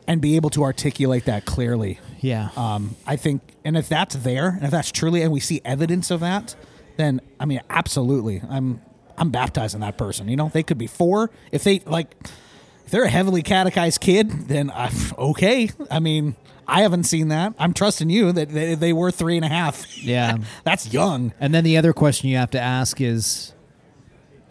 and 0.08 0.22
be 0.22 0.36
able 0.36 0.50
to 0.52 0.63
articulate 0.63 1.26
that 1.26 1.46
clearly. 1.46 2.00
Yeah. 2.20 2.50
Um, 2.56 2.96
I 3.08 3.15
think, 3.15 3.41
and 3.65 3.76
if 3.78 3.89
that's 3.89 4.15
there, 4.15 4.50
and 4.50 4.63
if 4.63 4.72
that's 4.72 4.91
truly, 4.91 5.22
and 5.24 5.32
we 5.32 5.39
see 5.39 5.62
evidence 5.65 6.12
of 6.12 6.20
that, 6.20 6.56
then 6.98 7.22
I 7.39 7.46
mean, 7.46 7.62
absolutely, 7.70 8.41
I'm 8.50 8.82
I'm 9.17 9.30
baptizing 9.32 9.80
that 9.82 9.98
person. 9.98 10.28
You 10.30 10.36
know, 10.36 10.50
they 10.54 10.63
could 10.63 10.78
be 10.78 10.88
four. 10.88 11.30
If 11.52 11.63
they 11.63 11.80
like, 11.86 12.15
if 12.86 12.91
they're 12.91 13.04
a 13.04 13.10
heavily 13.10 13.41
catechized 13.44 14.02
kid, 14.02 14.30
then 14.48 14.72
I'm 14.74 14.94
okay. 15.17 15.70
I 15.89 16.00
mean, 16.00 16.36
I 16.67 16.82
haven't 16.82 17.04
seen 17.04 17.28
that. 17.30 17.54
I'm 17.60 17.74
trusting 17.74 18.10
you 18.10 18.32
that 18.32 18.50
they, 18.50 18.76
they 18.76 18.94
were 18.94 19.12
three 19.12 19.36
and 19.36 19.46
a 19.46 19.50
half. 19.50 19.98
Yeah. 19.98 20.38
that's 20.63 20.91
young. 20.94 21.34
And 21.39 21.54
then 21.54 21.63
the 21.63 21.78
other 21.78 21.94
question 21.94 22.30
you 22.30 22.38
have 22.38 22.52
to 22.52 22.60
ask 22.60 23.00
is 23.02 23.54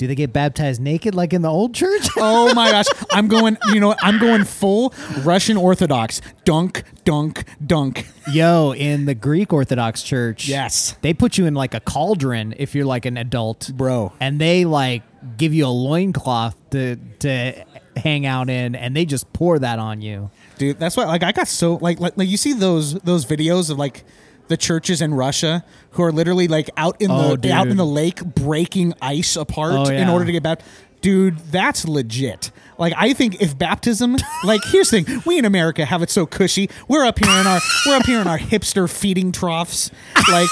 do 0.01 0.07
they 0.07 0.15
get 0.15 0.33
baptized 0.33 0.81
naked 0.81 1.15
like 1.15 1.35
in 1.35 1.43
the 1.43 1.51
old 1.51 1.75
church? 1.75 2.09
Oh 2.17 2.55
my 2.55 2.71
gosh, 2.71 2.87
I'm 3.13 3.29
going. 3.29 3.59
You 3.73 3.81
know, 3.81 3.89
what? 3.89 3.99
I'm 4.03 4.19
going 4.19 4.45
full 4.45 4.95
Russian 5.23 5.59
Orthodox. 5.59 6.23
Dunk, 6.45 6.85
dunk, 7.05 7.45
dunk. 7.65 8.07
Yo, 8.33 8.73
in 8.73 9.05
the 9.05 9.15
Greek 9.15 9.53
Orthodox 9.53 10.03
Church, 10.03 10.49
Yes. 10.49 10.97
they 11.03 11.13
put 11.13 11.37
you 11.37 11.45
in 11.45 11.53
like 11.55 11.75
a 11.75 11.81
cauldron 11.81 12.55
if 12.57 12.75
you're 12.75 12.87
like 12.87 13.05
an 13.05 13.19
adult, 13.19 13.71
Bro. 13.75 14.13
and 14.21 14.41
they 14.41 14.65
like 14.65 15.03
give 15.37 15.53
you 15.53 15.67
a 15.67 15.69
loincloth 15.69 16.57
to 16.71 16.97
to 17.21 17.53
hang 17.97 18.25
out 18.25 18.49
in, 18.49 18.75
and 18.75 18.97
they 18.97 19.05
just 19.05 19.31
pour 19.35 19.59
that 19.59 19.79
on 19.79 20.01
you. 20.01 20.31
dude 20.57 20.79
that's 20.79 20.97
why 20.97 21.05
like 21.05 21.23
i 21.23 21.33
got 21.33 21.47
so 21.49 21.75
like, 21.77 22.01
like 22.01 22.17
like 22.17 22.29
you 22.29 22.37
see 22.39 22.53
those 22.55 22.95
those 23.01 23.27
videos 23.27 23.69
of 23.71 23.77
like 23.79 24.05
the 24.51 24.57
churches 24.59 25.01
in 25.01 25.15
russia 25.15 25.65
who 25.93 26.03
are 26.03 26.13
literally 26.13 26.47
like 26.49 26.69
out 26.77 27.01
in 27.01 27.11
Oh, 27.11 27.37
the 27.37 27.53
out 27.53 27.69
in 27.69 27.77
the 27.79 27.87
lake 27.87 28.23
breaking 28.25 28.93
ice 29.01 29.37
apart 29.37 29.73
Oh, 29.73 29.85
in 29.91 30.09
order 30.09 30.25
to 30.27 30.33
get 30.33 30.43
back 30.43 30.61
dude 31.01 31.39
that's 31.51 31.87
legit. 31.87 32.51
Like 32.79 32.95
i 32.97 33.13
think 33.13 33.43
if 33.43 33.57
baptism 33.59 34.17
like 34.45 34.63
here's 34.65 34.91
the 34.91 35.03
thing. 35.03 35.23
We 35.27 35.39
in 35.39 35.45
america 35.45 35.85
have 35.85 36.03
it 36.03 36.11
so 36.11 36.27
cushy. 36.27 36.71
We're 36.89 37.05
up 37.05 37.19
here 37.19 37.29
in 37.41 37.47
our 37.47 37.61
we're 37.87 37.97
up 37.97 38.07
here 38.07 38.21
in 38.21 38.27
our 38.27 38.39
hipster 38.39 38.91
feeding 38.91 39.33
troughs 39.33 39.91
like 40.31 40.49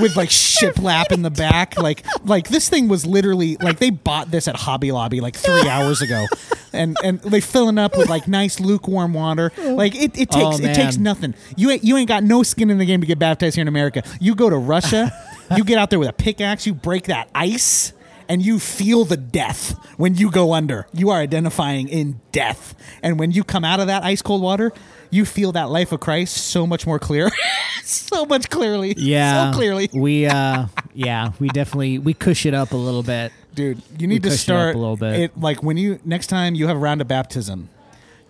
with 0.00 0.16
like 0.16 0.28
shiplap 0.30 1.12
in 1.12 1.22
the 1.22 1.30
back. 1.30 1.78
Like 1.78 2.04
like 2.24 2.48
this 2.48 2.68
thing 2.68 2.88
was 2.88 3.06
literally 3.06 3.56
like 3.56 3.78
they 3.78 3.90
bought 3.90 4.30
this 4.30 4.48
at 4.48 4.56
hobby 4.56 4.92
lobby 4.92 5.20
like 5.20 5.36
three 5.36 5.68
hours 5.68 6.02
ago. 6.02 6.26
And 6.74 6.96
and 7.04 7.20
they 7.20 7.40
filling 7.40 7.76
up 7.78 7.96
with 7.98 8.08
like 8.08 8.26
nice 8.28 8.58
lukewarm 8.60 9.12
water. 9.12 9.52
Like 9.58 9.94
it, 9.94 10.16
it 10.18 10.30
takes 10.30 10.34
Oh, 10.34 10.56
it 10.58 10.74
takes 10.74 10.96
nothing. 10.96 11.34
You 11.56 11.70
ain't 11.70 11.84
you 11.84 11.96
ain't 11.96 12.08
got 12.08 12.22
no 12.24 12.42
skin 12.42 12.70
in 12.70 12.78
the 12.78 12.86
game 12.86 13.00
to 13.02 13.06
get 13.06 13.18
baptized 13.18 13.56
here 13.56 13.62
in 13.62 13.68
america. 13.68 14.02
You 14.20 14.34
go 14.34 14.48
to 14.50 14.56
russia 14.56 15.10
you 15.56 15.64
get 15.64 15.76
out 15.76 15.90
there 15.90 15.98
with 15.98 16.08
a 16.08 16.12
pickaxe 16.14 16.66
you 16.66 16.72
break 16.72 17.04
that 17.04 17.28
ice 17.34 17.92
and 18.32 18.40
you 18.40 18.58
feel 18.58 19.04
the 19.04 19.16
death 19.18 19.78
when 19.98 20.14
you 20.14 20.30
go 20.30 20.54
under. 20.54 20.86
You 20.94 21.10
are 21.10 21.18
identifying 21.18 21.86
in 21.90 22.18
death. 22.32 22.74
And 23.02 23.18
when 23.18 23.30
you 23.30 23.44
come 23.44 23.62
out 23.62 23.78
of 23.78 23.88
that 23.88 24.04
ice 24.04 24.22
cold 24.22 24.40
water, 24.40 24.72
you 25.10 25.26
feel 25.26 25.52
that 25.52 25.68
life 25.68 25.92
of 25.92 26.00
Christ 26.00 26.34
so 26.46 26.66
much 26.66 26.86
more 26.86 26.98
clear. 26.98 27.30
so 27.84 28.24
much 28.24 28.48
clearly. 28.48 28.94
Yeah, 28.96 29.50
So 29.50 29.56
clearly. 29.58 29.90
We 29.92 30.24
uh, 30.24 30.68
yeah, 30.94 31.32
we 31.40 31.48
definitely 31.50 31.98
we 31.98 32.14
cush 32.14 32.46
it 32.46 32.54
up 32.54 32.72
a 32.72 32.76
little 32.76 33.02
bit. 33.02 33.32
Dude, 33.54 33.82
you 33.98 34.06
need 34.06 34.22
to 34.22 34.30
cushion 34.30 34.54
it 34.54 34.56
start 34.56 34.74
a 34.76 34.78
little 34.78 34.96
bit. 34.96 35.20
It, 35.20 35.38
like 35.38 35.62
when 35.62 35.76
you 35.76 36.00
next 36.02 36.28
time 36.28 36.54
you 36.54 36.68
have 36.68 36.76
a 36.78 36.80
round 36.80 37.02
of 37.02 37.08
baptism, 37.08 37.68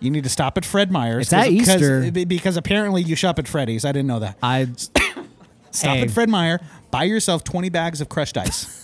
you 0.01 0.11
need 0.11 0.25
to 0.25 0.29
stop 0.29 0.57
at 0.57 0.65
Fred 0.65 0.91
Meyer's. 0.91 1.27
It's 1.27 1.33
at 1.33 1.47
Easter. 1.47 2.01
because, 2.01 2.25
because 2.25 2.57
apparently 2.57 3.01
you 3.03 3.15
shop 3.15 3.39
at 3.39 3.47
Freddy's. 3.47 3.85
I 3.85 3.93
didn't 3.93 4.07
know 4.07 4.19
that. 4.19 4.37
I 4.43 4.67
Stop 5.71 5.95
Hey. 5.95 6.01
at 6.03 6.11
Fred 6.11 6.27
Meyer, 6.29 6.59
buy 6.91 7.03
yourself 7.05 7.43
20 7.45 7.69
bags 7.69 8.01
of 8.01 8.09
crushed 8.09 8.37
ice. 8.37 8.82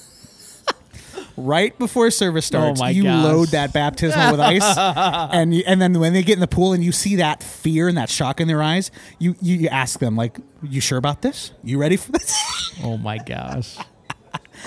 Right 1.46 1.78
before 1.80 2.12
service 2.12 2.46
starts, 2.46 2.82
Oh 2.82 2.88
you 2.88 3.04
gosh. 3.04 3.24
load 3.24 3.48
that 3.50 3.74
baptismal 3.74 4.32
with 4.32 4.40
ice. 4.40 4.78
and 4.78 5.54
you, 5.54 5.64
and 5.66 5.82
then 5.82 6.00
when 6.00 6.14
they 6.14 6.24
get 6.24 6.34
in 6.34 6.40
the 6.40 6.48
pool 6.48 6.74
and 6.74 6.84
you 6.84 6.92
see 6.92 7.16
that 7.18 7.42
fear 7.44 7.88
and 7.88 7.98
that 7.98 8.10
shock 8.10 8.40
in 8.42 8.48
their 8.48 8.62
eyes, 8.62 8.92
you, 9.18 9.36
you, 9.42 9.56
you 9.58 9.68
ask 9.70 10.00
them, 10.00 10.16
like, 10.16 10.38
you 10.64 10.82
sure 10.82 10.98
about 10.98 11.22
this? 11.22 11.52
You 11.64 11.80
ready 11.80 11.96
for 11.98 12.12
this? 12.12 12.34
oh 12.84 12.98
my 12.98 13.18
gosh, 13.18 13.78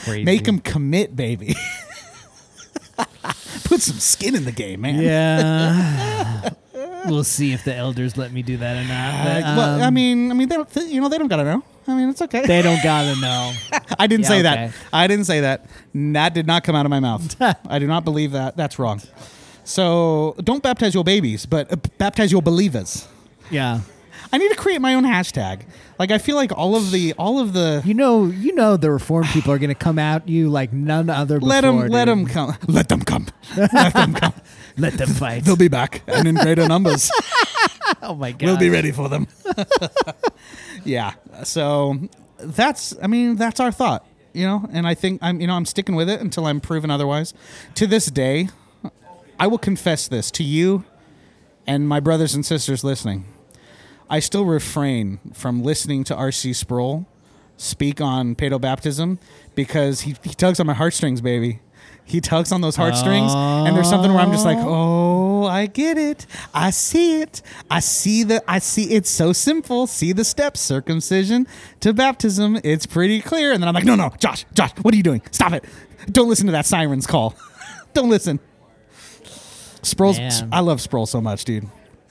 crazy. 0.05 0.25
Make 0.25 0.45
them 0.45 0.59
commit, 0.59 1.15
baby. 1.15 1.55
Put 3.65 3.81
some 3.81 3.99
skin 3.99 4.35
in 4.35 4.45
the 4.45 4.53
game, 4.53 4.81
man. 4.83 5.01
Yeah. 5.03 6.51
we'll 7.07 7.25
see 7.25 7.53
if 7.53 7.65
the 7.65 7.75
elders 7.75 8.17
let 8.17 8.33
me 8.33 8.43
do 8.43 8.57
that 8.59 8.77
or 8.77 8.89
not. 8.89 9.25
but, 9.25 9.43
Uh, 9.43 9.57
well, 9.57 9.81
I 9.83 9.87
um, 9.87 9.95
mean, 9.95 10.31
I 10.31 10.35
mean, 10.35 10.49
they 10.49 10.57
don't, 10.57 10.77
you 10.89 11.01
know, 11.01 11.09
they 11.09 11.19
don't 11.19 11.29
gotta 11.29 11.45
know. 11.45 11.63
I 11.87 11.95
mean, 11.95 12.09
it's 12.11 12.23
okay. 12.23 12.47
they 12.47 12.63
don't 12.63 12.83
gotta 12.83 13.21
know. 13.21 13.53
I 13.99 14.07
didn't 14.07 14.23
Yeah, 14.25 14.29
say 14.29 14.35
okay. 14.41 14.43
that. 14.43 14.75
I 14.93 15.07
didn't 15.07 15.25
say 15.27 15.41
that. 15.41 15.67
That 15.95 16.33
did 16.35 16.47
not 16.47 16.65
come 16.65 16.77
out 16.77 16.87
of 16.87 16.91
my 16.91 17.01
mouth. 17.01 17.37
I 17.69 17.79
do 17.79 17.87
not 17.87 18.05
believe 18.05 18.33
that. 18.33 18.57
That's 18.57 18.79
wrong. 18.79 19.01
So 19.65 20.35
don't 20.43 20.63
baptize 20.63 20.95
your 20.95 21.05
babies, 21.05 21.47
but 21.47 21.73
uh, 21.73 21.77
baptize 21.99 22.31
your 22.33 22.43
believers. 22.43 23.07
Yeah. 23.51 23.81
I 24.35 24.39
need 24.39 24.49
to 24.49 24.57
create 24.57 24.81
my 24.81 24.95
own 24.95 25.05
hashtag. 25.05 25.63
Like 25.99 26.11
I 26.11 26.19
feel 26.19 26.37
like 26.37 26.53
all 26.57 26.75
of 26.75 26.91
the 26.91 27.13
all 27.19 27.39
of 27.39 27.53
the 27.53 27.83
You 27.85 27.93
know, 27.95 28.27
you 28.27 28.55
know, 28.55 28.77
the 28.79 28.91
reform 28.91 29.25
people 29.25 29.53
are 29.53 29.59
gonna 29.59 29.75
come 29.75 29.99
at 29.99 30.27
you 30.29 30.49
like 30.49 30.73
none 30.73 31.11
other. 31.11 31.39
Before, 31.39 31.49
let 31.49 31.61
them 31.63 31.77
let 31.89 32.07
dude. 32.07 32.19
them 32.19 32.27
come. 32.27 32.57
Let 32.67 32.89
them 32.89 33.03
come. 33.03 33.27
Let 33.57 33.93
them 33.93 34.15
come. 34.15 34.33
let 34.79 34.95
them 34.95 35.09
fight. 35.11 35.45
They'll 35.45 35.57
be 35.57 35.69
back 35.69 36.03
and 36.07 36.27
in 36.27 36.37
greater 36.37 36.67
numbers. 36.67 37.11
oh 38.03 38.15
my 38.15 38.33
god, 38.33 38.43
We'll 38.47 38.57
be 38.57 38.71
ready 38.71 38.91
for 38.91 39.09
them. 39.11 39.27
Yeah. 40.85 41.15
So 41.45 41.99
that's 42.39 42.95
I 43.03 43.07
mean 43.07 43.37
that's 43.37 43.61
our 43.61 43.73
thought, 43.73 44.07
you 44.33 44.47
know, 44.47 44.69
and 44.73 44.87
I 44.87 44.95
think 44.95 45.21
I'm 45.23 45.41
you 45.41 45.47
know 45.47 45.55
I'm 45.55 45.67
sticking 45.67 45.95
with 45.95 46.09
it 46.09 46.21
until 46.21 46.47
I'm 46.47 46.61
proven 46.61 46.91
otherwise. 46.91 47.35
To 47.77 47.87
this 47.87 48.07
day, 48.07 48.49
I 49.39 49.47
will 49.47 49.59
confess 49.59 50.09
this 50.09 50.31
to 50.33 50.45
you 50.45 50.85
and 51.67 51.89
my 51.89 52.01
brothers 52.01 52.35
and 52.35 52.45
sisters 52.45 52.85
listening. 52.85 53.25
I 54.11 54.19
still 54.21 54.45
refrain 54.45 55.21
from 55.33 55.63
listening 55.63 56.05
to 56.05 56.15
R.C. 56.15 56.53
Sproul 56.53 57.07
speak 57.57 58.01
on 58.01 58.35
pedo 58.35 58.61
baptism 58.61 59.19
because 59.55 60.03
he, 60.03 60.17
he 60.23 60.35
tugs 60.35 60.61
on 60.61 60.67
my 60.67 60.75
heartstrings, 60.75 61.21
baby. 61.21 61.61
He 62.05 62.21
tugs 62.21 62.51
on 62.53 62.61
those 62.61 62.77
heartstrings, 62.77 63.33
and 63.33 63.75
there's 63.77 63.89
something 63.89 64.13
where 64.13 64.21
I'm 64.23 64.33
just 64.33 64.45
like, 64.45 64.59
oh, 64.59 65.12
Oh, 65.45 65.47
I 65.47 65.67
get 65.67 65.99
it. 65.99 66.27
I 66.55 66.71
see 66.71 67.21
it. 67.23 67.43
I 67.71 67.81
see 67.81 68.23
the. 68.23 68.43
I 68.51 68.59
see 68.59 68.85
it's 68.95 69.11
so 69.11 69.33
simple. 69.33 69.87
See 69.87 70.13
the 70.13 70.25
steps: 70.25 70.61
circumcision 70.61 71.47
to 71.81 71.93
baptism. 71.93 72.59
It's 72.65 72.87
pretty 72.87 73.21
clear. 73.21 73.53
And 73.53 73.63
then 73.63 73.69
I'm 73.69 73.75
like, 73.75 73.85
no, 73.85 73.95
no, 73.95 74.11
Josh, 74.19 74.45
Josh, 74.55 74.71
what 74.83 74.95
are 74.95 74.97
you 74.97 75.03
doing? 75.03 75.23
Stop 75.31 75.53
it! 75.53 75.65
Don't 76.11 76.29
listen 76.29 76.47
to 76.47 76.53
that 76.53 76.67
siren's 76.67 77.07
call. 77.07 77.35
Don't 77.95 78.09
listen. 78.09 78.41
Sproul's. 79.83 80.19
Man. 80.19 80.49
I 80.53 80.61
love 80.61 80.81
Sproul 80.81 81.07
so 81.07 81.21
much, 81.21 81.45
dude. 81.45 81.67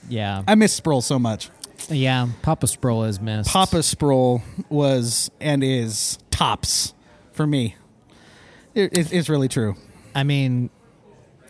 Yeah, 0.08 0.42
I 0.46 0.54
miss 0.54 0.72
Sproul 0.72 1.00
so 1.00 1.18
much. 1.18 1.48
yeah. 1.88 2.28
Papa 2.42 2.66
Sproul 2.66 3.04
is 3.04 3.20
missed. 3.20 3.48
Papa 3.50 3.82
Sproul 3.82 4.42
was 4.68 5.30
and 5.40 5.62
is 5.64 6.18
tops 6.30 6.92
for 7.32 7.46
me. 7.46 7.76
It, 8.74 8.96
it- 8.96 9.12
it's 9.12 9.28
really 9.28 9.48
true. 9.48 9.76
I 10.14 10.22
mean, 10.24 10.70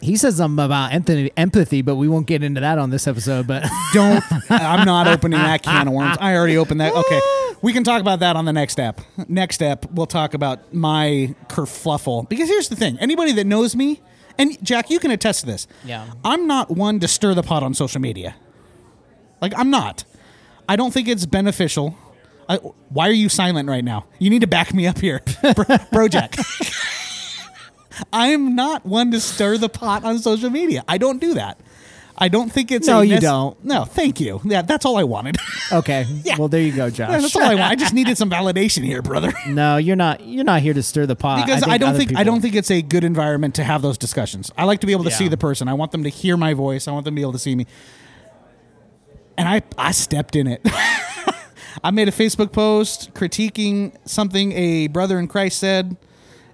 he 0.02 0.16
says 0.16 0.36
something 0.36 0.64
about 0.64 0.92
empathy, 0.92 1.30
empathy, 1.36 1.80
but 1.82 1.94
we 1.96 2.08
won't 2.08 2.26
get 2.26 2.42
into 2.42 2.60
that 2.60 2.78
on 2.78 2.90
this 2.90 3.06
episode. 3.06 3.46
But 3.46 3.64
Don't. 3.92 4.22
I'm 4.50 4.84
not 4.84 5.06
opening 5.06 5.38
that 5.38 5.62
can 5.62 5.88
of 5.88 5.94
worms. 5.94 6.18
I 6.20 6.36
already 6.36 6.56
opened 6.56 6.80
that. 6.80 6.92
Okay, 6.92 7.20
we 7.62 7.72
can 7.72 7.84
talk 7.84 8.00
about 8.00 8.20
that 8.20 8.36
on 8.36 8.44
the 8.44 8.52
next 8.52 8.72
step. 8.72 9.00
Next 9.28 9.54
step, 9.54 9.86
we'll 9.92 10.06
talk 10.06 10.34
about 10.34 10.74
my 10.74 11.34
kerfluffle. 11.48 12.28
Because 12.28 12.48
here's 12.48 12.68
the 12.68 12.76
thing: 12.76 12.98
anybody 12.98 13.32
that 13.32 13.46
knows 13.46 13.76
me, 13.76 14.00
and 14.38 14.62
Jack, 14.64 14.90
you 14.90 14.98
can 14.98 15.10
attest 15.10 15.40
to 15.40 15.46
this. 15.46 15.66
Yeah. 15.84 16.06
I'm 16.24 16.46
not 16.46 16.70
one 16.70 17.00
to 17.00 17.08
stir 17.08 17.34
the 17.34 17.42
pot 17.42 17.62
on 17.62 17.74
social 17.74 18.00
media. 18.00 18.34
Like 19.40 19.52
I'm 19.56 19.70
not. 19.70 20.04
I 20.68 20.76
don't 20.76 20.92
think 20.92 21.08
it's 21.08 21.26
beneficial. 21.26 21.96
I, 22.48 22.56
why 22.56 23.08
are 23.08 23.12
you 23.12 23.28
silent 23.28 23.68
right 23.68 23.84
now? 23.84 24.06
You 24.18 24.30
need 24.30 24.40
to 24.40 24.46
back 24.46 24.74
me 24.74 24.86
up 24.86 24.98
here, 24.98 25.22
bro, 25.54 25.76
bro 25.92 26.08
Jack. 26.08 26.36
I'm 28.12 28.54
not 28.54 28.84
one 28.86 29.10
to 29.12 29.20
stir 29.20 29.58
the 29.58 29.68
pot 29.68 30.04
on 30.04 30.18
social 30.18 30.50
media. 30.50 30.84
I 30.88 30.98
don't 30.98 31.20
do 31.20 31.34
that. 31.34 31.58
I 32.16 32.28
don't 32.28 32.52
think 32.52 32.70
it's 32.70 32.86
No, 32.86 33.00
you 33.00 33.16
nece- 33.16 33.20
don't. 33.22 33.64
No, 33.64 33.84
thank 33.84 34.20
you. 34.20 34.40
Yeah, 34.44 34.62
that's 34.62 34.84
all 34.84 34.96
I 34.98 35.02
wanted. 35.02 35.38
okay, 35.72 36.04
Yeah. 36.24 36.36
well 36.38 36.46
there 36.48 36.60
you 36.60 36.70
go, 36.72 36.86
Yeah, 36.86 37.06
that's 37.18 37.34
all 37.34 37.42
I 37.42 37.54
want. 37.54 37.72
I 37.72 37.74
just 37.74 37.94
needed 37.94 38.18
some 38.18 38.30
validation 38.38 38.84
here, 38.84 39.00
brother. 39.02 39.32
no, 39.48 39.78
you're 39.78 39.96
not. 39.96 40.22
You're 40.24 40.44
not 40.44 40.60
here 40.60 40.74
to 40.74 40.82
stir 40.82 41.06
the 41.06 41.16
pot. 41.16 41.44
Because 41.46 41.62
I, 41.62 41.78
don't 41.78 41.96
think 41.96 42.10
I 42.10 42.20
people- 42.20 42.24
don't 42.24 42.40
think 42.42 42.54
it's 42.54 42.70
a 42.70 42.82
good 42.82 43.02
environment 43.02 43.54
to 43.56 43.64
have 43.64 43.80
those 43.82 43.96
discussions. 43.98 44.52
I 44.58 44.64
like 44.64 44.80
to 44.80 44.86
be 44.86 44.92
able 44.92 45.04
to 45.04 45.10
Yeah. 45.10 45.16
see 45.16 45.28
the 45.28 45.38
person. 45.38 45.68
I 45.68 45.72
want 45.74 45.90
them 45.90 46.02
to 46.04 46.10
hear 46.10 46.36
my 46.36 46.52
voice. 46.54 46.86
I 46.86 46.92
want 46.92 47.06
them 47.06 47.14
to 47.14 47.16
be 47.16 47.22
able 47.22 47.32
to 47.32 47.38
see 47.38 47.54
me. 47.56 47.66
And 49.38 49.48
I 49.48 49.62
I 49.78 49.92
stepped 49.92 50.36
in 50.36 50.46
it. 50.46 50.60
I 51.84 51.90
made 51.90 52.06
a 52.08 52.12
Facebook 52.12 52.52
post 52.52 53.12
critiquing 53.14 53.96
something 54.04 54.52
a 54.52 54.88
brother 54.88 55.18
in 55.18 55.26
Christ 55.26 55.58
said, 55.58 55.96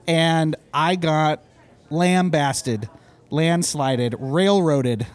and 0.08 0.56
I 0.74 0.96
got 0.96 1.44
lambasted, 1.90 2.88
landslided, 3.30 4.14
railroaded, 4.18 5.06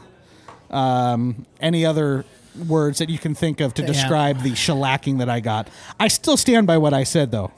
um, 0.70 1.46
any 1.60 1.86
other 1.86 2.24
words 2.68 3.00
that 3.00 3.10
you 3.10 3.18
can 3.18 3.34
think 3.36 3.60
of 3.60 3.74
to 3.74 3.82
describe 3.86 4.42
the 4.42 4.52
shellacking 4.52 5.18
that 5.18 5.30
I 5.30 5.40
got. 5.40 5.68
I 6.00 6.08
still 6.08 6.38
stand 6.38 6.68
by 6.68 6.78
what 6.78 6.94
I 6.94 7.04
said, 7.04 7.32
though. 7.32 7.52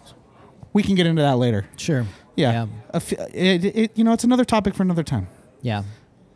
We 0.73 0.81
can 0.83 0.95
get 0.95 1.05
into 1.05 1.21
that 1.21 1.38
later. 1.38 1.65
Sure. 1.77 2.05
Yeah, 2.36 2.51
Yeah. 2.51 2.65
A 2.91 2.95
f- 2.97 3.11
it, 3.13 3.65
it, 3.65 3.91
you 3.97 4.03
know, 4.03 4.11
it's 4.13 4.23
another 4.25 4.43
topic 4.45 4.73
for 4.73 4.83
another 4.83 5.03
time. 5.03 5.27
Yeah. 5.61 5.83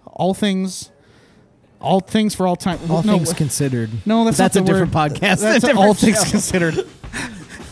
All 0.06 0.34
things, 0.34 0.92
all 1.82 2.00
things 2.00 2.36
for 2.36 2.48
all 2.48 2.56
time. 2.56 2.80
All 2.90 3.04
no, 3.04 3.18
things 3.18 3.34
considered. 3.34 3.90
no, 4.06 4.24
that's 4.26 4.38
that's 4.38 4.56
not 4.56 4.62
a 4.62 4.64
the 4.66 4.72
different 4.72 4.94
word. 4.96 5.12
podcast. 5.12 5.20
That's 5.42 5.44
a 5.44 5.54
different 5.68 5.78
all 5.80 5.94
things 5.94 6.24
considered. 6.32 6.86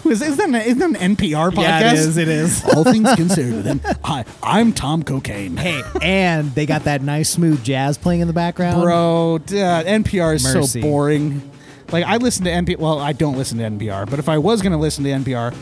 Is, 0.10 0.22
is, 0.22 0.38
that 0.38 0.48
an, 0.48 0.56
is 0.56 0.78
that 0.78 0.90
an 0.90 1.16
NPR 1.16 1.52
podcast? 1.52 1.62
Yeah, 1.62 1.92
it 1.92 2.00
is. 2.00 2.18
It 2.18 2.28
is. 2.30 2.64
all 2.76 2.86
things 2.86 3.14
considered. 3.16 3.66
And 3.66 3.82
hi, 4.04 4.24
I'm 4.42 4.72
Tom 4.72 5.04
Cocaine. 5.04 5.58
Hey, 5.58 5.84
and 6.02 6.54
they 6.56 6.66
got 6.66 6.86
that 6.86 7.02
nice 7.02 7.30
smooth 7.30 7.62
jazz 7.64 7.98
playing 7.98 8.22
in 8.22 8.28
the 8.28 8.34
background. 8.34 8.82
Bro, 8.82 9.40
NPR 9.48 10.36
is 10.36 10.44
Mercy. 10.44 10.82
so 10.82 10.88
boring. 10.88 11.52
Like 11.92 12.06
I 12.06 12.18
listen 12.18 12.46
to 12.46 12.52
NPR. 12.52 12.78
Well, 12.78 13.00
I 13.00 13.12
don't 13.12 13.38
listen 13.38 13.58
to 13.58 13.66
NPR, 13.66 14.10
but 14.10 14.20
if 14.20 14.30
I 14.30 14.38
was 14.38 14.62
going 14.62 14.72
to 14.72 14.78
listen 14.78 15.04
to 15.04 15.10
NPR, 15.10 15.54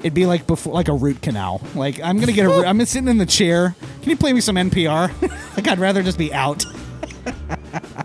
it'd 0.00 0.14
be 0.14 0.26
like 0.26 0.46
before, 0.46 0.74
like 0.74 0.88
a 0.88 0.94
root 0.94 1.22
canal. 1.22 1.60
Like 1.74 2.00
I'm 2.00 2.18
gonna 2.18 2.32
get 2.32 2.46
a. 2.46 2.48
root- 2.48 2.66
I'm 2.66 2.84
sitting 2.84 3.08
in 3.08 3.18
the 3.18 3.26
chair. 3.26 3.74
Can 4.00 4.10
you 4.10 4.16
play 4.16 4.32
me 4.32 4.40
some 4.40 4.56
NPR? 4.56 5.10
like 5.56 5.68
I'd 5.68 5.78
rather 5.78 6.02
just 6.02 6.18
be 6.18 6.32
out. 6.34 6.64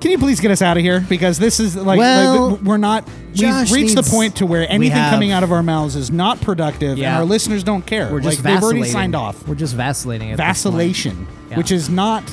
Can 0.00 0.10
you 0.10 0.18
please 0.18 0.40
get 0.40 0.50
us 0.50 0.62
out 0.62 0.76
of 0.78 0.82
here? 0.82 1.04
Because 1.08 1.38
this 1.38 1.60
is 1.60 1.76
like, 1.76 1.98
Well, 1.98 2.50
like, 2.52 2.60
we're 2.62 2.76
not. 2.78 3.06
Josh 3.34 3.70
we've 3.70 3.82
reached 3.82 3.94
needs- 3.96 4.08
the 4.08 4.16
point 4.16 4.36
to 4.36 4.46
where 4.46 4.66
anything 4.70 4.96
have- 4.96 5.12
coming 5.12 5.30
out 5.30 5.42
of 5.44 5.52
our 5.52 5.62
mouths 5.62 5.94
is 5.94 6.10
not 6.10 6.40
productive, 6.40 6.96
Yeah. 6.98 7.08
and 7.10 7.16
our 7.18 7.24
listeners 7.24 7.62
don't 7.62 7.84
care. 7.84 8.10
We're 8.10 8.20
just 8.20 8.38
like, 8.42 8.54
they've 8.54 8.62
already 8.62 8.80
vacillating. 8.80 8.92
signed 8.92 9.14
off. 9.14 9.46
We're 9.46 9.54
just 9.54 9.74
vacillating. 9.76 10.30
At 10.32 10.36
this 10.38 10.42
point. 10.44 10.48
Vacillation, 10.48 11.26
Yeah. 11.50 11.56
which 11.58 11.70
is 11.70 11.88
not 11.90 12.24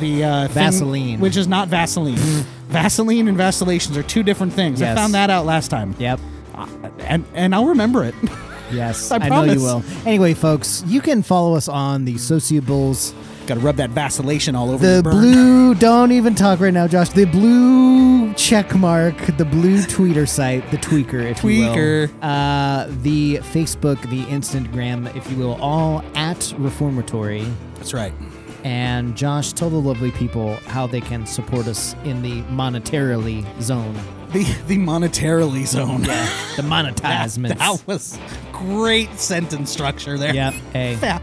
the 0.00 0.22
uh, 0.24 0.42
thing- 0.48 0.54
Vaseline. 0.54 1.20
which 1.20 1.36
is 1.36 1.48
not 1.48 1.68
Vaseline. 1.68 2.18
Vaseline 2.68 3.26
and 3.28 3.36
vacillations 3.38 3.96
are 3.96 4.02
two 4.02 4.22
different 4.22 4.52
things. 4.52 4.82
I 4.82 4.86
Yes. 4.86 4.98
found 4.98 5.14
that 5.14 5.30
out 5.30 5.46
last 5.46 5.68
time, 5.70 5.94
Yep. 5.98 6.20
and 7.00 7.24
and 7.34 7.54
I'll 7.54 7.66
remember 7.66 8.04
it. 8.04 8.14
Yes, 8.72 9.10
I 9.12 9.16
I, 9.16 9.18
know 9.20 9.26
promise. 9.28 9.54
you 9.54 9.60
will. 9.62 9.82
Anyway, 10.06 10.34
folks, 10.34 10.82
you 10.86 11.00
can 11.00 11.22
follow 11.22 11.54
us 11.56 11.68
on 11.68 12.04
the 12.04 12.16
Sociables, 12.18 13.12
Got 13.46 13.54
to 13.54 13.60
rub 13.60 13.76
that 13.76 13.90
vacillation 13.90 14.54
all 14.56 14.70
over 14.70 14.86
the 14.96 15.02
blue. 15.02 15.74
Don't 15.74 16.12
even 16.12 16.34
talk 16.34 16.60
right 16.60 16.72
now, 16.72 16.86
Josh. 16.86 17.10
The 17.10 17.26
blue 17.26 18.32
check 18.34 18.74
mark, 18.74 19.16
the 19.36 19.44
blue 19.44 19.78
tweeter 19.82 20.26
site, 20.26 20.68
the 20.70 20.78
tweaker, 20.78 21.30
if 21.30 21.42
Tweaker. 21.42 22.08
you 22.08 22.14
will. 22.14 22.24
Uh, 22.26 22.86
the 23.02 23.36
Facebook, 23.38 24.00
the 24.08 24.24
Instagram, 24.24 25.14
if 25.14 25.30
you 25.30 25.36
will, 25.36 25.54
all 25.60 26.02
at 26.14 26.54
Reformatory. 26.56 27.46
That's 27.74 27.92
right. 27.92 28.12
And 28.64 29.14
Josh, 29.14 29.52
tell 29.52 29.68
the 29.68 29.76
lovely 29.76 30.10
people 30.12 30.54
how 30.66 30.86
they 30.86 31.02
can 31.02 31.26
support 31.26 31.66
us 31.66 31.94
in 32.04 32.22
the 32.22 32.40
monetarily 32.44 33.44
zone, 33.60 33.94
The 34.32 34.44
the 34.66 34.78
monetarily 34.78 35.66
zone. 35.66 36.04
Yeah, 36.04 36.24
the 36.56 36.62
monetizements. 36.62 37.58
that 37.58 37.86
was 37.86 38.18
great 38.52 39.18
sentence 39.20 39.70
structure 39.70 40.16
there. 40.16 40.34
Yep. 40.34 40.54
Hey, 40.72 40.98
Yeah. 41.02 41.18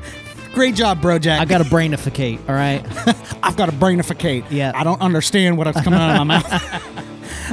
Great 0.54 0.76
job, 0.76 1.02
bro, 1.02 1.18
Jack. 1.18 1.40
I 1.40 1.46
got 1.46 1.60
to 1.60 1.64
brainificate. 1.64 2.40
All 2.50 2.56
right. 2.56 2.86
I've 3.44 3.56
got 3.56 3.68
to 3.68 3.72
brainificate. 3.76 4.46
Yeah. 4.50 4.74
I 4.76 4.84
don't 4.84 5.02
understand 5.02 5.58
what's 5.58 5.80
coming 5.82 6.00
out 6.00 6.12
of 6.12 6.28
my 6.28 6.40
mouth. 6.40 7.00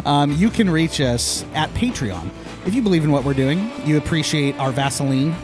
um, 0.06 0.32
you 0.32 0.50
can 0.50 0.68
reach 0.68 1.00
us 1.00 1.44
at 1.54 1.70
Patreon. 1.74 2.30
If 2.66 2.74
you 2.74 2.82
believe 2.82 3.04
in 3.04 3.12
what 3.12 3.24
we're 3.24 3.34
doing, 3.34 3.70
you 3.84 3.98
appreciate 3.98 4.58
our 4.58 4.72
Vaseline 4.72 5.34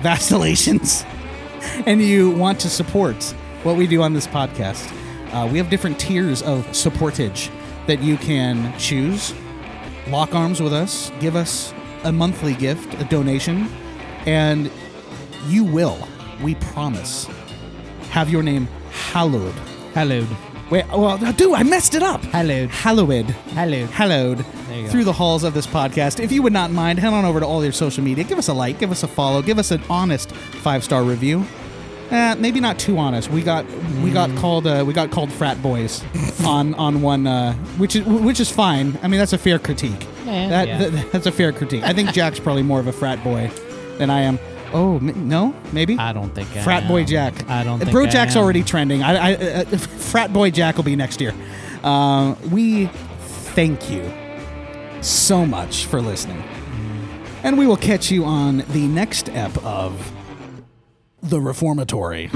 vacillations, 0.00 1.04
and 1.86 2.02
you 2.02 2.30
want 2.30 2.60
to 2.60 2.68
support 2.68 3.16
what 3.62 3.76
we 3.76 3.86
do 3.86 4.02
on 4.02 4.12
this 4.12 4.26
podcast, 4.26 4.92
uh, 5.32 5.46
we 5.50 5.58
have 5.58 5.70
different 5.70 5.98
tiers 5.98 6.42
of 6.42 6.66
supportage 6.68 7.50
that 7.86 8.00
you 8.00 8.16
can 8.18 8.76
choose. 8.78 9.34
Lock 10.08 10.34
arms 10.34 10.60
with 10.60 10.74
us, 10.74 11.10
give 11.20 11.34
us 11.36 11.72
a 12.04 12.12
monthly 12.12 12.54
gift, 12.54 12.94
a 13.00 13.04
donation, 13.04 13.72
and 14.26 14.70
you 15.46 15.64
will, 15.64 16.06
we 16.42 16.54
promise, 16.56 17.26
have 18.10 18.30
your 18.30 18.42
name 18.42 18.66
hallowed. 18.90 19.54
Hallowed. 19.94 20.28
Wait, 20.70 20.86
well, 20.88 21.18
dude, 21.32 21.52
I 21.52 21.62
messed 21.62 21.94
it 21.94 22.02
up. 22.02 22.22
Hallowed. 22.24 22.70
Hallowed. 22.70 23.26
Hallowed. 23.26 23.90
Hallowed 23.90 24.38
There 24.38 24.76
you 24.78 24.84
go. 24.84 24.88
through 24.90 25.04
the 25.04 25.12
halls 25.12 25.44
of 25.44 25.52
this 25.54 25.66
podcast. 25.66 26.20
If 26.20 26.32
you 26.32 26.42
would 26.42 26.52
not 26.54 26.70
mind, 26.70 26.98
head 26.98 27.12
on 27.12 27.24
over 27.24 27.38
to 27.40 27.46
all 27.46 27.62
your 27.62 27.72
social 27.72 28.02
media. 28.02 28.24
Give 28.24 28.38
us 28.38 28.48
a 28.48 28.54
like, 28.54 28.78
give 28.78 28.90
us 28.90 29.02
a 29.02 29.08
follow, 29.08 29.42
give 29.42 29.58
us 29.58 29.70
an 29.70 29.82
honest 29.90 30.32
five 30.32 30.82
star 30.82 31.02
review. 31.04 31.44
Eh, 32.10 32.34
maybe 32.38 32.60
not 32.60 32.78
too 32.78 32.98
honest. 32.98 33.30
We 33.30 33.42
got 33.42 33.66
we 34.02 34.10
got 34.10 34.30
Mm. 34.30 34.38
called 34.38 34.66
uh, 34.66 34.84
we 34.86 34.92
got 34.94 35.10
called 35.10 35.30
frat 35.32 35.62
boys 35.62 36.02
on 36.44 36.74
on 36.74 37.02
one, 37.02 37.26
uh, 37.26 37.54
which 37.78 37.94
is 37.96 38.04
which 38.06 38.40
is 38.40 38.50
fine. 38.50 38.98
I 39.02 39.08
mean 39.08 39.18
that's 39.20 39.32
a 39.32 39.38
fair 39.38 39.58
critique. 39.58 40.06
Yeah, 40.26 40.48
that, 40.48 40.68
yeah. 40.68 40.78
that- 40.88 41.12
that's 41.12 41.26
a 41.26 41.32
fair 41.32 41.52
critique. 41.52 41.82
I 41.82 41.92
think 41.92 42.12
Jack's 42.12 42.40
probably 42.40 42.62
more 42.62 42.80
of 42.80 42.86
a 42.86 42.92
frat 42.92 43.22
boy 43.22 43.50
than 43.98 44.10
I 44.10 44.22
am. 44.22 44.38
Oh 44.74 44.96
m- 44.96 45.28
no, 45.28 45.54
maybe 45.72 45.96
I 45.96 46.12
don't 46.12 46.34
think 46.34 46.54
I 46.56 46.62
Frat 46.62 46.86
Boy 46.88 47.00
am. 47.02 47.06
Jack. 47.06 47.48
I 47.48 47.62
don't 47.64 47.78
think 47.78 47.92
Bro 47.92 48.04
I 48.04 48.08
Jack's 48.08 48.34
am. 48.36 48.42
already 48.42 48.62
trending. 48.64 49.02
I, 49.02 49.32
I 49.32 49.34
uh, 49.34 49.64
Frat 49.78 50.32
Boy 50.32 50.50
Jack 50.50 50.76
will 50.76 50.84
be 50.84 50.96
next 50.96 51.20
year. 51.20 51.32
Uh, 51.84 52.34
we 52.50 52.86
thank 53.54 53.88
you 53.90 54.10
so 55.00 55.46
much 55.46 55.84
for 55.86 56.00
listening, 56.02 56.42
and 57.44 57.56
we 57.56 57.66
will 57.66 57.76
catch 57.76 58.10
you 58.10 58.24
on 58.24 58.58
the 58.70 58.86
next 58.88 59.28
ep 59.30 59.56
of 59.64 60.12
the 61.22 61.40
Reformatory. 61.40 62.30